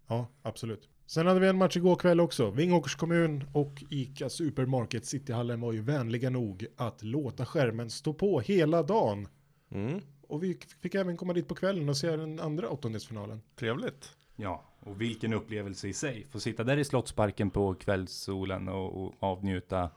Ja, 0.08 0.28
absolut. 0.42 0.90
Sen 1.06 1.28
hade 1.28 1.40
vi 1.40 1.48
en 1.48 1.58
match 1.58 1.78
igår 1.78 1.96
kväll 1.96 2.20
också. 2.20 2.52
Vingåkers 2.52 2.96
kommun 2.96 3.44
och 3.54 3.84
ICA 3.90 4.30
Supermarket 4.30 5.06
Cityhallen 5.06 5.62
var 5.62 5.74
ju 5.74 5.82
vänliga 5.82 6.30
nog 6.30 6.66
att 6.76 7.04
låta 7.04 7.46
skärmen 7.46 7.90
stå 7.90 8.14
på 8.14 8.40
hela 8.40 8.84
dagen. 8.84 9.28
Mm. 9.70 10.02
Och 10.28 10.44
vi 10.44 10.58
fick 10.82 10.96
även 10.96 11.18
komma 11.18 11.34
dit 11.34 11.48
på 11.48 11.56
kvällen 11.56 11.90
och 11.90 11.98
se 11.98 12.16
den 12.16 12.40
andra 12.40 12.70
åttondelsfinalen. 12.70 13.42
Trevligt. 13.56 14.16
Ja, 14.36 14.64
och 14.80 15.02
vilken 15.02 15.34
upplevelse 15.34 15.88
i 15.88 15.94
sig. 15.94 16.26
Få 16.30 16.40
sitta 16.40 16.64
där 16.64 16.78
i 16.78 16.86
Slottsparken 16.86 17.50
på 17.50 17.74
kvällssolen 17.74 18.70
och, 18.70 19.04
och 19.04 19.14
avnjuta 19.20 19.90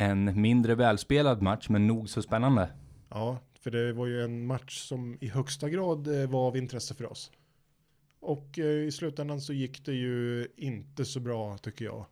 en 0.00 0.40
mindre 0.40 0.74
välspelad 0.74 1.42
match, 1.42 1.68
men 1.68 1.86
nog 1.86 2.08
så 2.08 2.22
spännande. 2.22 2.70
Ja, 3.08 3.38
för 3.60 3.70
det 3.70 3.92
var 3.92 4.06
ju 4.06 4.24
en 4.24 4.46
match 4.46 4.78
som 4.78 5.18
i 5.20 5.28
högsta 5.28 5.68
grad 5.68 6.22
eh, 6.22 6.30
var 6.30 6.46
av 6.46 6.56
intresse 6.56 6.94
för 6.94 7.10
oss. 7.10 7.30
Och 8.20 8.58
eh, 8.58 8.64
i 8.64 8.92
slutändan 8.92 9.40
så 9.40 9.52
gick 9.52 9.84
det 9.84 9.92
ju 9.92 10.48
inte 10.56 11.04
så 11.04 11.20
bra 11.20 11.58
tycker 11.58 11.84
jag. 11.84 12.06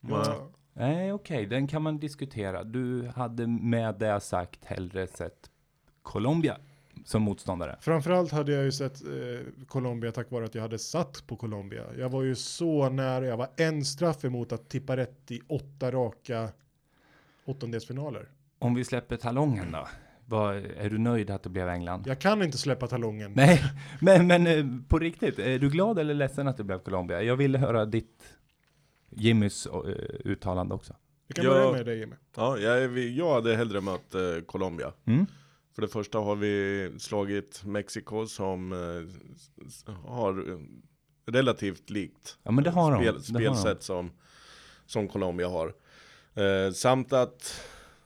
Nej. 0.00 0.20
Ja, 0.24 0.50
Nej, 0.72 1.12
okej, 1.12 1.46
den 1.46 1.66
kan 1.66 1.82
man 1.82 1.98
diskutera. 1.98 2.64
Du 2.64 3.06
hade 3.06 3.46
med 3.46 3.94
det 3.98 4.20
sagt 4.20 4.64
hellre 4.64 5.06
sett 5.06 5.50
Colombia 6.02 6.58
som 7.04 7.22
motståndare. 7.22 7.76
framförallt 7.80 8.32
hade 8.32 8.52
jag 8.52 8.64
ju 8.64 8.72
sett 8.72 9.02
eh, 9.04 9.64
Colombia 9.66 10.12
tack 10.12 10.30
vare 10.30 10.44
att 10.44 10.54
jag 10.54 10.62
hade 10.62 10.78
satt 10.78 11.26
på 11.26 11.36
Colombia. 11.36 11.84
Jag 11.98 12.08
var 12.08 12.22
ju 12.22 12.34
så 12.34 12.88
nära, 12.88 13.26
jag 13.26 13.36
var 13.36 13.48
en 13.56 13.84
straff 13.84 14.24
emot 14.24 14.52
att 14.52 14.68
tippa 14.68 14.96
rätt 14.96 15.30
i 15.30 15.40
åtta 15.48 15.90
raka 15.90 16.48
åttondelsfinaler. 17.44 18.28
Om 18.58 18.74
vi 18.74 18.84
släpper 18.84 19.16
talongen 19.16 19.72
då? 19.72 19.88
Vad, 20.26 20.56
är 20.56 20.90
du 20.90 20.98
nöjd 20.98 21.30
att 21.30 21.42
det 21.42 21.48
blev 21.50 21.68
England? 21.68 22.02
Jag 22.06 22.18
kan 22.18 22.42
inte 22.42 22.58
släppa 22.58 22.86
talongen. 22.86 23.32
Nej, 23.36 23.62
men, 24.00 24.26
men 24.26 24.46
eh, 24.46 24.64
på 24.88 24.98
riktigt, 24.98 25.38
är 25.38 25.58
du 25.58 25.70
glad 25.70 25.98
eller 25.98 26.14
ledsen 26.14 26.48
att 26.48 26.56
det 26.56 26.64
blev 26.64 26.78
Colombia? 26.78 27.22
Jag 27.22 27.36
ville 27.36 27.58
höra 27.58 27.84
ditt, 27.86 28.22
Jimmys 29.10 29.66
eh, 29.66 29.80
uttalande 30.24 30.74
också. 30.74 30.96
Vi 31.28 31.34
kan 31.34 31.44
Ja. 31.44 31.50
börja 31.50 31.72
med 31.72 31.86
dig 31.86 31.98
Jimmy. 31.98 32.14
Ja, 32.36 32.58
jag, 32.58 32.98
jag 32.98 33.34
hade 33.34 33.56
hellre 33.56 33.80
mött 33.80 34.14
eh, 34.14 34.20
Colombia. 34.46 34.92
Mm? 35.04 35.26
För 35.74 35.82
det 35.82 35.88
första 35.88 36.18
har 36.18 36.36
vi 36.36 36.90
slagit 36.98 37.64
Mexiko 37.64 38.26
som 38.26 38.72
eh, 38.72 39.88
har 40.06 40.50
eh, 40.50 40.58
relativt 41.26 41.90
likt 41.90 42.38
Ja, 42.42 42.50
men 42.50 42.64
det 42.64 42.70
har 42.70 42.92
de. 42.92 42.98
spel, 42.98 43.14
Det 43.32 43.32
har 43.32 43.40
de. 43.54 43.56
spelsätt 43.56 43.82
som, 43.82 44.10
som 44.86 45.08
Colombia 45.08 45.48
har. 45.48 45.74
Eh, 46.34 46.72
samt 46.72 47.12
att 47.12 47.60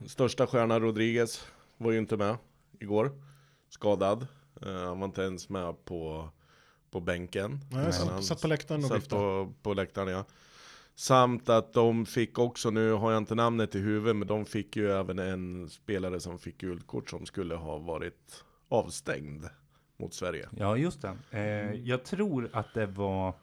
största 0.07 0.46
stjärna 0.46 0.81
Rodriguez 0.81 1.46
var 1.76 1.92
ju 1.92 1.98
inte 1.98 2.16
med 2.16 2.37
igår. 2.81 3.12
Skadad. 3.68 4.26
Eh, 4.62 4.72
han 4.85 5.00
var 5.00 5.07
inte 5.07 5.22
ens 5.22 5.48
med 5.48 5.85
på, 5.85 6.29
på 6.90 7.00
bänken. 7.00 7.61
Nej, 7.70 7.92
satt, 7.92 8.09
han 8.09 8.22
satt 8.22 8.42
på 8.42 8.48
läktaren 8.48 8.81
och 8.85 8.88
satt 8.88 8.98
viftade. 8.98 9.22
på, 9.22 9.52
på 9.62 9.74
läktaren 9.74 10.09
ja. 10.09 10.24
Samt 10.98 11.48
att 11.48 11.72
de 11.72 12.06
fick 12.06 12.38
också, 12.38 12.70
nu 12.70 12.92
har 12.92 13.12
jag 13.12 13.18
inte 13.18 13.35
namnet 13.35 13.74
i 13.74 13.78
huvudet, 13.78 14.16
men 14.16 14.28
de 14.28 14.44
fick 14.44 14.76
ju 14.76 14.90
även 14.90 15.18
en 15.18 15.68
spelare 15.68 16.20
som 16.20 16.38
fick 16.38 16.59
gult 16.59 16.87
kort 16.87 17.11
som 17.11 17.26
skulle 17.26 17.54
ha 17.54 17.78
varit 17.78 18.44
avstängd 18.68 19.44
mot 19.96 20.14
Sverige. 20.14 20.48
Ja, 20.56 20.76
just 20.76 21.02
det. 21.02 21.16
Eh, 21.30 21.72
jag 21.72 22.04
tror 22.04 22.50
att 22.52 22.74
det 22.74 22.87
var, 22.87 23.35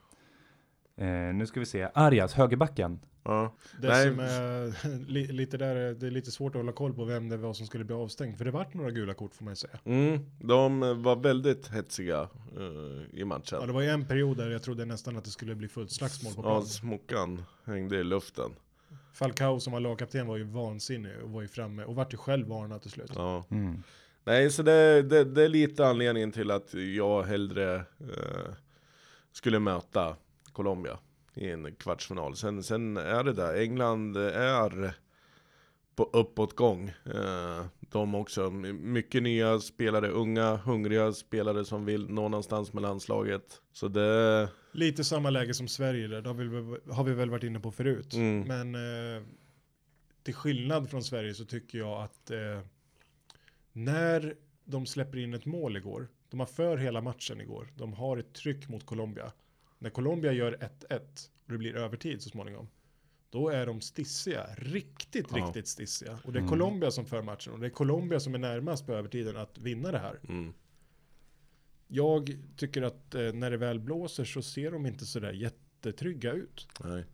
eh, 0.98 1.06
nu 1.36 1.46
ska 1.48 1.60
vi 1.60 1.66
se, 1.66 1.90
Arias, 1.94 2.34
högerbacken. 2.34 3.00
Ja, 3.26 3.56
Det 3.82 3.88
Nej. 3.88 4.08
som 4.10 4.20
är 4.20 4.74
li, 5.08 5.28
lite 5.28 5.58
där, 5.58 5.76
det 5.94 6.08
är 6.08 6.12
lite 6.12 6.32
svårt 6.32 6.56
att 6.56 6.60
hålla 6.62 6.72
koll 6.72 6.94
på 6.94 7.06
vem 7.06 7.30
det 7.30 7.38
var 7.38 7.54
som 7.54 7.66
skulle 7.68 7.84
bli 7.84 7.96
avstängd. 7.96 8.38
För 8.38 8.46
det 8.46 8.52
vart 8.52 8.74
några 8.74 8.92
gula 8.92 9.14
kort 9.14 9.36
får 9.36 9.46
man 9.46 9.52
ju 9.52 9.56
säga. 9.56 9.80
mm, 9.86 10.20
de 10.40 10.80
var 11.04 11.16
väldigt 11.16 11.68
hetsiga 11.68 12.22
eh, 12.58 13.20
i 13.20 13.26
matchen. 13.26 13.58
Ja, 13.62 13.66
det 13.66 13.74
var 13.74 13.82
ju 13.82 13.90
en 13.90 14.06
period 14.08 14.38
där 14.38 14.50
jag 14.50 14.64
trodde 14.64 14.86
nästan 14.86 15.18
att 15.18 15.24
det 15.24 15.30
skulle 15.32 15.56
bli 15.56 15.68
fullt 15.68 15.92
slagsmål 15.92 16.34
på 16.34 16.40
Ja, 16.40 16.44
plan. 16.44 16.66
smockan 16.66 17.44
hängde 17.66 17.98
i 17.98 18.04
luften. 18.04 18.52
Falcao 19.14 19.60
som 19.60 19.74
var 19.74 19.80
lagkapten 19.80 20.28
var 20.28 20.38
ju 20.38 20.44
vansinnig 20.44 21.12
och 21.24 21.30
var 21.30 21.42
ju 21.42 21.48
framme 21.48 21.84
och 21.84 21.96
vart 21.96 22.14
ju 22.14 22.18
själv 22.18 22.48
varnad 22.48 22.82
till 22.82 22.92
slut. 22.92 23.12
Ja. 23.16 23.44
Mm. 23.52 23.84
Nej, 24.26 24.50
så 24.52 24.64
det, 24.64 25.02
det, 25.02 25.24
det 25.24 25.44
är 25.44 25.50
lite 25.50 25.88
anledningen 25.88 26.32
till 26.32 26.52
att 26.52 26.74
jag 26.74 27.24
hellre 27.24 27.76
eh, 27.76 28.54
skulle 29.32 29.60
möta 29.60 30.16
Colombia 30.54 31.00
i 31.34 31.50
en 31.50 31.76
kvartsfinal. 31.76 32.36
Sen, 32.36 32.64
sen 32.64 32.98
är 32.98 33.24
det 33.24 33.34
där, 33.34 33.62
England 33.62 34.18
är 34.18 34.94
på 35.96 36.10
uppåtgång. 36.14 36.90
Eh, 36.90 37.66
de 37.80 38.16
också, 38.16 38.52
mycket 38.52 39.24
nya 39.24 39.60
spelare, 39.60 40.08
unga, 40.08 40.56
hungriga 40.56 41.14
spelare 41.14 41.66
som 41.66 41.86
vill 41.86 42.10
nå 42.10 42.30
någonstans 42.30 42.74
med 42.74 42.82
landslaget. 42.82 43.62
Så 43.74 43.88
det, 43.88 44.50
Lite 44.72 45.04
samma 45.04 45.30
läge 45.30 45.54
som 45.54 45.68
Sverige 45.68 46.08
där, 46.08 46.22
det 46.22 46.30
har 46.30 46.36
vi, 46.36 46.78
har 46.94 47.04
vi 47.04 47.14
väl 47.14 47.30
varit 47.30 47.44
inne 47.44 47.60
på 47.60 47.72
förut. 47.72 48.14
Mm. 48.14 48.42
Men 48.42 48.76
eh, 48.76 49.24
till 50.24 50.34
skillnad 50.34 50.90
från 50.90 51.04
Sverige 51.04 51.34
så 51.34 51.46
tycker 51.46 51.78
jag 51.78 52.04
att 52.04 52.32
eh, 52.32 52.60
när 53.72 54.36
de 54.66 54.86
släpper 54.86 55.18
in 55.18 55.34
ett 55.34 55.46
mål 55.46 55.78
igår, 55.78 56.08
de 56.30 56.40
har 56.40 56.48
för 56.48 56.78
hela 56.78 57.02
matchen 57.02 57.42
igår, 57.42 57.72
de 57.78 57.94
har 57.94 58.18
ett 58.18 58.34
tryck 58.34 58.70
mot 58.70 58.86
Colombia. 58.86 59.32
När 59.84 59.90
Colombia 59.90 60.32
gör 60.32 60.58
1-1 60.90 61.00
och 61.46 61.52
det 61.52 61.58
blir 61.58 61.76
övertid 61.76 62.22
så 62.22 62.30
småningom, 62.30 62.68
då 63.30 63.50
är 63.50 63.66
de 63.66 63.82
stissiga, 63.82 64.48
riktigt, 64.58 65.28
Ja. 65.32 65.38
riktigt 65.38 65.68
stissiga. 65.68 66.20
Och 66.24 66.34
det 66.34 66.40
är 66.40 66.48
Colombia 66.48 66.92
som 66.92 67.06
för 67.06 67.22
matchen 67.22 67.54
och 67.54 67.60
det 67.60 67.66
är 67.66 67.70
Colombia 67.70 68.20
som 68.20 68.34
är 68.36 68.40
närmast 68.40 68.86
på 68.86 68.94
övertiden 68.94 69.38
att 69.38 69.58
vinna 69.58 69.92
det 69.92 69.98
här. 70.00 70.20
Mm. 70.30 70.54
Jag 71.88 72.38
tycker 72.58 72.82
att 72.82 73.16
eh, 73.16 73.34
när 73.34 73.52
det 73.52 73.58
väl 73.58 73.80
blåser 73.80 74.26
så 74.26 74.42
ser 74.42 74.72
de 74.72 74.86
inte 74.86 75.06
sådär 75.06 75.34
jättetrygga 75.34 76.32
ut. 76.32 76.68
Nej. 76.84 77.06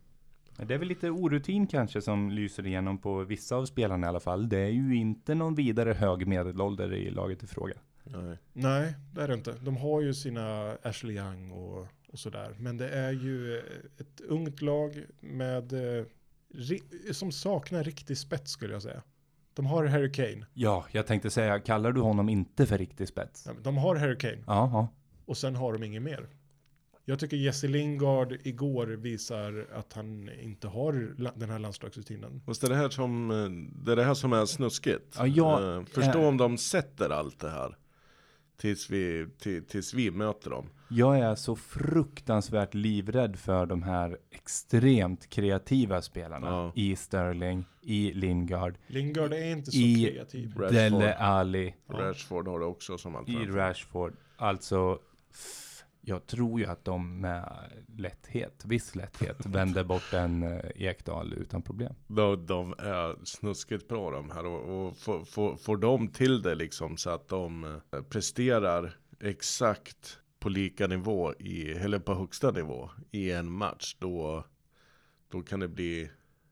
Det 0.56 0.74
är 0.74 0.78
väl 0.78 0.88
lite 0.88 1.10
orutin 1.10 1.66
kanske 1.66 2.02
som 2.02 2.30
lyser 2.30 2.66
igenom 2.66 2.98
på 2.98 3.24
vissa 3.24 3.56
av 3.56 3.64
spelarna 3.66 4.06
i 4.06 4.08
alla 4.08 4.20
fall. 4.20 4.48
Det 4.48 4.58
är 4.58 4.70
ju 4.70 4.96
inte 4.96 5.34
någon 5.34 5.54
vidare 5.54 5.92
hög 5.92 6.26
medelålder 6.26 6.92
i 6.92 7.10
laget 7.10 7.42
i 7.42 7.46
fråga. 7.46 7.74
Nej. 8.04 8.38
Nej, 8.52 8.94
det 9.14 9.22
är 9.22 9.28
det 9.28 9.34
inte. 9.34 9.52
De 9.52 9.76
har 9.76 10.00
ju 10.00 10.14
sina 10.14 10.76
Ashley 10.82 11.16
Young 11.16 11.50
och, 11.50 11.86
och 12.12 12.18
sådär. 12.18 12.54
Men 12.58 12.76
det 12.76 12.88
är 12.90 13.12
ju 13.12 13.58
ett 13.98 14.20
ungt 14.28 14.62
lag 14.62 15.04
med, 15.20 15.72
eh, 15.98 16.04
som 17.12 17.32
saknar 17.32 17.84
riktig 17.84 18.18
spets 18.18 18.50
skulle 18.52 18.72
jag 18.72 18.82
säga. 18.82 19.02
De 19.54 19.66
har 19.66 19.84
Harry 19.84 20.12
Kane. 20.12 20.46
Ja, 20.54 20.84
jag 20.92 21.06
tänkte 21.06 21.30
säga, 21.30 21.60
kallar 21.60 21.92
du 21.92 22.00
honom 22.00 22.28
inte 22.28 22.66
för 22.66 22.78
riktig 22.78 23.08
spets? 23.08 23.42
Ja, 23.46 23.52
men 23.54 23.62
De 23.62 23.76
har 23.76 23.96
Harry 23.96 24.18
Kane 24.18 24.38
Ja, 24.46 24.70
ja. 24.72 24.88
och 25.26 25.36
sen 25.36 25.56
har 25.56 25.72
de 25.72 25.82
inget 25.82 26.02
mer. 26.02 26.28
Jag 27.04 27.18
tycker 27.18 27.36
Jesse 27.36 27.68
Lingard 27.68 28.36
igår 28.42 28.86
visar 28.86 29.66
att 29.74 29.92
han 29.92 30.30
inte 30.40 30.68
har 30.68 30.92
den 31.38 31.50
här 31.50 31.58
landslagsrutinen. 31.58 32.40
Fast 32.46 32.60
det 32.60 32.66
är 32.66 32.68
det 32.68 32.76
här 32.76 32.88
som, 32.88 33.30
eh, 33.30 33.82
det 33.84 33.92
är 33.92 33.96
det 33.96 34.04
här 34.04 34.14
som 34.14 34.32
är 34.32 34.46
snuskigt. 34.46 35.16
Ja, 35.18 35.26
jag- 35.26 35.76
Eh, 35.76 35.84
Förstå 35.84 36.18
eh. 36.20 36.26
om 36.28 36.36
de 36.36 36.58
sätter 36.58 37.10
allt 37.10 37.38
det 37.40 37.50
här. 37.50 37.76
Tills 38.60 38.90
vi, 38.90 39.26
till, 39.38 39.64
tills 39.64 39.94
vi 39.94 40.10
möter 40.10 40.50
dem. 40.50 40.66
Jag 40.88 41.18
är 41.18 41.34
så 41.34 41.56
fruktansvärt 41.56 42.74
livrädd 42.74 43.38
för 43.38 43.66
de 43.66 43.82
här 43.82 44.18
extremt 44.30 45.30
kreativa 45.30 46.02
spelarna. 46.02 46.46
Ja. 46.46 46.72
I 46.74 46.96
Sterling, 46.96 47.64
i 47.82 48.12
Lingard, 48.12 48.74
Lingard 48.86 49.32
är 49.32 49.44
inte 49.52 49.70
så 49.70 49.76
I- 49.78 50.04
kreativ. 50.12 50.48
Rashford. 50.56 50.72
Dele 50.72 51.14
Alli, 51.14 51.74
Rashford 51.88 52.48
har 52.48 52.60
det 52.60 52.66
också 52.66 52.98
som 52.98 53.14
i 53.14 53.16
alternativ. 53.16 53.54
Rashford. 53.54 54.12
Alltså, 54.36 54.98
jag 56.00 56.26
tror 56.26 56.60
ju 56.60 56.66
att 56.66 56.84
de 56.84 57.20
med 57.20 57.70
lätthet, 57.96 58.62
viss 58.64 58.94
lätthet, 58.94 59.36
vänder 59.46 59.84
bort 59.84 60.12
en 60.12 60.42
eh, 60.42 60.58
Ekdal 60.74 61.32
utan 61.32 61.62
problem. 61.62 61.94
De, 62.06 62.46
de 62.46 62.74
är 62.78 63.24
snuskigt 63.24 63.88
bra 63.88 64.10
de 64.10 64.30
här 64.30 64.46
och, 64.46 64.86
och 64.86 64.96
får, 64.96 65.24
får, 65.24 65.56
får 65.56 65.76
de 65.76 66.08
till 66.08 66.42
det 66.42 66.54
liksom 66.54 66.96
så 66.96 67.10
att 67.10 67.28
de 67.28 67.64
eh, 67.64 68.02
presterar 68.02 68.96
exakt 69.20 70.18
på 70.38 70.48
lika 70.48 70.86
nivå 70.86 71.34
i, 71.34 71.70
eller 71.70 71.98
på 71.98 72.14
högsta 72.14 72.50
nivå 72.50 72.90
i 73.10 73.32
en 73.32 73.52
match 73.52 73.96
då, 73.98 74.44
då 75.28 75.42
kan 75.42 75.60
det 75.60 75.68
bli 75.68 76.10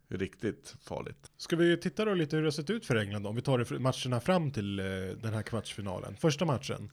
riktigt 0.09 0.74
farligt. 0.80 1.32
Ska 1.36 1.57
vi 1.57 1.76
titta 1.76 2.05
då 2.05 2.14
lite 2.14 2.36
hur 2.36 2.42
det 2.42 2.46
har 2.46 2.51
sett 2.51 2.70
ut 2.70 2.86
för 2.86 2.96
England 2.96 3.22
då? 3.22 3.28
Om 3.28 3.36
vi 3.36 3.42
tar 3.42 3.78
matcherna 3.78 4.20
fram 4.20 4.51
till 4.51 4.78
eh, 4.78 4.84
den 5.22 5.34
här 5.34 5.42
kvartsfinalen. 5.42 6.16
Första 6.16 6.44
matchen. 6.44 6.90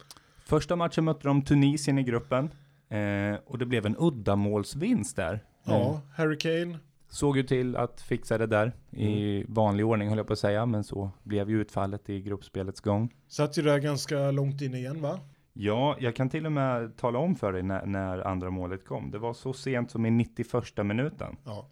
Första 0.47 0.75
matchen 0.75 1.03
mötte 1.03 1.27
de 1.27 1.41
Tunisien 1.41 1.99
i 1.99 2.03
gruppen. 2.03 2.49
Eh, 2.89 3.35
och 3.45 3.57
det 3.57 3.65
blev 3.65 3.85
en 3.85 3.95
uddamålsvinst 3.99 5.15
där. 5.15 5.43
Ja, 5.63 5.79
Eh, 5.91 5.99
Harry 6.15 6.37
Kane. 6.37 6.79
såg 7.09 7.37
ju 7.37 7.43
till 7.43 7.75
att 7.75 8.01
fixa 8.01 8.37
det 8.37 8.47
där 8.47 8.73
i 8.91 9.45
vanlig 9.47 9.85
ordning 9.85 10.09
höll 10.09 10.17
jag 10.17 10.27
på 10.27 10.33
att 10.33 10.39
säga. 10.39 10.65
Men 10.65 10.83
så 10.83 11.11
blev 11.23 11.49
ju 11.49 11.61
utfallet 11.61 12.09
i 12.09 12.21
gruppspelets 12.21 12.81
gång. 12.81 13.13
Satt 13.27 13.57
ju 13.57 13.61
där 13.61 13.79
ganska 13.79 14.31
långt 14.31 14.61
in 14.61 14.73
igen 14.75 15.01
va? 15.01 15.19
Ja, 15.53 15.95
jag 15.99 16.15
kan 16.15 16.29
till 16.29 16.45
och 16.45 16.51
med 16.51 16.97
tala 16.97 17.19
om 17.19 17.35
för 17.35 17.53
dig 17.53 17.63
när, 17.63 17.85
när 17.85 18.27
andra 18.27 18.49
målet 18.49 18.85
kom. 18.85 19.11
Det 19.11 19.17
var 19.17 19.33
så 19.33 19.53
sent 19.53 19.91
som 19.91 20.05
i 20.05 20.11
91 20.11 20.77
minuten. 20.85 21.35
Ja. 21.45 21.67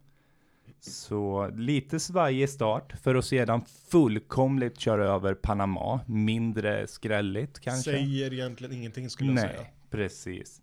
Så 0.85 1.49
lite 1.55 1.99
svajig 1.99 2.49
start 2.49 2.93
för 3.01 3.15
att 3.15 3.25
sedan 3.25 3.61
fullkomligt 3.87 4.79
köra 4.79 5.05
över 5.07 5.33
Panama. 5.33 5.99
Mindre 6.07 6.87
skrälligt 6.87 7.59
kanske. 7.59 7.91
Säger 7.91 8.33
egentligen 8.33 8.73
ingenting 8.73 9.09
skulle 9.09 9.31
jag 9.31 9.39
säga. 9.39 9.53
Nej, 9.61 9.73
precis. 9.89 10.61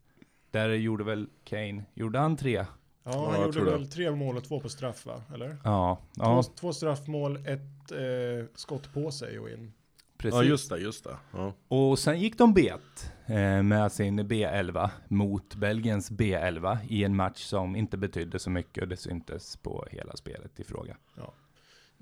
Där 0.50 0.68
gjorde 0.68 1.04
väl 1.04 1.28
Kane, 1.44 1.84
gjorde 1.94 2.18
han 2.18 2.36
tre? 2.36 2.66
Ja, 3.04 3.30
han 3.30 3.42
gjorde 3.42 3.64
väl 3.64 3.90
tre 3.90 4.10
mål 4.10 4.36
och 4.36 4.44
två 4.44 4.60
på 4.60 4.68
straff 4.68 5.06
va? 5.06 5.22
Eller? 5.34 5.56
Ja, 5.64 5.98
Två, 6.16 6.22
ja 6.22 6.42
två 6.60 6.72
straffmål, 6.72 7.36
ett 7.36 7.92
eh, 7.92 8.46
skott 8.54 8.92
på 8.94 9.10
sig 9.10 9.38
och 9.38 9.50
in. 9.50 9.72
Precis. 10.20 10.40
Ja 10.40 10.44
just 10.44 10.70
det, 10.70 10.78
just 10.78 11.04
det. 11.04 11.16
Ja. 11.32 11.54
Och 11.68 11.98
sen 11.98 12.20
gick 12.20 12.38
de 12.38 12.54
bet 12.54 13.12
eh, 13.26 13.62
med 13.62 13.92
sin 13.92 14.20
B11 14.20 14.90
mot 15.08 15.54
Belgiens 15.54 16.10
B11 16.10 16.78
i 16.88 17.04
en 17.04 17.16
match 17.16 17.42
som 17.42 17.76
inte 17.76 17.96
betydde 17.96 18.38
så 18.38 18.50
mycket 18.50 18.82
och 18.82 18.88
det 18.88 18.96
syntes 18.96 19.56
på 19.56 19.86
hela 19.90 20.16
spelet 20.16 20.60
i 20.60 20.64
fråga. 20.64 20.96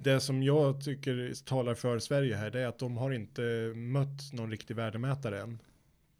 Det 0.00 0.20
som 0.20 0.42
jag 0.42 0.84
tycker 0.84 1.44
talar 1.44 1.74
för 1.74 1.98
Sverige 1.98 2.36
här, 2.36 2.50
det 2.50 2.60
är 2.60 2.66
att 2.66 2.78
de 2.78 2.96
har 2.96 3.10
inte 3.10 3.72
mött 3.74 4.32
någon 4.32 4.50
riktig 4.50 4.76
värdemätare 4.76 5.40
än. 5.40 5.58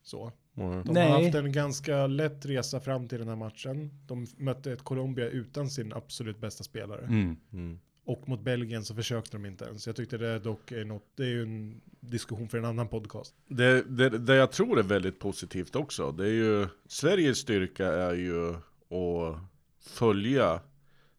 Så. 0.03 0.33
Mm. 0.57 0.85
De 0.85 0.93
Nej. 0.93 1.11
har 1.11 1.23
haft 1.23 1.35
en 1.35 1.53
ganska 1.53 2.07
lätt 2.07 2.47
resa 2.47 2.81
fram 2.81 3.09
till 3.09 3.19
den 3.19 3.29
här 3.29 3.37
matchen. 3.37 3.91
De 4.07 4.27
mötte 4.37 4.73
ett 4.73 4.83
Colombia 4.83 5.29
utan 5.29 5.71
sin 5.71 5.93
absolut 5.93 6.39
bästa 6.39 6.65
spelare. 6.65 7.05
Mm. 7.05 7.37
Mm. 7.53 7.79
Och 8.09 8.29
mot 8.29 8.41
Belgien 8.41 8.85
så 8.85 8.95
försökte 8.95 9.37
de 9.37 9.47
inte 9.47 9.65
ens. 9.65 9.87
Jag 9.87 9.97
tyckte 9.97 10.19
det 10.19 10.39
dock 10.39 10.73
är 10.73 10.85
något, 10.85 11.03
det 11.15 11.23
är 11.23 11.29
ju 11.29 11.43
en 11.43 11.81
diskussion 12.01 12.49
för 12.49 12.59
en 12.59 12.65
annan 12.65 12.89
podcast. 12.89 13.35
Det, 13.49 13.83
det, 13.83 14.09
det 14.09 14.35
jag 14.35 14.53
tror 14.53 14.79
är 14.79 14.83
väldigt 14.83 15.19
positivt 15.19 15.77
också, 15.77 16.13
det 16.13 16.25
är 16.25 16.33
ju 16.33 16.67
Sveriges 16.87 17.39
styrka 17.39 17.87
är 17.87 18.15
ju 18.15 18.51
att 18.51 19.39
följa 19.81 20.61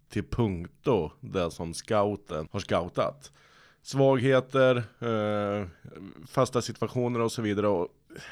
till 0.09 0.23
punkto 0.23 1.11
det 1.19 1.51
som 1.51 1.73
scouten 1.73 2.47
har 2.51 2.59
scoutat. 2.59 3.31
Svagheter, 3.81 4.75
eh, 4.99 5.67
fasta 6.27 6.61
situationer 6.61 7.19
och 7.19 7.31
så 7.31 7.41
vidare. 7.41 7.67
Och 7.67 7.87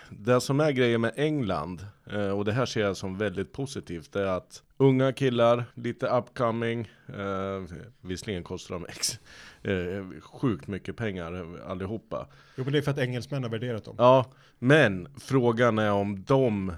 det 0.10 0.42
som 0.42 0.60
är 0.60 0.72
grejen 0.72 1.02
med 1.02 1.14
England, 1.16 1.86
eh, 2.12 2.30
och 2.30 2.46
det 2.46 2.52
här 2.52 2.66
ser 2.66 2.82
jag 2.82 2.98
som 2.98 3.18
väldigt 3.18 3.52
positivt, 3.52 4.12
det 4.12 4.22
är 4.22 4.26
att 4.26 4.64
unga 4.78 5.14
killar, 5.14 5.66
lite 5.74 6.08
upcoming, 6.08 6.92
eh, 7.08 7.78
visserligen 8.02 8.44
kostar 8.44 8.76
de 8.76 8.86
ex, 8.86 9.20
eh, 9.62 10.22
sjukt 10.22 10.68
mycket 10.68 10.98
pengar 10.98 11.60
allihopa. 11.66 12.28
Jo 12.56 12.64
men 12.64 12.74
det 12.74 12.80
är 12.80 12.82
för 12.82 12.92
att 12.92 12.98
engelsmän 12.98 13.44
har 13.44 13.50
värderat 13.50 13.86
dem. 13.86 13.96
Ja, 13.98 14.26
men 14.60 15.08
frågan 15.20 15.80
är 15.80 15.92
om 15.92 16.24
de 16.24 16.74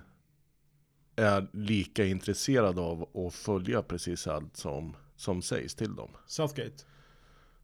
är 1.15 1.47
lika 1.53 2.05
intresserade 2.05 2.81
av 2.81 3.09
att 3.13 3.33
följa 3.33 3.81
precis 3.81 4.27
allt 4.27 4.57
som, 4.57 4.95
som 5.15 5.41
sägs 5.41 5.75
till 5.75 5.95
dem. 5.95 6.09
Southgate. 6.25 6.83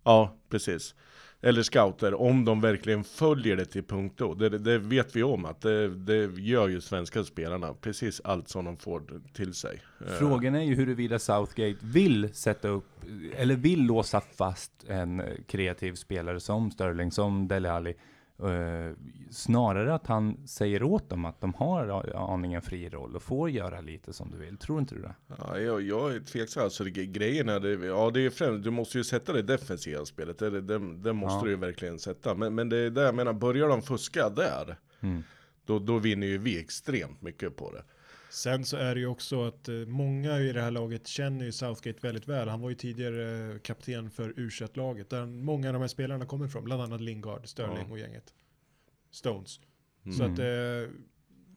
Ja, 0.04 0.38
precis. 0.50 0.96
Eller 1.46 1.64
scouter, 1.64 2.22
om 2.22 2.46
de 2.46 2.62
verkligen 2.62 3.04
följer 3.04 3.56
det 3.56 3.66
till 3.66 3.84
punkt 3.84 4.22
och 4.22 4.38
Det, 4.38 4.50
det 4.50 4.78
vet 4.78 5.16
vi 5.16 5.24
om 5.24 5.46
att 5.46 5.62
det, 5.62 5.88
det 5.90 6.42
gör 6.42 6.68
ju 6.68 6.82
svenska 6.82 7.24
spelarna. 7.24 7.74
Precis 7.74 8.22
allt 8.24 8.50
som 8.50 8.66
de 8.66 8.78
får 8.78 9.04
till 9.34 9.54
sig. 9.54 9.82
Eh. 10.08 10.08
Frågan 10.08 10.56
är 10.56 10.64
ju 10.64 10.76
huruvida 10.76 11.20
Southgate 11.20 11.78
vill 11.82 12.34
sätta 12.34 12.68
upp, 12.68 12.90
eller 13.36 13.56
vill 13.56 13.84
låsa 13.84 14.22
fast 14.22 14.72
en 14.88 15.20
eh, 15.20 15.26
kreativ 15.48 15.94
spelare 15.94 16.40
som 16.40 16.72
Sterling, 16.72 17.12
som 17.12 17.48
Dele 17.48 17.72
Alli. 17.72 17.96
Eh, 18.40 18.92
snarare 19.32 19.94
att 19.94 20.08
han 20.08 20.48
säger 20.48 20.84
åt 20.84 21.10
dem 21.10 21.26
att 21.26 21.42
de 21.42 21.54
har 21.54 22.12
aningen 22.34 22.62
fri 22.62 22.90
roll 22.90 23.16
och 23.16 23.24
får 23.24 23.50
göra 23.50 23.82
lite 23.82 24.14
som 24.14 24.32
du 24.32 24.38
vill. 24.38 24.58
Tror 24.58 24.80
inte 24.80 24.96
du 24.96 25.02
det? 25.02 25.16
Ja, 25.38 25.60
jag, 25.60 25.82
jag 25.82 26.16
är 26.16 26.20
tveksam. 26.20 26.64
Alltså, 26.64 26.84
grejen 26.86 27.50
är, 27.50 27.60
det, 27.60 27.86
ja 27.86 28.12
det 28.14 28.26
är 28.26 28.30
främst, 28.30 28.64
du 28.64 28.72
måste 28.72 28.98
ju 28.98 29.04
sätta 29.04 29.34
det 29.34 29.42
defensiva 29.42 30.06
spelet. 30.06 30.40
Det, 30.40 30.62
det, 30.62 30.80
det 30.96 31.14
måste 31.14 31.38
Ja. 31.38 31.44
du 31.44 31.50
ju 31.50 31.56
verkligen 31.56 32.00
sätta. 32.00 32.36
Men, 32.36 32.56
men 32.56 32.70
det 32.70 32.78
är 32.78 32.90
det 32.90 33.02
jag 33.02 33.16
menar, 33.16 33.34
börjar 33.34 33.68
de 33.68 33.82
fuska 33.82 34.30
där, 34.30 34.78
Mm. 35.02 35.24
då, 35.66 35.80
då 35.80 35.98
vinner 36.00 36.28
ju 36.28 36.38
vi 36.38 36.60
extremt 36.60 37.22
mycket 37.22 37.56
på 37.56 37.72
det. 37.72 37.84
Sen 38.36 38.66
så 38.66 38.78
är 38.78 38.96
det 38.96 39.02
ju 39.02 39.08
också 39.08 39.44
att 39.48 39.68
eh, 39.68 39.76
många 39.76 40.40
i 40.40 40.52
det 40.52 40.62
här 40.62 40.72
laget 40.72 41.08
känner 41.08 41.46
ju 41.46 41.52
Southgate 41.52 42.00
väldigt 42.02 42.28
väl. 42.28 42.50
Han 42.50 42.62
var 42.62 42.70
ju 42.70 42.76
tidigare 42.76 43.52
eh, 43.54 43.60
kapten 43.60 44.12
för 44.12 44.34
u 44.40 44.50
laget 44.74 45.10
där 45.10 45.26
många 45.26 45.68
av 45.68 45.74
de 45.74 45.80
här 45.82 45.88
spelarna 45.88 46.26
kommer 46.26 46.46
ifrån. 46.46 46.64
Bland 46.64 46.82
annat 46.82 47.02
Lingard, 47.02 47.48
Sterling 47.48 47.86
Ja. 47.88 47.92
och 47.92 48.00
gänget. 48.00 48.34
Stones. 49.12 49.60
Mm. 50.06 50.18
Så 50.18 50.24
att 50.24 50.40
eh, 50.40 50.96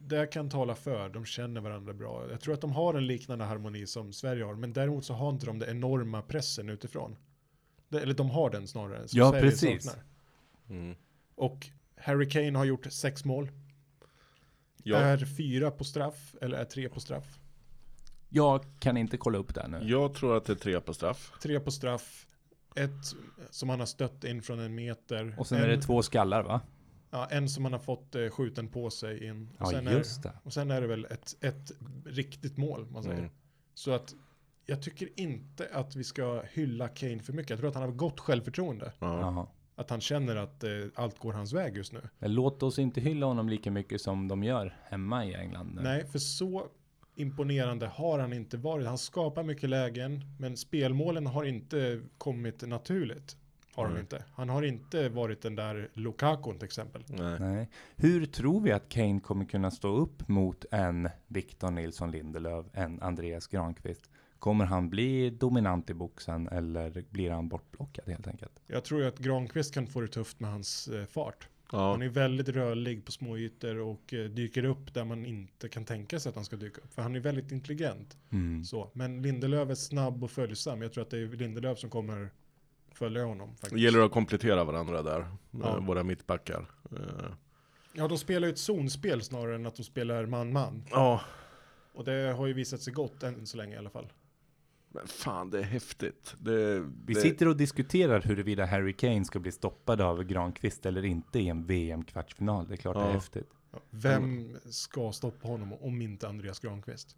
det 0.01 0.26
kan 0.26 0.51
tala 0.51 0.74
för, 0.74 1.09
de 1.09 1.24
känner 1.24 1.61
varandra 1.61 1.93
bra. 1.95 2.31
Jag 2.31 2.41
tror 2.41 2.55
att 2.55 2.61
de 2.61 2.72
har 2.72 2.95
en 2.95 3.07
liknande 3.07 3.45
harmoni 3.45 3.87
som 3.87 4.12
Sverige 4.12 4.45
har, 4.45 4.55
men 4.55 4.72
däremot 4.72 5.05
så 5.05 5.14
har 5.14 5.31
inte 5.31 5.47
de 5.47 5.59
den 5.59 5.70
enorma 5.70 6.22
pressen 6.22 6.68
utifrån. 6.68 7.16
Eller 7.91 8.14
de 8.14 8.31
har 8.31 8.51
den 8.51 8.68
snarare, 8.68 9.09
som 9.09 9.18
Ja, 9.18 9.31
Sverige 9.31 9.51
precis. 9.51 9.85
saknar. 9.85 10.05
Mm. 10.70 10.97
Och 11.35 11.66
Harry 11.97 12.29
Kane 12.29 12.59
har 12.59 12.64
gjort 12.64 12.87
sex 12.93 13.24
mål. 13.24 13.51
Ja, 14.89 14.97
Är 14.99 15.16
fyra 15.18 15.70
på 15.70 15.84
straff, 15.84 16.34
eller 16.41 16.59
är 16.59 16.64
tre 16.64 16.89
på 16.89 17.01
straff? 17.01 17.39
Jag 18.28 18.64
kan 18.78 18.97
inte 18.97 19.16
kolla 19.16 19.39
upp 19.39 19.55
det 19.55 19.68
nu. 19.68 19.78
jag 19.82 20.14
tror 20.14 20.36
att 20.36 20.45
det 20.45 20.53
är 20.53 20.57
tre 20.57 20.80
på 20.80 20.95
straff. 20.95 21.32
Tre 21.43 21.61
på 21.61 21.70
straff, 21.70 22.26
ett 22.76 23.14
som 23.51 23.68
han 23.68 23.78
har 23.78 23.86
stött 23.86 24.24
in 24.24 24.43
från 24.43 24.59
en 24.59 24.74
meter. 24.74 25.34
Och 25.39 25.47
sen 25.47 25.59
en, 25.59 25.64
är 25.64 25.68
det 25.68 25.82
två 25.82 26.03
skallar 26.03 26.43
va? 26.43 26.61
Ja, 27.11 27.26
en 27.30 27.49
som 27.49 27.64
han 27.64 27.72
har 27.72 27.80
fått 27.80 28.14
eh, 28.14 28.28
skjuten 28.28 28.68
på 28.68 28.91
sig 28.91 29.24
in. 29.26 29.49
Och, 29.59 29.66
Ja, 29.66 29.70
sen 29.70 29.84
just 29.84 30.18
är, 30.18 30.22
det. 30.28 30.34
och 30.43 30.53
sen 30.53 30.70
är 30.70 30.80
det 30.80 30.86
väl 30.86 31.05
ett, 31.05 31.36
ett 31.41 31.72
riktigt 32.07 32.57
mål, 32.57 32.86
man 32.91 33.03
säger. 33.03 33.18
Mm. 33.18 33.30
Så 33.74 33.91
att 33.93 34.14
jag 34.66 34.82
tycker 34.82 35.09
inte 35.20 35.68
att 35.72 35.97
vi 35.97 36.05
ska 36.05 36.43
hylla 36.53 36.89
Kane 36.89 37.18
för 37.22 37.32
mycket. 37.32 37.51
Jag 37.51 37.59
tror 37.59 37.68
att 37.68 37.74
han 37.74 37.84
har 37.84 37.91
gott 37.91 38.20
självförtroende. 38.20 38.93
Ja. 38.99 39.49
Att 39.79 39.91
han 39.91 40.01
känner 40.01 40.37
att 40.37 40.64
eh, 40.64 40.70
allt 40.95 41.18
går 41.18 41.33
hans 41.33 41.53
väg 41.53 41.76
just 41.76 41.93
nu. 41.93 42.01
Men 42.18 42.35
låt 42.35 42.62
oss 42.62 42.79
inte 42.79 43.01
hylla 43.01 43.26
honom 43.26 43.49
lika 43.49 43.70
mycket 43.70 44.01
som 44.01 44.29
de 44.29 44.43
gör 44.45 44.76
hemma 44.85 45.24
i 45.24 45.35
England. 45.35 45.72
nu. 45.74 45.83
Nej, 45.83 46.07
för 46.07 46.18
så 46.18 46.66
imponerande 47.14 47.87
har 47.87 48.18
han 48.18 48.33
inte 48.33 48.57
varit. 48.57 48.87
Han 48.87 48.99
skapar 48.99 49.43
mycket 49.43 49.70
lägen, 49.70 50.20
men 50.39 50.57
spelmålen 50.57 51.26
har 51.26 51.45
inte 51.45 52.01
kommit 52.18 52.68
naturligt. 52.68 53.37
Har 53.74 53.85
de 53.85 53.93
Nej. 53.93 54.01
inte. 54.01 54.24
Han 54.35 54.49
har 54.49 54.62
inte 54.62 55.09
varit 55.09 55.43
den 55.43 55.55
där 55.55 55.89
Lukaku 55.93 56.53
till 56.53 56.64
exempel. 56.64 57.05
Nej. 57.09 57.37
Nej. 57.41 57.68
Hur 57.97 58.26
tror 58.26 58.61
vi 58.61 58.72
att 58.72 58.89
Kane 58.89 59.20
kommer 59.20 59.45
kunna 59.45 59.70
stå 59.70 59.89
upp 59.97 60.29
mot 60.29 60.64
en 60.70 61.09
Victor 61.26 61.70
Nilsson 61.70 62.11
Lindelöf, 62.11 62.66
en 62.72 63.03
Andreas 63.03 63.47
Granqvist? 63.47 64.11
Kommer 64.39 64.64
han 64.64 64.91
bli 64.91 65.30
dominant 65.30 65.91
i 65.91 65.95
boxen 65.95 66.49
eller 66.49 67.05
blir 67.11 67.30
han 67.30 67.49
bortblockad 67.49 68.09
helt 68.09 68.26
enkelt? 68.26 68.53
Jag 68.66 68.84
tror 68.84 69.05
att 69.05 69.18
Granqvist 69.18 69.74
kan 69.74 69.86
få 69.86 70.01
det 70.01 70.09
tufft 70.09 70.41
med 70.41 70.51
hans 70.51 70.89
eh, 70.89 71.07
fart. 71.07 71.49
Ja. 71.72 71.91
Han 71.91 72.03
är 72.03 72.09
väldigt 72.09 72.49
rörlig 72.49 73.05
på 73.05 73.12
små 73.12 73.36
ytor 73.39 73.78
och 73.78 74.14
eh, 74.14 74.24
dyker 74.24 74.64
upp 74.64 74.95
där 74.95 75.05
man 75.05 75.26
inte 75.26 75.68
kan 75.68 75.84
tänka 75.84 76.20
sig 76.20 76.30
att 76.30 76.36
han 76.36 76.45
ska 76.45 76.57
dyka 76.57 76.80
upp. 76.80 76.95
För 76.95 77.03
han 77.03 77.14
är 77.16 77.20
väldigt 77.20 77.53
intelligent. 77.53 78.16
Mm. 78.30 78.64
Så. 78.64 78.91
Men 78.93 79.22
Lindelöf 79.22 79.70
är 79.70 79.74
snabb 79.74 80.24
och 80.24 80.30
följsam. 80.30 80.82
Jag 80.82 80.93
tror 80.93 81.03
att 81.03 81.11
det 81.11 81.18
är 81.18 81.26
Lindelöf 81.26 81.78
som 81.78 81.91
kommer 81.91 82.30
följa 82.93 83.24
honom. 83.24 83.49
Faktiskt. 83.51 83.74
Det 83.74 83.80
gäller 83.80 84.01
att 84.01 84.12
komplettera 84.12 84.64
varandra 84.64 85.03
där, 85.03 85.26
Ja. 85.51 85.68
eh, 85.76 85.86
våra 85.86 86.03
mittbackar. 86.03 86.70
Ja, 87.93 88.09
de 88.09 88.18
spelar 88.18 88.47
ju 88.49 88.53
ett 88.53 88.59
zonspel 88.59 89.22
snarare 89.22 89.55
än 89.55 89.66
att 89.66 89.76
de 89.76 89.82
spelar 89.82 90.26
man-man. 90.26 90.84
Ja, 90.91 91.20
Och 91.93 92.05
det 92.05 92.34
har 92.36 92.47
ju 92.47 92.53
visat 92.53 92.80
sig 92.80 92.93
gott 92.93 93.22
än 93.22 93.47
så 93.47 93.57
länge 93.57 93.74
i 93.74 93.78
alla 93.78 93.91
fall. 93.91 94.07
Men 94.99 95.07
fan 95.09 95.51
det 95.51 95.59
är 95.59 95.62
häftigt. 95.62 96.34
Det, 96.38 96.80
Vi 96.80 97.14
det, 97.14 97.20
sitter 97.20 97.49
och 97.49 97.57
diskuterar 97.57 98.20
huruvida 98.20 98.66
Harry 98.66 98.92
Kane 98.92 99.24
ska 99.24 99.38
bli 99.38 99.53
stoppad 99.53 100.01
av 100.01 100.22
Granqvist 100.24 100.86
eller 100.86 101.05
inte 101.05 101.38
i 101.38 101.49
en 101.49 101.66
VM-kvartsfinal. 101.66 102.68
Det 102.68 102.74
är 102.74 102.76
klart 102.76 102.94
det 102.96 103.01
är 103.03 103.07
Ja. 103.07 103.12
häftigt. 103.12 103.51
Ja, 103.72 103.78
Vem 103.90 104.57
ska 104.70 105.12
stoppa 105.12 105.49
honom 105.49 105.72
om 105.72 106.03
inte 106.03 106.28
Andreas 106.28 106.61
Granqvist? 106.61 107.16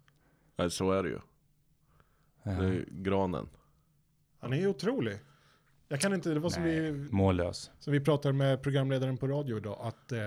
Nej, 0.55 0.71
så 0.71 0.91
är 0.91 1.03
det 1.03 1.09
ju. 1.09 1.19
Ja. 2.43 2.51
Det 2.51 2.65
är 2.65 2.85
granen. 2.91 3.49
Han 4.39 4.53
är 4.53 4.57
ju 4.57 4.67
otrolig. 4.67 5.17
Jag 5.87 6.01
kan 6.01 6.13
inte, 6.13 6.29
det 6.33 6.39
var 6.39 6.49
som 6.49 6.63
Nej, 6.63 6.91
vi, 6.91 7.11
mållös. 7.11 7.71
som 7.79 7.93
vi 7.93 7.99
pratade 7.99 8.33
med 8.33 8.61
programledaren 8.63 9.17
på 9.17 9.27
radio 9.27 9.57
idag, 9.57 9.77
att 9.81 10.11
eh, 10.11 10.19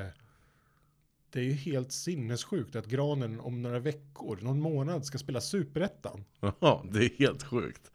det 1.34 1.40
är 1.40 1.44
ju 1.44 1.52
helt 1.52 1.92
sinnessjukt 1.92 2.76
att 2.76 2.86
Granen 2.86 3.40
om 3.40 3.62
några 3.62 3.78
veckor, 3.78 4.38
någon 4.42 4.60
månad, 4.60 5.04
ska 5.04 5.18
spela 5.18 5.40
superettan. 5.40 6.24
Ja, 6.60 6.84
det 6.92 6.98
är 7.04 7.18
helt 7.18 7.42
sjukt. 7.42 7.90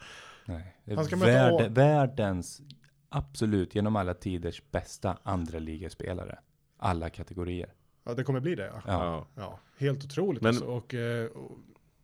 Nej. 0.45 0.75
Det 0.85 0.91
är 0.91 0.95
Han 0.95 1.05
ska 1.05 1.15
möta 1.15 1.57
värld, 1.57 1.71
världens, 1.71 2.61
absolut, 3.09 3.75
genom 3.75 3.95
alla 3.95 4.13
tiders 4.13 4.63
bästa 4.71 5.17
andra 5.23 5.59
ligespelare. 5.59 6.39
Alla 6.77 7.09
kategorier. 7.09 7.73
Ja, 8.03 8.13
det 8.13 8.23
kommer 8.23 8.39
bli 8.39 8.55
det. 8.55 8.65
Ja, 8.65 8.81
Ja. 8.85 9.27
ja 9.35 9.59
helt 9.77 10.05
otroligt. 10.05 10.41
Men- 10.41 10.49
alltså. 10.49 10.65
och, 10.65 10.93
eh, 10.93 11.25
och, 11.25 11.57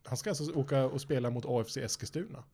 han 0.04 0.16
ska 0.16 0.30
alltså 0.30 0.52
åka 0.52 0.84
och 0.84 1.00
spela 1.00 1.30
mot 1.30 1.44
AFC 1.46 1.76
Eskilstuna. 1.76 2.44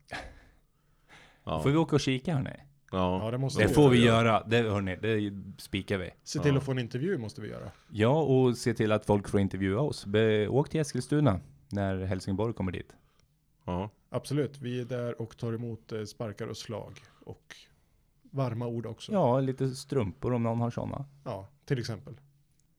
Ja. 1.44 1.62
Får 1.62 1.70
vi 1.70 1.76
åka 1.76 1.96
och 1.96 2.00
kika 2.00 2.34
hörni? 2.34 2.56
Ja, 2.92 3.24
Ja. 3.24 3.30
det 3.30 3.38
måste 3.38 3.62
Det 3.62 3.66
vi 3.68 3.74
får 3.74 3.90
vi 3.90 4.04
göra. 4.04 4.26
göra. 4.26 4.42
Det, 4.46 4.56
hörni, 4.62 4.96
det 4.96 5.32
spikar 5.62 5.98
vi. 5.98 6.10
Se 6.24 6.38
till 6.38 6.52
Ja. 6.52 6.58
att 6.58 6.64
få 6.64 6.72
en 6.72 6.78
intervju 6.78 7.18
måste 7.18 7.40
vi 7.40 7.48
göra. 7.48 7.70
Ja, 7.90 8.22
och 8.22 8.56
se 8.58 8.74
till 8.74 8.92
att 8.92 9.06
folk 9.06 9.28
får 9.28 9.40
intervjua 9.40 9.80
oss. 9.80 10.06
Be, 10.06 10.48
åk 10.48 10.68
till 10.68 10.80
Eskilstuna 10.80 11.40
när 11.68 12.04
Helsingborg 12.04 12.54
kommer 12.54 12.72
dit. 12.72 12.92
ja. 13.64 13.90
Absolut, 14.14 14.58
vi 14.58 14.80
är 14.80 14.84
där 14.84 15.22
och 15.22 15.36
tar 15.36 15.52
emot 15.52 15.92
eh, 15.92 16.04
sparkar 16.04 16.46
och 16.46 16.56
slag. 16.56 17.00
Och 17.24 17.56
varma 18.30 18.66
ord 18.66 18.86
också. 18.86 19.12
Ja, 19.12 19.40
lite 19.40 19.70
strumpor 19.70 20.32
om 20.32 20.42
någon 20.42 20.60
har 20.60 20.70
sådana. 20.70 21.04
Ja, 21.24 21.48
till 21.64 21.78
exempel. 21.78 22.14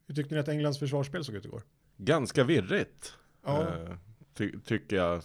Hur 0.08 0.16
tyckte 0.16 0.36
ni 0.36 0.42
att 0.42 0.48
Englands 0.48 0.80
försvarsspel 0.80 1.24
såg 1.24 1.36
ut 1.36 1.46
igår? 1.46 1.62
Ganska 1.98 2.44
virrigt. 2.44 3.14
Ja, 3.46 3.62
eh, 3.62 3.96
ty 4.34 4.52
tycker 4.66 4.96
jag 4.96 5.24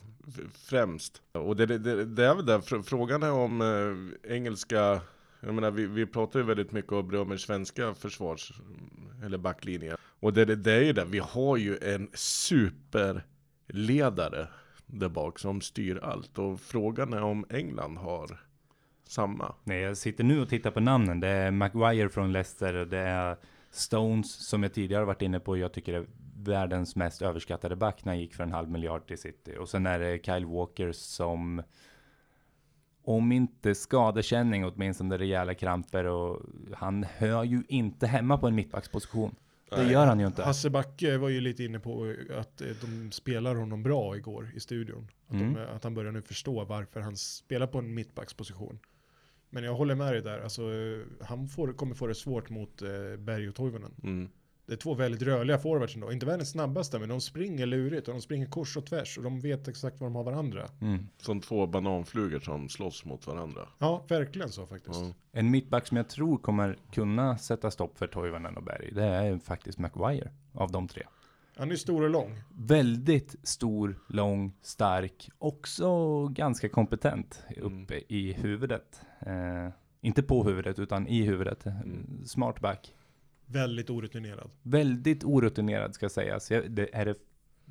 främst. 0.53 1.23
Och 1.33 1.57
det, 1.57 1.67
det, 1.67 2.05
det, 2.05 2.27
är 2.27 2.35
väl 2.35 2.47
där, 2.47 2.83
frågan 2.83 3.23
är 3.23 3.33
om 3.33 3.61
eh, 3.61 3.97
engelska, 4.37 5.01
jag 5.41 5.55
menar 5.55 5.71
vi, 5.71 5.87
vi 5.87 6.07
pratar 6.07 6.41
ju 6.41 6.47
väldigt 6.47 6.73
mycket 6.73 6.93
om 6.93 7.09
berömmer 7.09 7.37
svenska 7.37 7.95
försvars, 7.95 8.53
eller 9.25 9.39
backlinjen. 9.39 9.97
Och 10.21 10.33
det, 10.33 10.45
det, 10.45 10.57
det 10.57 10.73
är 10.73 10.83
ju 10.83 10.93
det, 10.93 11.05
vi 11.05 11.19
har 11.19 11.57
ju 11.57 11.79
en 11.79 12.11
superledare 12.15 14.49
där 14.87 15.09
bak 15.09 15.39
som 15.39 15.61
styr 15.61 15.99
allt. 16.03 16.39
Och 16.39 16.61
frågan 16.61 17.13
är 17.13 17.23
om 17.23 17.47
England 17.51 17.97
har 17.97 18.41
samma. 19.09 19.55
Nej, 19.65 19.81
jag 19.81 19.97
sitter 19.97 20.25
nu 20.25 20.41
och 20.41 20.49
tittar 20.49 20.71
på 20.71 20.81
namnen. 20.81 21.21
Det 21.21 21.29
är 21.29 21.51
Maguire 21.51 22.09
från 22.09 22.33
Leicester, 22.33 22.75
det 22.75 22.99
är 22.99 23.37
Stones 23.71 24.49
som 24.49 24.63
jag 24.63 24.73
tidigare 24.73 25.05
varit 25.05 25.23
inne 25.23 25.41
på. 25.41 25.57
Jag 25.57 25.73
tycker 25.73 25.95
är 25.95 26.07
världens 26.39 26.97
mest 26.97 27.23
överskattade 27.23 27.77
back 27.77 28.05
när 28.05 28.13
han 28.13 28.21
gick 28.21 28.35
för 28.35 28.43
en 28.43 28.53
halv 28.53 28.71
miljard 28.71 29.07
till 29.07 29.19
City. 29.19 29.57
Och 29.59 29.69
sen 29.69 29.87
är 29.87 29.99
det 29.99 30.25
Kyle 30.25 30.47
Walker 30.47 30.93
som 30.93 31.63
om 33.03 33.33
inte 33.33 33.75
skadekänning, 33.75 34.65
åtminstone 34.65 35.19
rejäla 35.19 35.55
kramper 35.55 36.05
och 36.05 36.43
han 36.75 37.03
hör 37.05 37.45
ju 37.45 37.63
inte 37.69 38.07
hemma 38.07 38.39
på 38.39 38.47
en 38.47 38.55
mittbacksposition. 38.55 39.35
Det 39.71 39.85
gör 39.85 40.07
han 40.07 40.21
ju 40.21 40.27
inte. 40.27 40.43
Hasse 40.43 40.71
Backe 40.71 41.19
var 41.19 41.29
ju 41.29 41.41
lite 41.41 41.65
inne 41.65 41.79
på 41.81 42.15
att 42.37 42.63
de 42.81 43.11
spelar 43.13 43.55
honom 43.55 43.83
bra 43.83 44.17
igår 44.17 44.51
i 44.55 44.61
studion. 44.61 45.09
Att, 45.27 45.33
Mm. 45.35 45.55
de, 45.55 45.61
att 45.61 45.85
han 45.85 45.95
börjar 45.95 46.13
nu 46.13 46.23
förstå 46.23 46.65
varför 46.65 47.01
han 47.01 47.17
spelar 47.17 47.67
på 47.67 47.79
en 47.79 47.95
mittbacksposition. 47.95 48.79
Men 49.51 49.65
jag 49.65 49.75
håller 49.75 49.95
med 49.95 50.13
dig 50.13 50.23
där, 50.23 50.41
alltså, 50.41 50.63
eh, 50.63 51.27
han 51.27 51.49
får, 51.49 51.73
kommer 51.73 51.95
få 51.95 52.07
det 52.07 52.15
svårt 52.15 52.51
mot 52.51 52.83
eh, 52.83 52.89
Berg 53.19 53.49
och 53.49 53.55
Toivonen. 53.55 53.95
Mm. 54.03 54.29
Det 54.69 54.75
är 54.75 54.77
två 54.77 54.95
väldigt 54.95 55.23
rörliga 55.23 55.59
forwards 55.59 55.95
ändå. 55.95 56.13
Inte 56.13 56.27
världens 56.27 56.51
snabbaste, 56.51 56.99
men 56.99 57.09
de 57.09 57.21
springer 57.21 57.67
lurigt 57.67 58.09
och 58.09 58.15
de 58.15 58.21
springer 58.21 58.47
kors 58.47 58.77
och 58.77 58.87
tvärs 58.87 59.19
och 59.19 59.25
de 59.25 59.41
vet 59.41 59.69
exakt 59.69 60.01
var 60.01 60.07
de 60.07 60.15
har 60.17 60.25
varandra. 60.25 60.69
Mm. 60.81 61.09
Som 61.19 61.41
två 61.41 61.67
bananflugor 61.67 62.41
som 62.41 62.69
slåss 62.69 63.05
mot 63.05 63.27
varandra. 63.27 63.69
Ja, 63.79 64.05
verkligen 64.09 64.49
så 64.49 64.67
faktiskt. 64.67 65.01
Ja. 65.01 65.13
En 65.33 65.51
mittback 65.51 65.87
som 65.87 65.97
jag 65.97 66.09
tror 66.09 66.39
kommer 66.39 66.77
kunna 66.93 67.39
sätta 67.39 67.71
stopp 67.71 67.99
för 67.99 68.07
Toivonen 68.07 68.57
och 68.57 68.63
Berg, 68.63 68.91
det 68.95 69.05
är 69.05 69.39
faktiskt 69.39 69.79
Maguire 69.79 70.31
av 70.53 70.73
de 70.73 70.89
tre. 70.89 71.03
Han 71.57 71.71
är 71.73 71.77
stor 71.77 72.03
och 72.05 72.11
lång. 72.11 72.41
Väldigt 72.51 73.37
stor, 73.43 73.99
lång, 74.07 74.53
stark, 74.63 75.31
också 75.39 76.27
ganska 76.29 76.69
kompetent 76.69 77.43
Mm. 77.57 77.83
uppe 77.83 78.01
i 78.09 78.33
huvudet. 78.33 79.01
Eh, 79.21 79.69
inte 80.01 80.23
på 80.23 80.45
huvudet, 80.45 80.79
utan 80.79 81.07
i 81.09 81.23
huvudet. 81.23 81.67
Mm. 81.67 82.23
Smart 82.27 82.61
back. 82.61 82.95
Väldigt 83.51 83.91
orutinerad. 83.91 84.51
Väldigt 84.63 85.25
orutinerad 85.25 85.95
ska 85.95 86.09
sägas. 86.09 86.51
Jag, 86.51 86.71
det 86.71 86.89
är 86.97 87.05
det, 87.05 87.15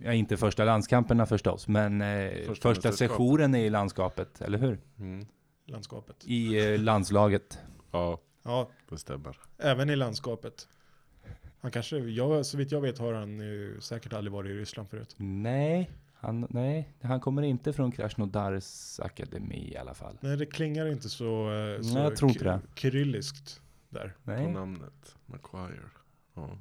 ja, 0.03 0.13
inte 0.13 0.37
första 0.37 0.65
landskamperna 0.65 1.25
förstås, 1.25 1.67
men 1.67 2.01
eh, 2.01 2.31
Första 2.47 2.69
första 2.69 2.91
sessionen 2.91 3.55
i 3.55 3.69
landskapet, 3.69 4.41
eller 4.41 4.57
hur? 4.57 4.79
Mm. 4.99 5.25
Landskapet. 5.65 6.15
I 6.25 6.73
eh, 6.73 6.79
landslaget. 6.79 7.59
Ja, 7.91 8.21
Ja, 8.43 8.69
det 8.89 8.97
stämmer. 8.97 9.37
även 9.57 9.89
i 9.89 9.95
landskapet. 9.95 10.67
Han 11.59 11.71
kanske, 11.71 11.97
jag, 11.97 12.45
så 12.45 12.57
vitt 12.57 12.71
jag 12.71 12.81
vet 12.81 12.97
har 12.97 13.13
han 13.13 13.39
ju 13.39 13.81
säkert 13.81 14.13
aldrig 14.13 14.31
varit 14.31 14.49
i 14.51 14.53
Ryssland 14.53 14.89
förut. 14.89 15.15
Nej, 15.17 15.91
han, 16.13 16.47
nej, 16.49 16.89
han 17.01 17.19
kommer 17.19 17.41
inte 17.41 17.73
från 17.73 17.91
Krasnodars 17.91 18.99
akademi 18.99 19.71
i 19.73 19.77
alla 19.77 19.93
fall. 19.93 20.17
Nej, 20.21 20.37
det 20.37 20.45
klingar 20.45 20.85
inte 20.91 21.09
så, 21.09 21.25
eh, 21.53 21.81
så 21.81 21.93
Nej, 21.93 22.03
jag 22.03 22.15
tror 22.15 22.31
inte 22.31 22.43
det. 22.43 22.59
kyrilliskt 22.75 23.61
där. 23.97 24.13
På 24.23 24.31
Nej. 24.31 24.51
namnet. 24.51 25.15
Maguire. 25.25 25.89
Ja. 26.33 26.57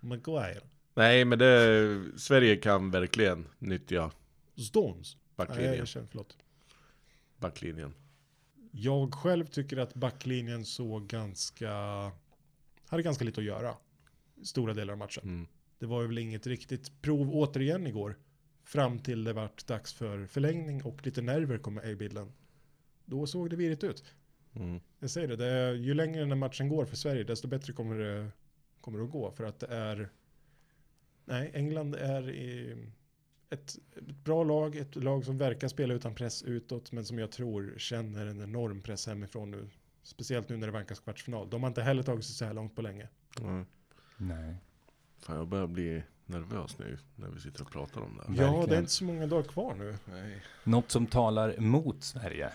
Maguire. 0.00 0.60
Nej, 0.94 1.24
men 1.24 1.38
det, 1.38 2.12
Sverige 2.16 2.56
kan 2.56 2.90
verkligen 2.90 3.48
nyttja 3.58 4.10
Stones. 4.56 5.16
Nej, 5.16 5.46
backlinjen. 5.46 5.74
jag 5.78 5.88
känner, 5.88 6.06
förlåt. 6.10 6.36
backlinjen. 7.36 7.94
Jag 8.70 9.14
själv 9.14 9.46
tycker 9.46 9.76
att 9.76 9.94
backlinjen 9.94 10.64
såg 10.64 11.06
ganska, 11.06 11.72
hade 12.88 13.02
ganska 13.02 13.24
lite 13.24 13.40
att 13.40 13.44
göra. 13.46 13.74
Stora 14.44 14.74
delar 14.74 14.92
av 14.92 14.98
matchen. 14.98 15.22
Mm. 15.24 15.46
Det 15.78 15.86
var 15.86 16.02
väl 16.02 16.18
inget 16.18 16.46
riktigt 16.46 17.02
prov 17.02 17.30
återigen 17.32 17.86
igår. 17.86 18.18
Fram 18.64 18.98
till 18.98 19.24
det 19.24 19.32
vart 19.32 19.66
dags 19.66 19.92
för 19.94 20.26
förlängning 20.26 20.82
och 20.84 21.06
lite 21.06 21.22
nerver 21.22 21.58
kom 21.58 21.74
med 21.74 21.90
i 21.90 21.96
bilden. 21.96 22.32
Då 23.04 23.26
såg 23.26 23.50
det 23.50 23.56
virrigt 23.56 23.84
ut. 23.84 24.04
Mm. 24.58 24.80
Jag 24.98 25.10
säger 25.10 25.28
det, 25.28 25.36
det 25.36 25.46
är, 25.46 25.74
ju 25.74 25.94
längre 25.94 26.20
den 26.20 26.30
här 26.30 26.36
matchen 26.36 26.68
går 26.68 26.84
för 26.84 26.96
Sverige, 26.96 27.24
desto 27.24 27.48
bättre 27.48 27.72
kommer 27.72 27.98
det, 27.98 28.30
kommer 28.80 28.98
det 28.98 29.04
att 29.04 29.10
gå. 29.10 29.30
För 29.30 29.44
att 29.44 29.60
det 29.60 29.66
är, 29.66 30.08
nej, 31.24 31.50
England 31.54 31.94
är 31.94 32.30
i 32.30 32.76
ett, 33.50 33.78
ett 33.96 34.06
bra 34.24 34.44
lag, 34.44 34.76
ett 34.76 34.96
lag 34.96 35.24
som 35.24 35.38
verkar 35.38 35.68
spela 35.68 35.94
utan 35.94 36.14
press 36.14 36.42
utåt, 36.42 36.92
men 36.92 37.04
som 37.04 37.18
jag 37.18 37.30
tror 37.32 37.74
känner 37.76 38.26
en 38.26 38.40
enorm 38.42 38.82
press 38.82 39.06
hemifrån 39.06 39.50
nu. 39.50 39.68
Speciellt 40.02 40.48
nu 40.48 40.56
när 40.56 40.66
det 40.66 40.72
vankas 40.72 41.00
kvartsfinal. 41.00 41.50
De 41.50 41.62
har 41.62 41.68
inte 41.68 41.82
heller 41.82 42.02
tagit 42.02 42.24
sig 42.24 42.34
så 42.34 42.44
här 42.44 42.54
långt 42.54 42.76
på 42.76 42.82
länge. 42.82 43.08
Nej. 43.40 43.64
Nej. 44.16 44.54
Fan, 45.18 45.36
jag 45.36 45.48
börjar 45.48 45.66
bli 45.66 46.02
nervös 46.26 46.78
nu 46.78 46.98
när 47.16 47.28
vi 47.28 47.40
sitter 47.40 47.62
och 47.62 47.70
pratar 47.70 48.00
om 48.00 48.16
det. 48.16 48.22
Ja, 48.28 48.32
det 48.34 48.42
är 48.42 48.56
Verkligen. 48.56 48.80
inte 48.80 48.92
så 48.92 49.04
många 49.04 49.26
dagar 49.26 49.42
kvar 49.42 49.74
nu. 49.74 49.96
Nej. 50.04 50.42
Något 50.64 50.90
som 50.90 51.06
talar 51.06 51.58
emot 51.58 52.04
Sverige, 52.04 52.52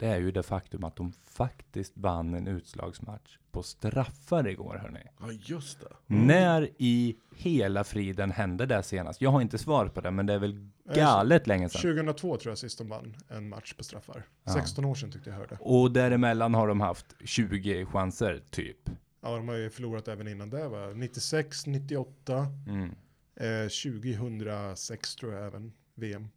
det 0.00 0.06
är 0.06 0.18
ju 0.20 0.30
det 0.32 0.42
faktum 0.42 0.84
att 0.84 0.96
de 0.96 1.12
faktiskt 1.12 1.92
vann 1.96 2.34
en 2.34 2.46
utslagsmatch 2.48 3.38
på 3.50 3.62
straffar 3.62 4.48
igår, 4.48 4.78
hörni. 4.82 5.00
Ja, 5.20 5.26
just 5.32 5.80
det. 5.80 5.86
När 6.06 6.68
i 6.78 7.16
hela 7.36 7.84
friden 7.84 8.30
hände 8.30 8.66
det 8.66 8.82
senast? 8.82 9.20
Jag 9.20 9.30
har 9.30 9.40
inte 9.40 9.58
svar 9.58 9.88
på 9.88 10.00
det, 10.00 10.10
men 10.10 10.26
det 10.26 10.32
är 10.32 10.38
väl 10.38 10.68
galet 10.94 11.46
länge 11.46 11.68
sedan. 11.68 11.80
2002 11.80 12.36
tror 12.36 12.50
jag 12.50 12.58
sist 12.58 12.78
de 12.78 12.88
vann 12.88 13.16
en 13.28 13.48
match 13.48 13.74
på 13.74 13.84
straffar. 13.84 14.26
Ja. 14.44 14.52
16 14.52 14.84
år 14.84 14.94
sedan 14.94 15.10
tyckte 15.12 15.30
jag 15.30 15.36
hörde. 15.36 15.56
Och 15.60 15.92
däremellan 15.92 16.54
har 16.54 16.68
de 16.68 16.80
haft 16.80 17.06
20 17.24 17.86
chanser, 17.86 18.42
typ. 18.50 18.90
Ja, 19.22 19.36
de 19.36 19.48
har 19.48 19.56
ju 19.56 19.70
förlorat 19.70 20.08
även 20.08 20.28
innan 20.28 20.50
det 20.50 20.68
va? 20.68 20.86
96, 20.94 21.66
98, 21.66 22.46
Mm. 22.68 22.90
eh, 23.36 23.68
2006 23.68 25.16
tror 25.16 25.32
jag 25.34 25.46
även, 25.46 25.72
VM. 25.94 26.28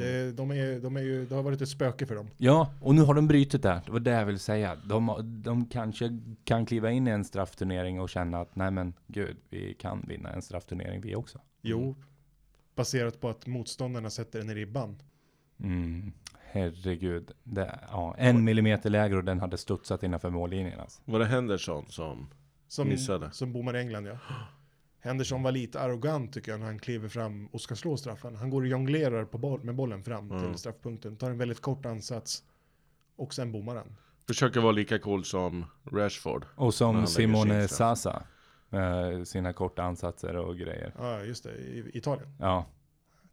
Mm. 0.00 0.06
Det, 0.06 0.32
de 0.32 0.50
är, 0.50 0.80
de 0.80 0.96
är 0.96 1.00
ju, 1.00 1.26
det 1.26 1.34
har 1.34 1.42
varit 1.42 1.60
ett 1.60 1.68
spöke 1.68 2.06
för 2.06 2.14
dem. 2.14 2.28
Ja, 2.36 2.72
och 2.80 2.94
nu 2.94 3.02
har 3.02 3.14
de 3.14 3.28
brutit 3.28 3.62
det. 3.62 3.82
Det 3.86 3.92
var 3.92 4.00
det 4.00 4.10
jag 4.10 4.26
vill 4.26 4.38
säga. 4.38 4.76
De, 4.84 5.16
de 5.44 5.66
kanske 5.66 6.18
kan 6.44 6.66
kliva 6.66 6.90
in 6.90 7.08
i 7.08 7.10
en 7.10 7.24
straffturnering 7.24 8.00
och 8.00 8.08
känna 8.08 8.40
att 8.40 8.56
nej 8.56 8.70
men 8.70 8.94
gud, 9.06 9.36
vi 9.50 9.74
kan 9.74 10.04
vinna 10.08 10.32
en 10.32 10.42
straffturnering 10.42 11.00
vi 11.00 11.14
också. 11.14 11.40
Jo, 11.62 11.96
baserat 12.74 13.20
på 13.20 13.28
att 13.28 13.46
motståndarna 13.46 14.10
sätter 14.10 14.38
den 14.38 14.50
i 14.50 14.54
ribban. 14.54 14.96
Mm. 15.60 16.12
Herregud. 16.50 17.30
Det, 17.44 17.78
ja, 17.90 18.14
en 18.18 18.44
millimeter 18.44 18.90
lägre 18.90 19.16
och 19.16 19.24
den 19.24 19.40
hade 19.40 19.56
studsat 19.56 20.02
innanför 20.02 20.30
mållinjen 20.30 20.80
alltså. 20.80 21.02
Var 21.04 21.18
det 21.18 21.24
Henderson 21.26 21.84
som... 21.88 22.28
Som, 22.68 22.88
Missade. 22.88 23.30
som 23.30 23.52
bommar 23.52 23.76
i 23.76 23.80
England 23.80 24.06
ja. 24.06 24.18
Henderson 25.00 25.42
var 25.42 25.52
lite 25.52 25.80
arrogant 25.80 26.32
tycker 26.32 26.50
jag 26.50 26.60
när 26.60 26.66
han 26.66 26.78
kliver 26.78 27.08
fram 27.08 27.46
och 27.46 27.60
ska 27.60 27.76
slå 27.76 27.96
straffen. 27.96 28.36
Han 28.36 28.50
går 28.50 28.62
och 28.62 28.68
jonglerar 28.68 29.24
på 29.24 29.38
boll, 29.38 29.64
med 29.64 29.74
bollen 29.74 30.02
fram 30.02 30.30
Mm. 30.30 30.42
till 30.52 30.58
straffpunkten. 30.58 31.16
Tar 31.16 31.30
en 31.30 31.38
väldigt 31.38 31.60
kort 31.60 31.86
ansats. 31.86 32.42
Och 33.16 33.34
sen 33.34 33.52
bommar 33.52 33.76
han. 33.76 33.96
Försöker 34.26 34.60
vara 34.60 34.72
lika 34.72 34.98
cool 34.98 35.24
som 35.24 35.64
Rashford. 35.92 36.44
Och 36.54 36.74
som 36.74 37.06
Simone. 37.06 37.68
Sasa. 37.68 38.22
Med 38.68 39.28
sina 39.28 39.52
korta 39.52 39.82
ansatser 39.82 40.36
och 40.36 40.56
grejer. 40.56 40.92
Ja, 40.98 41.20
just 41.22 41.44
det. 41.44 41.50
I 41.50 41.90
Italien. 41.94 42.28
Ja, 42.40 42.66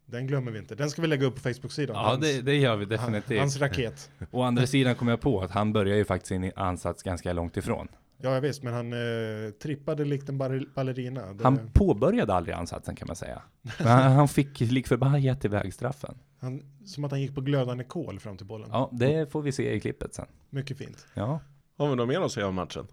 Den 0.06 0.28
glömmer 0.28 0.52
vi 0.52 0.60
inte. 0.60 0.76
Den 0.76 0.90
ska 0.90 1.02
vi 1.02 1.08
lägga 1.08 1.26
upp 1.26 1.36
på 1.36 1.42
Facebook-sidan. 1.42 1.96
ja 1.96 2.16
det, 2.22 2.42
det 2.42 2.56
gör 2.56 2.76
vi 2.76 2.86
definitivt. 2.86 3.40
hans 3.40 3.58
raket. 3.60 4.12
Å 4.32 4.42
andra 4.42 4.68
sidan 4.68 4.96
kom 4.96 5.08
jag 5.08 5.22
på 5.22 5.42
att 5.42 5.52
han 5.52 5.74
börjar 5.74 5.96
ju 5.96 6.06
faktiskt 6.06 6.28
sin 6.28 6.52
ansats 6.56 7.04
ganska 7.04 7.34
långt 7.34 7.58
ifrån. 7.58 7.88
Ja, 8.18 8.40
visst, 8.40 8.64
men 8.64 8.74
han 8.74 8.94
eh, 8.94 9.50
trippade 9.62 10.06
likt 10.06 10.30
en 10.30 10.38
ballerina. 10.76 11.34
Det, 11.34 11.44
Han 11.44 11.70
påbörjade 11.74 12.34
aldrig 12.34 12.56
ansatsen 12.56 12.96
kan 12.96 13.08
man 13.08 13.16
säga. 13.16 13.42
Men 13.80 13.88
han, 13.88 14.12
han 14.12 14.28
fick 14.28 14.60
lik 14.60 14.88
förbannat 14.88 15.46
iväg 15.46 15.74
straffen. 15.74 16.18
han, 16.40 16.62
som 16.86 17.04
att 17.04 17.12
han 17.12 17.22
gick 17.22 17.36
på 17.36 17.42
glödande 17.42 17.84
kol 17.84 18.20
fram 18.20 18.38
till 18.38 18.48
bollen. 18.48 18.70
Ja, 18.72 18.90
det 18.94 19.32
får 19.32 19.42
vi 19.42 19.52
se 19.52 19.74
i 19.74 19.80
klippet 19.80 20.14
sen. 20.14 20.26
Mycket 20.50 20.78
fint. 20.78 21.08
Ja, 21.14 21.40
Har 21.78 21.90
vi 21.90 21.96
något 21.96 22.08
mer 22.08 22.22
att 22.22 22.32
säga 22.32 22.48
om 22.48 22.56
matchen? 22.56 22.88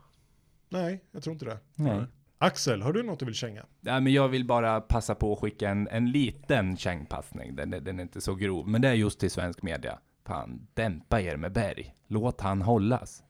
Nej, 0.69 1.05
jag 1.13 1.23
tror 1.23 1.33
inte 1.33 1.45
det. 1.45 1.59
nej. 1.75 2.05
Axel, 2.43 2.83
har 2.83 2.93
du 2.93 3.03
något 3.03 3.19
du 3.19 3.25
vill 3.25 3.35
känga? 3.35 3.65
Ja, 3.81 4.01
men 4.01 4.13
jag 4.13 4.29
vill 4.29 4.47
bara 4.47 4.81
passa 4.81 5.15
på 5.15 5.33
att 5.33 5.39
skicka 5.39 5.69
en, 5.71 5.89
en 5.89 6.11
liten 6.11 6.77
kängpassning. 6.77 7.57
Den, 7.57 7.73
är- 7.75 7.81
den 7.81 7.99
är 7.99 8.03
inte 8.03 8.21
så 8.21 8.35
grov, 8.35 8.69
men 8.69 8.83
det 8.83 8.89
är 8.89 8.93
just 8.95 9.21
till 9.21 9.31
svensk 9.31 9.63
media. 9.63 9.99
Fan, 10.27 10.67
dämpa 10.75 11.21
er 11.21 11.37
med 11.37 11.53
Berg. 11.53 11.95
Låt 12.07 12.41
han 12.41 12.63
hållas. 12.63 13.23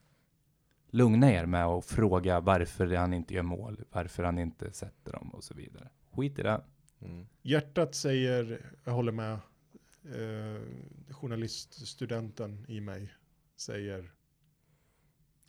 Lugna 0.91 1.33
er 1.33 1.47
med 1.47 1.65
att 1.67 1.85
fråga 1.85 2.41
varför 2.41 2.95
han 2.95 3.13
inte 3.13 3.35
gör 3.35 3.43
mål, 3.43 3.85
varför 3.91 4.23
han 4.25 4.39
inte 4.39 4.73
sätter 4.73 5.13
dem 5.13 5.31
och 5.35 5.45
så 5.45 5.55
vidare. 5.55 5.89
Skit 6.13 6.39
i 6.39 6.43
det. 6.43 6.61
Mm. 7.03 7.27
Hjärtat 7.43 7.95
säger, 7.95 8.71
jag 8.85 8.93
håller 8.93 9.13
med, 9.13 9.33
eh, 10.05 10.61
journaliststudenten 11.15 12.65
i 12.69 12.81
mig 12.81 13.15
säger, 13.57 14.13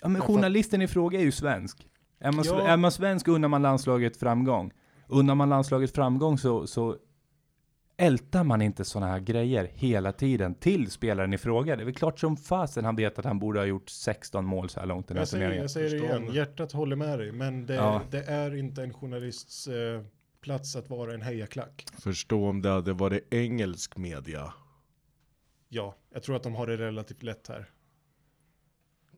Ja, 0.01 0.07
men 0.07 0.21
journalisten 0.21 0.81
i 0.81 0.87
fråga 0.87 1.19
är 1.19 1.23
ju 1.23 1.31
svensk. 1.31 1.87
Är 2.19 2.31
man, 2.31 2.45
Ja. 2.47 2.67
är 2.67 2.77
man 2.77 2.91
svensk 2.91 3.27
unnar 3.27 3.47
man 3.47 3.61
landslaget 3.61 4.17
framgång. 4.17 4.71
Unnar 5.07 5.35
man 5.35 5.49
landslaget 5.49 5.91
framgång 5.91 6.37
så, 6.37 6.67
så 6.67 6.97
ältar 8.01 8.43
man 8.43 8.61
inte 8.61 8.85
sådana 8.85 9.11
här 9.11 9.19
grejer 9.19 9.71
hela 9.73 10.11
tiden 10.11 10.55
till 10.55 10.91
spelaren 10.91 11.33
i 11.33 11.37
fråga. 11.37 11.75
Det 11.75 11.83
är 11.83 11.85
väl 11.85 11.93
klart 11.95 12.19
som 12.19 12.37
fasen 12.37 12.85
han 12.85 12.95
vet 12.95 13.19
att 13.19 13.25
han 13.25 13.39
borde 13.39 13.59
ha 13.59 13.65
gjort 13.65 13.89
16 13.89 14.45
mål 14.45 14.69
så 14.69 14.79
här 14.79 14.87
långt 14.87 15.05
i 15.05 15.07
den 15.07 15.17
här 15.17 15.21
jag 15.21 15.27
säger, 15.27 15.43
turneringen. 15.43 15.61
jag 15.61 15.71
säger 15.71 15.89
det 15.89 15.97
igen, 15.97 16.33
hjärtat 16.33 16.71
håller 16.71 16.95
med 16.95 17.19
dig, 17.19 17.31
men 17.31 17.65
det, 17.65 17.73
Ja. 17.75 18.01
det 18.11 18.23
är 18.23 18.55
inte 18.55 18.83
en 18.83 18.93
journalists 18.93 19.67
eh, 19.67 20.01
plats 20.41 20.75
att 20.75 20.89
vara 20.89 21.13
en 21.13 21.21
hejaklack. 21.21 21.85
Förstå 21.99 22.47
om 22.49 22.61
det 22.61 22.69
hade 22.69 22.93
varit 22.93 23.33
engelsk 23.33 23.97
media. 23.97 24.53
Ja, 25.69 25.95
jag 26.13 26.23
tror 26.23 26.35
att 26.35 26.43
de 26.43 26.55
har 26.55 26.67
det 26.67 26.77
relativt 26.77 27.23
lätt 27.23 27.47
här. 27.47 27.69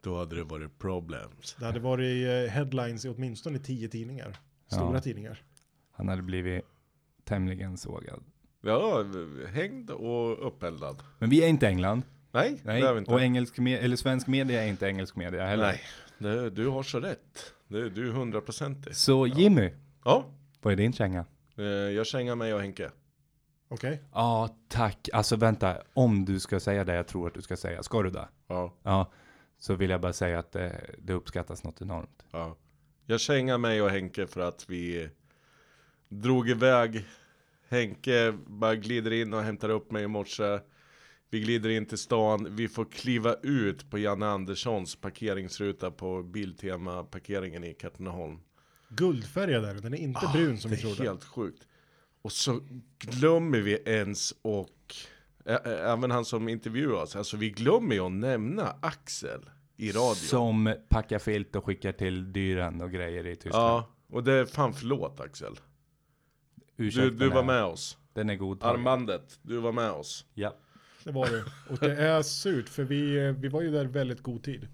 Då 0.02 0.18
hade 0.18 0.36
det 0.36 0.44
varit 0.44 0.80
problems. 0.80 1.56
Det 1.60 1.66
hade 1.66 1.80
varit 1.80 2.28
eh, 2.28 2.54
headlines 2.54 3.06
i 3.06 3.10
åtminstone 3.10 3.60
tio 3.60 3.88
tidningar. 3.88 4.38
Stora 4.68 4.94
Ja. 4.94 5.02
tidningar. 5.02 5.44
Han 5.92 6.08
hade 6.08 6.22
blivit 6.22 6.64
tämligen 7.24 7.78
sågad. 7.78 8.24
Ja, 8.66 9.04
hängd 9.54 9.90
och 9.92 10.48
uppeldad. 10.48 11.04
Men 11.20 11.30
vi 11.30 11.44
är 11.44 11.48
inte 11.48 11.68
England. 11.68 12.02
Nej, 12.32 12.62
Nej, 12.64 12.82
det 12.82 12.88
är 12.88 12.94
vi 12.94 13.00
inte. 13.00 13.12
och 13.12 13.22
engelsk 13.22 13.58
me- 13.58 13.78
eller 13.78 13.96
svensk 13.96 14.28
media 14.28 14.64
är 14.64 14.68
inte 14.68 14.86
engelsk 14.88 15.16
media 15.16 15.46
heller. 15.46 15.64
Nej, 15.64 15.82
det, 16.18 16.50
du 16.50 16.68
har 16.68 16.84
så 16.84 17.00
rätt. 17.00 17.54
Det, 17.68 17.90
du 17.90 18.08
är 18.10 18.12
hundraprocentig. 18.12 18.96
Så 18.96 19.28
Jimmy, 19.28 19.72
Ja, 20.06 20.26
vad 20.62 20.74
är 20.74 20.78
din 20.78 20.94
känga? 20.94 21.26
eh, 21.58 21.64
jag 21.66 22.06
kängar 22.08 22.36
mig 22.36 22.54
och 22.54 22.62
Henke. 22.62 22.92
Okej? 23.70 24.02
Ja, 24.14 24.56
tack. 24.68 25.10
Alltså 25.14 25.36
vänta, 25.36 25.78
om 25.94 26.26
du 26.26 26.40
ska 26.40 26.60
säga 26.60 26.84
det 26.84 26.96
jag 26.96 27.08
tror 27.08 27.28
att 27.28 27.34
du 27.34 27.42
ska 27.42 27.58
säga, 27.58 27.84
ska 27.84 28.02
du 28.04 28.10
det? 28.10 28.28
Ja, 28.48 28.74
Ja, 28.84 29.12
så 29.60 29.76
vill 29.76 29.90
jag 29.90 30.02
bara 30.02 30.14
säga 30.14 30.40
att 30.40 30.52
det, 30.52 30.90
det 30.98 31.14
uppskattas 31.14 31.64
något 31.64 31.82
enormt. 31.82 32.26
ja. 32.32 32.58
Jag 33.06 33.20
kängar 33.20 33.58
mig 33.58 33.82
och 33.82 33.90
Henke 33.90 34.28
för 34.28 34.42
att 34.42 34.66
vi 34.70 35.10
drog 36.10 36.50
iväg. 36.50 37.06
Henke 37.74 38.34
bara 38.48 38.76
glider 38.76 39.12
in 39.14 39.34
och 39.34 39.42
hämtar 39.42 39.70
upp 39.70 39.92
mig 39.92 40.04
i 40.04 40.08
morse. 40.08 40.60
Vi 41.30 41.40
glider 41.40 41.70
in 41.70 41.86
till 41.86 41.98
stan. 41.98 42.48
Vi 42.56 42.68
får 42.68 42.86
kliva 42.86 43.36
ut 43.44 43.90
på 43.90 43.98
Janne 43.98 44.26
Anderssons 44.26 44.96
parkeringsruta 44.96 45.92
på 45.92 46.24
Biltema 46.24 47.04
parkeringen 47.04 47.64
i 47.64 47.74
Katrineholm. 47.74 48.40
Guldfärgad 48.90 49.66
är 49.66 49.74
den, 49.74 49.82
den 49.84 49.94
är 49.94 49.98
inte 49.98 50.30
brun 50.34 50.58
som 50.58 50.72
det 50.72 50.78
vi 50.78 50.82
är 50.90 50.96
trodde. 50.96 51.10
helt 51.10 51.24
sjukt. 51.24 51.68
Och 52.22 52.32
så 52.32 52.60
glömmer 53.00 53.60
vi 53.60 53.74
ens 53.86 54.34
och 54.42 54.96
ä- 55.46 55.60
ä- 55.66 55.92
även 55.94 56.12
han 56.12 56.26
som 56.26 56.50
intervjuar 56.50 57.02
oss, 57.04 57.16
alltså 57.16 57.38
vi 57.38 57.50
glömmer 57.50 57.96
ju 57.96 58.02
att 58.06 58.12
nämna 58.12 58.76
Axel 58.82 59.50
i 59.78 59.92
radio. 59.92 60.14
Som 60.16 60.76
packar 60.90 61.20
filt 61.20 61.56
och 61.56 61.66
skickar 61.66 61.92
till 61.92 62.34
dyren 62.34 62.82
och 62.82 62.92
grejer 62.92 63.28
i 63.28 63.36
Tyskland. 63.36 63.64
ja, 63.66 63.90
och 64.10 64.24
det 64.24 64.34
är 64.34 64.46
fan 64.46 64.74
förlåt 64.74 65.20
Axel. 65.20 65.60
Du, 66.76 66.86
Ursäkta 66.88 67.10
du 67.10 67.30
var 67.30 67.44
mig. 67.44 67.56
med 67.56 67.64
oss. 67.64 67.98
Den 68.14 68.30
är 68.30 68.36
god. 68.36 68.64
Armbandet, 68.64 69.40
du 69.42 69.58
var 69.58 69.72
med 69.72 69.92
oss. 69.92 70.26
Ja. 70.34 70.56
Det 71.04 71.12
var 71.12 71.30
det. 71.30 71.44
Och 71.74 71.78
det 71.80 71.96
är 72.04 72.22
surt, 72.22 72.70
för 72.70 72.84
vi, 72.84 73.18
eh, 73.28 73.32
vi 73.32 73.48
var 73.48 73.62
ju 73.62 73.72
där 73.72 73.86
väldigt 73.86 74.22
god 74.22 74.44
tid. 74.44 74.64
Och 74.64 74.70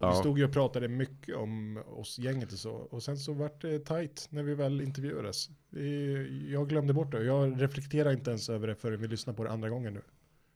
Vi 0.00 0.06
Ja. 0.06 0.14
stod 0.14 0.38
ju 0.38 0.44
och 0.44 0.52
pratade 0.52 0.88
mycket 0.88 1.36
om 1.36 1.82
oss 1.86 2.18
gänget 2.18 2.52
och 2.52 2.58
så. 2.58 2.70
Och 2.72 3.02
sen 3.02 3.16
så 3.18 3.32
vart 3.32 3.60
det 3.62 3.78
tight 3.78 4.26
när 4.30 4.42
vi 4.42 4.54
väl 4.54 4.80
intervjuades. 4.80 5.48
Vi, 5.70 6.52
jag 6.52 6.68
glömde 6.68 6.92
bort 6.92 7.12
det. 7.12 7.24
Jag 7.24 7.62
reflekterar 7.62 8.12
inte 8.12 8.30
ens 8.30 8.48
över 8.48 8.66
det 8.66 8.74
förrän 8.74 9.00
vi 9.00 9.08
lyssnar 9.08 9.34
på 9.34 9.44
det 9.44 9.50
andra 9.50 9.68
gången 9.68 9.94
nu. 9.94 10.02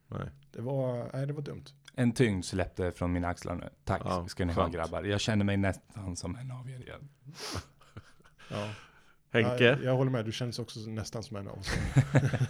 Nej. 0.07 0.29
Det 0.51 0.61
var, 0.61 1.09
nej 1.13 1.27
det 1.27 1.33
var 1.33 1.41
dumt. 1.41 1.63
En 1.95 2.11
tyngd 2.11 2.45
släppte 2.45 2.91
från 2.91 3.11
mina 3.13 3.27
axlar 3.27 3.55
nu. 3.55 3.69
Tack 3.83 4.01
Ja, 4.05 4.27
ska 4.27 4.45
ni 4.45 4.53
ha 4.53 4.67
grabbar. 4.67 5.03
Jag 5.03 5.21
känner 5.21 5.45
mig 5.45 5.57
nästan 5.57 6.15
som 6.15 6.35
en 6.35 6.51
av 6.51 6.69
er 6.69 6.79
igen. 6.81 7.09
Ja. 8.51 8.69
Henke, 9.31 9.63
Jag, 9.63 9.83
jag 9.83 9.95
håller 9.95 10.11
med, 10.11 10.25
du 10.25 10.31
känns 10.31 10.59
också 10.59 10.79
nästan 10.79 11.23
som 11.23 11.37
en 11.37 11.47
av 11.47 11.59
oss. 11.59 11.71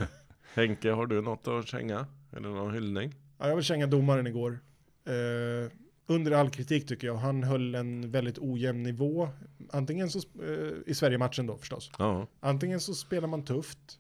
Henke, 0.54 0.92
har 0.92 1.06
du 1.06 1.22
något 1.22 1.48
att 1.48 1.68
känga? 1.68 2.08
Eller 2.32 2.50
någon 2.50 2.74
hyllning? 2.74 3.16
Ja, 3.38 3.48
jag 3.48 3.56
vill 3.56 3.66
känga 3.66 3.88
domaren 3.88 4.28
igår. 4.28 4.60
Eh, 5.06 5.72
under 6.08 6.32
all 6.32 6.50
kritik 6.50 6.88
tycker 6.88 7.08
jag. 7.08 7.16
Han 7.16 7.44
höll 7.44 7.76
en 7.76 8.12
väldigt 8.12 8.40
ojämn 8.40 8.84
nivå. 8.84 9.30
Antingen 9.72 10.10
så, 10.10 10.20
eh, 10.20 10.72
i 10.86 10.94
Sverige-matchen 10.96 11.48
då 11.48 11.58
förstås. 11.58 11.92
Ja. 11.98 12.28
Antingen 12.40 12.80
så 12.80 12.94
spelar 12.94 13.28
man 13.28 13.46
tufft 13.46 14.00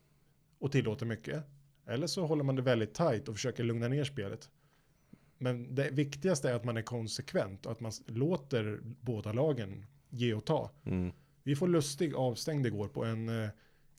och 0.60 0.72
tillåter 0.72 1.06
mycket. 1.06 1.44
Eller 1.88 2.08
så 2.08 2.26
håller 2.26 2.44
man 2.44 2.56
det 2.56 2.62
väldigt 2.62 2.94
tajt 2.94 3.28
och 3.28 3.36
försöker 3.36 3.64
lugna 3.64 3.88
ner 3.88 4.04
spelet. 4.04 4.50
Men 5.38 5.76
det 5.76 5.90
viktigaste 5.92 6.50
är 6.50 6.54
att 6.54 6.64
man 6.64 6.78
är 6.78 6.82
konsekvent 6.82 7.66
och 7.66 7.72
att 7.72 7.80
man 7.80 7.92
låter 8.06 8.80
båda 8.84 9.34
lagen 9.34 9.86
ge 10.10 10.34
och 10.34 10.46
ta. 10.46 10.72
Mm. 10.86 11.12
Vi 11.50 11.56
får 11.56 11.68
lustig 11.68 12.14
avstängd 12.16 12.66
igår 12.68 12.88
på 12.88 13.06
en 13.06 13.44
eh, 13.44 13.50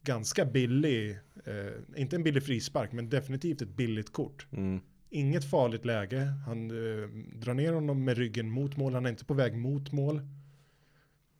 ganska 0.02 0.44
billig, 0.44 1.10
eh, 1.44 2.00
inte 2.00 2.16
en 2.16 2.22
billig 2.22 2.42
frispark, 2.42 2.92
men 2.92 3.08
definitivt 3.08 3.62
ett 3.62 3.76
billigt 3.76 4.12
kort. 4.12 4.46
Mm. 4.52 4.80
Inget 5.08 5.50
farligt 5.50 5.84
läge. 5.84 6.32
Han 6.46 6.70
eh, 6.70 7.08
drar 7.38 7.54
ner 7.54 7.72
honom 7.72 8.04
med 8.04 8.18
ryggen 8.18 8.50
mot 8.50 8.76
mål. 8.76 8.94
Han 8.94 9.06
är 9.06 9.10
inte 9.10 9.24
på 9.24 9.34
väg 9.34 9.56
mot 9.56 9.92
mål. 9.92 10.20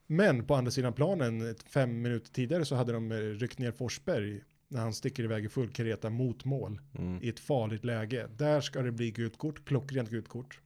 Men 0.07 0.47
på 0.47 0.55
andra 0.55 0.71
sidan 0.71 0.93
planen, 0.93 1.55
fem 1.67 2.03
minuter 2.03 2.33
tidigare 2.33 2.65
så 2.65 2.75
hade 2.75 2.93
de 2.93 3.13
eh, 3.13 3.17
ryckt 3.19 3.59
ner 3.59 3.73
Forsberg 3.73 4.41
när 4.69 4.81
han 4.81 4.95
sticker 4.95 5.25
iväg 5.25 5.45
i 5.45 5.49
full 5.49 5.69
kareta 5.69 6.11
mot 6.11 6.45
mål 6.45 6.81
Mm. 6.99 7.23
i 7.23 7.29
ett 7.29 7.41
farligt 7.41 7.85
läge. 7.85 8.29
Där 8.37 8.61
ska 8.61 8.83
det 8.83 8.93
bli 8.93 9.11
gult 9.11 9.39
kort, 9.39 9.65
klockrent 9.65 10.11
gult 10.11 10.29
kort. 10.29 10.61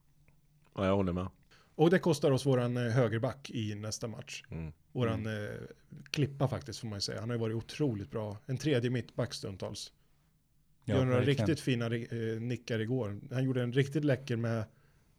Ja, 0.75 0.85
jag 0.85 0.95
håller 0.95 1.13
med. 1.13 1.27
Och 1.75 1.89
det 1.89 1.99
kostar 1.99 2.31
oss 2.31 2.45
våran 2.45 2.77
eh, 2.77 2.83
högerback 2.83 3.49
i 3.49 3.75
nästa 3.75 4.07
match. 4.07 4.43
Mm. 4.51 4.73
Våran 4.91 5.25
eh, 5.25 5.49
klippa 6.09 6.47
faktiskt 6.47 6.79
får 6.79 6.87
man 6.87 6.97
ju 6.97 7.01
säga. 7.01 7.19
Han 7.19 7.29
har 7.29 7.35
ju 7.35 7.41
varit 7.41 7.55
otroligt 7.55 8.11
bra. 8.11 8.37
En 8.45 8.57
tredje 8.57 8.89
mittback 8.89 9.33
stundtals. 9.33 9.91
Ja, 10.85 10.95
Gör 10.95 11.05
några 11.05 11.17
verkligen. 11.17 11.37
riktigt 11.47 11.59
fina 11.59 11.85
eh, 11.85 12.41
nickar 12.41 12.79
igår. 12.79 13.19
Han 13.31 13.43
gjorde 13.43 13.63
en 13.63 13.73
riktigt 13.73 14.03
läcker 14.03 14.35
med 14.35 14.63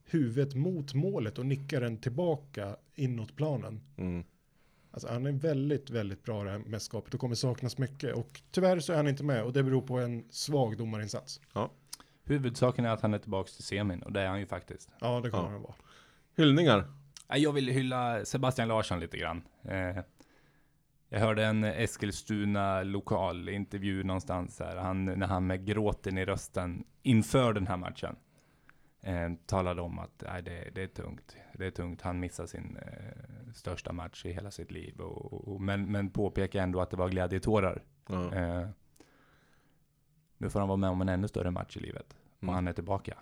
huvudet 0.04 0.54
mot 0.54 0.94
målet 0.94 1.38
och 1.38 1.46
nickar 1.46 1.80
den 1.80 1.96
tillbaka 1.98 2.76
inåt 2.94 3.36
planen. 3.36 3.80
Mm. 3.96 4.24
Alltså 4.90 5.08
han 5.08 5.26
är 5.26 5.32
väldigt, 5.32 5.90
väldigt 5.90 6.22
bra 6.22 6.44
det 6.44 6.50
här 6.50 6.58
mästerskapet 6.58 7.14
och 7.14 7.20
kommer 7.20 7.34
saknas 7.34 7.78
mycket. 7.78 8.14
Och 8.14 8.40
tyvärr 8.50 8.80
så 8.80 8.92
är 8.92 8.96
han 8.96 9.08
inte 9.08 9.24
med 9.24 9.42
och 9.44 9.52
det 9.52 9.62
beror 9.62 9.82
på 9.82 9.98
en 9.98 10.24
svag 10.30 10.76
domarinsats. 10.76 11.40
Huvudsaken 12.24 12.84
är 12.84 12.88
att 12.90 13.00
han 13.00 13.14
är 13.14 13.18
tillbaka 13.18 13.50
till 13.50 13.64
semin 13.64 14.02
och 14.02 14.12
det 14.12 14.20
är 14.20 14.28
han 14.28 14.40
ju 14.40 14.46
faktiskt. 14.46 14.90
Ja, 15.00 15.20
det 15.20 15.30
kommer 15.30 15.44
Ja. 15.44 15.50
han 15.50 15.62
vara. 15.62 15.74
Hyllningar. 16.36 16.84
Jag 17.28 17.52
vill 17.52 17.68
hylla 17.68 18.24
Sebastian 18.24 18.68
Larsson 18.68 19.00
lite 19.00 19.16
grann. 19.16 19.42
Eh, 19.64 19.98
jag 21.08 21.20
hörde 21.20 21.44
en 21.44 21.64
Eskilstuna 21.64 22.82
lokal 22.82 23.48
intervju 23.48 24.02
någonstans 24.04 24.60
här. 24.60 24.76
Han, 24.76 25.04
när 25.04 25.26
han 25.26 25.46
med 25.46 25.66
gråten 25.66 26.18
i 26.18 26.24
rösten 26.24 26.84
inför 27.02 27.52
den 27.52 27.66
här 27.66 27.76
matchen 27.76 28.16
eh, 29.02 29.32
talade 29.46 29.82
om 29.82 29.98
att 29.98 30.22
nej, 30.26 30.42
det, 30.42 30.70
det 30.74 30.82
är 30.82 30.86
tungt. 30.86 31.36
Det 31.54 31.66
är 31.66 31.70
tungt. 31.70 32.02
Han 32.02 32.20
missar 32.20 32.46
sin 32.46 32.76
eh, 32.76 33.52
största 33.54 33.92
match 33.92 34.26
i 34.26 34.32
hela 34.32 34.50
sitt 34.50 34.70
liv. 34.70 35.00
Och, 35.00 35.48
och, 35.48 35.60
men, 35.60 35.92
men 35.92 36.10
påpekar 36.10 36.62
ändå 36.62 36.80
att 36.80 36.90
det 36.90 36.96
var 36.96 37.08
glädjetårar. 37.08 37.82
Ja. 38.08 38.34
Eh, 38.34 38.68
nu 40.38 40.50
får 40.50 40.58
han 40.60 40.68
vara 40.68 40.76
med 40.76 40.90
om 40.90 41.00
en 41.00 41.08
ännu 41.08 41.28
större 41.28 41.50
match 41.50 41.76
i 41.76 41.80
livet. 41.80 42.16
Och 42.36 42.42
Mm. 42.42 42.54
han 42.54 42.68
är 42.68 42.72
tillbaka. 42.72 43.18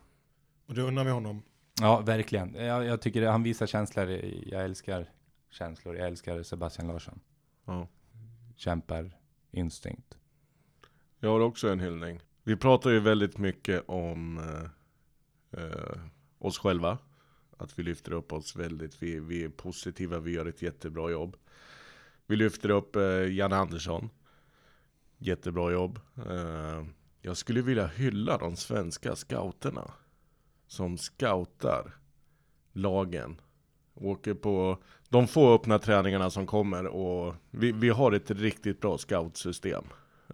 Och 0.66 0.74
det 0.74 0.82
undrar 0.82 1.04
vi 1.04 1.10
honom. 1.10 1.42
Ja, 1.80 2.00
verkligen. 2.00 2.54
Jag, 2.54 2.84
jag 2.84 3.00
tycker 3.00 3.20
det, 3.20 3.30
han 3.30 3.42
visar 3.42 3.66
känslor. 3.66 4.08
Jag 4.46 4.64
älskar 4.64 5.10
känslor. 5.50 5.96
Jag 5.96 6.06
älskar 6.06 6.42
Sebastian 6.42 6.88
Larsson. 6.88 7.20
Ja. 7.64 7.88
Kämpar, 8.56 9.18
instinkt. 9.50 10.18
Jag 11.18 11.30
har 11.30 11.40
också 11.40 11.68
en 11.68 11.80
hyllning. 11.80 12.20
Vi 12.42 12.56
pratar 12.56 12.90
ju 12.90 13.00
väldigt 13.00 13.38
mycket 13.38 13.84
om 13.88 14.38
eh, 14.38 15.62
eh, 15.62 15.98
oss 16.38 16.58
själva. 16.58 16.98
Att 17.56 17.78
vi 17.78 17.82
lyfter 17.82 18.12
upp 18.12 18.32
oss 18.32 18.56
väldigt. 18.56 19.02
Vi, 19.02 19.20
vi 19.20 19.44
är 19.44 19.48
positiva, 19.48 20.18
vi 20.18 20.32
gör 20.32 20.46
ett 20.46 20.62
jättebra 20.62 21.10
jobb. 21.10 21.36
Vi 22.26 22.36
lyfter 22.36 22.70
upp 22.70 22.96
eh, 22.96 23.32
Janne 23.32 23.56
Andersson. 23.56 24.10
Jättebra 25.18 25.72
jobb. 25.72 26.00
Eh, 26.16 26.84
jag 27.20 27.36
skulle 27.36 27.62
vilja 27.62 27.86
hylla 27.86 28.38
de 28.38 28.56
svenska 28.56 29.16
scouterna. 29.16 29.90
Som 30.74 30.98
scoutar 30.98 31.92
lagen. 32.72 33.40
Åker 33.94 34.34
på 34.34 34.78
de 35.08 35.26
få 35.26 35.54
öppna 35.54 35.78
träningarna 35.78 36.30
som 36.30 36.46
kommer 36.46 36.86
och 36.86 37.34
vi, 37.50 37.72
vi 37.72 37.88
har 37.88 38.12
ett 38.12 38.30
riktigt 38.30 38.80
bra 38.80 38.98
scoutsystem. 38.98 39.84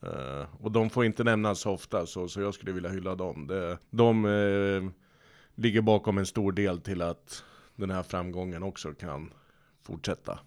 Eh, 0.02 0.44
och 0.60 0.72
de 0.72 0.90
får 0.90 1.04
inte 1.04 1.24
nämnas 1.24 1.60
så 1.60 1.70
ofta, 1.70 2.06
så, 2.06 2.28
så 2.28 2.40
jag 2.40 2.54
skulle 2.54 2.72
vilja 2.72 2.90
hylla 2.90 3.14
dem. 3.14 3.46
Det, 3.46 3.78
de 3.90 4.24
eh, 4.24 4.90
ligger 5.54 5.80
bakom 5.80 6.18
en 6.18 6.26
stor 6.26 6.52
del 6.52 6.80
till 6.80 7.02
att 7.02 7.44
den 7.76 7.90
här 7.90 8.02
framgången 8.02 8.62
också 8.62 8.94
kan 8.94 9.32
fortsätta. 9.82 10.38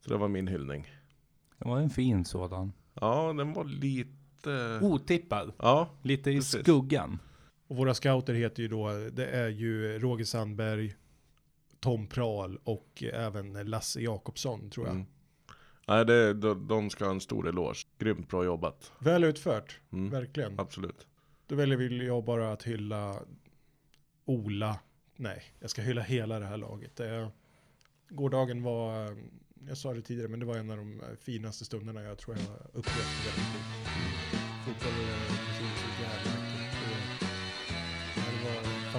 Så 0.00 0.10
det 0.10 0.16
var 0.16 0.28
min 0.28 0.48
hyllning. 0.48 0.86
Det 1.58 1.68
var 1.68 1.78
en 1.78 1.90
fin 1.90 2.24
sådan. 2.24 2.72
Ja, 2.94 3.32
den 3.32 3.52
var 3.52 3.64
lite... 3.64 4.78
Otippad. 4.82 5.52
Ja, 5.58 5.88
Lite 6.02 6.30
i 6.30 6.36
Precis. 6.36 6.60
skuggan. 6.60 7.18
Och 7.66 7.76
våra 7.76 7.94
scouter 7.94 8.34
heter 8.34 8.62
ju 8.62 8.68
då, 8.68 8.88
det 9.12 9.26
är 9.26 9.48
ju 9.48 9.98
Roger 9.98 10.24
Sandberg, 10.24 10.94
Tom 11.80 12.06
Prahl 12.06 12.58
och 12.64 13.02
även 13.12 13.52
Lasse 13.70 14.00
Jakobsson 14.00 14.70
tror 14.70 14.86
jag. 14.86 14.94
Mm. 14.94 15.06
Nej, 15.88 16.04
det, 16.04 16.34
de, 16.34 16.66
de 16.68 16.90
ska 16.90 17.04
ha 17.04 17.12
en 17.12 17.20
stor 17.20 17.48
eloge. 17.48 17.86
Grymt 17.98 18.28
bra 18.28 18.44
jobbat. 18.44 18.92
Väl 18.98 19.24
utfört, 19.24 19.80
Mm. 19.92 20.10
verkligen. 20.10 20.60
Absolut. 20.60 21.06
Då 21.46 21.54
väljer 21.54 22.02
jag 22.04 22.24
bara 22.24 22.52
att 22.52 22.62
hylla 22.62 23.18
Ola. 24.24 24.78
Nej, 25.16 25.42
jag 25.60 25.70
ska 25.70 25.82
hylla 25.82 26.02
hela 26.02 26.38
det 26.38 26.46
här 26.46 26.56
laget. 26.56 26.96
Det, 26.96 27.30
gårdagen 28.08 28.62
var, 28.62 29.04
eh, 29.06 29.16
jag 29.68 29.78
sa 29.78 29.94
det 29.94 30.02
tidigare, 30.02 30.28
men 30.28 30.40
det 30.40 30.46
var 30.46 30.56
en 30.56 30.70
av 30.70 30.76
de 30.76 31.02
finaste 31.20 31.64
stunderna 31.64 32.02
jag 32.02 32.18
tror 32.18 32.36
jag 32.36 32.44
har 32.44 32.66
upplevt. 32.72 33.34
Fotboll 34.64 34.92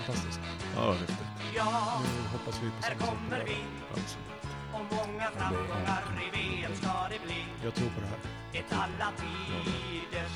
fantastiskt. 0.05 0.39
Ja, 0.75 0.91
häftigt. 0.91 1.17
Ja, 1.55 2.01
Nu 2.03 2.27
hoppas 2.37 2.55
vi 2.63 2.67
på 2.69 2.75
här 2.81 2.89
samma 2.89 2.99
sak 2.99 3.09
på 3.09 3.15
kommer 3.15 3.37
lördag. 3.37 3.47
vi 3.47 3.57
Absolut. 3.95 4.43
och 4.75 4.85
många 4.97 5.27
framgångar 5.37 6.03
i 6.25 6.27
VM 6.37 6.71
ska 6.81 6.93
det 7.13 7.19
bli. 7.27 7.39
Jag 7.65 7.73
tror 7.77 7.89
på 7.95 7.99
det 8.03 8.09
här. 8.13 8.21
Ett 8.59 8.71
alla 8.83 9.09
tiders 9.21 10.35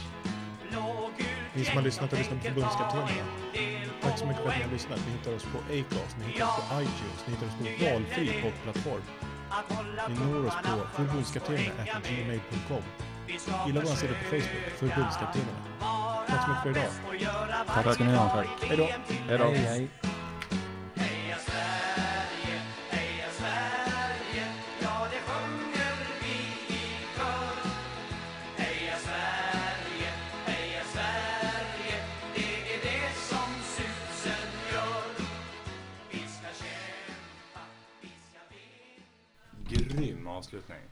blågult 0.70 1.53
Ni 1.55 1.65
som 1.65 1.76
har 1.76 1.84
lyssnat 1.89 2.11
och 2.13 2.17
lyssnat 2.20 2.39
på 2.39 2.43
tänker 2.43 2.61
ta 2.61 2.67
Förbundskaptenerna. 2.70 3.34
en 3.53 3.53
del 3.53 3.89
Tack 4.03 4.17
så 4.20 4.26
mycket 4.26 4.43
för 4.43 4.49
att 4.49 4.57
ni 4.57 4.63
har 4.63 4.72
lyssnat. 4.78 4.99
Ni 5.05 5.11
hittar 5.17 5.34
oss 5.38 5.45
på 5.53 5.57
Acast, 5.78 6.13
ni 6.20 6.24
hittar 6.26 6.45
oss 6.47 6.70
på 6.70 6.76
iTunes, 6.86 7.20
ni 7.26 7.30
hittar 7.34 7.47
oss 7.49 7.57
på 7.59 7.63
valfri 7.86 8.26
poddplattform. 8.43 9.03
Ni 10.09 10.15
når 10.26 10.45
oss 10.47 10.57
på 10.67 10.74
för 10.95 11.03
Gilla 13.30 13.82
vår 13.82 13.96
sida 13.96 14.14
på 14.14 14.24
Facebook, 14.30 14.70
Förbundskaptenerna. 14.78 15.60
Tack 16.28 16.44
så 16.44 16.50
mycket 16.50 16.64
för 16.64 17.16
idag. 17.16 17.66
Tack 17.68 17.94
ska 17.94 18.04
ni 18.04 18.16
ha. 18.16 18.36
varje 18.36 18.50
Hej 18.62 18.78
då. 18.78 18.84
Hej 19.28 19.38
då. 19.38 19.44
Hej, 19.44 19.58
hej. 19.58 19.90
Heja 20.96 21.38
Sverige, 21.38 22.62
heja 22.90 23.26
Sverige, 23.32 24.46
ja 24.82 25.08
det 25.12 25.22
sjunger 25.28 25.96
vi 26.22 26.36
i 26.76 26.82
kör. 27.18 27.72
Heja 28.58 28.96
Sverige, 28.98 30.10
heja 30.46 30.84
Sverige, 30.94 31.96
det 32.36 32.74
är 32.74 32.80
det 32.84 33.14
som 33.16 33.50
susen 33.64 34.50
gör. 34.74 35.26
Vi 36.12 36.18
ska 36.20 36.48
kämpa, 36.64 37.62
vi 38.02 38.08
ska 38.08 38.40
vinna. 38.50 39.94
Grym 40.00 40.28
avslutning. 40.28 40.89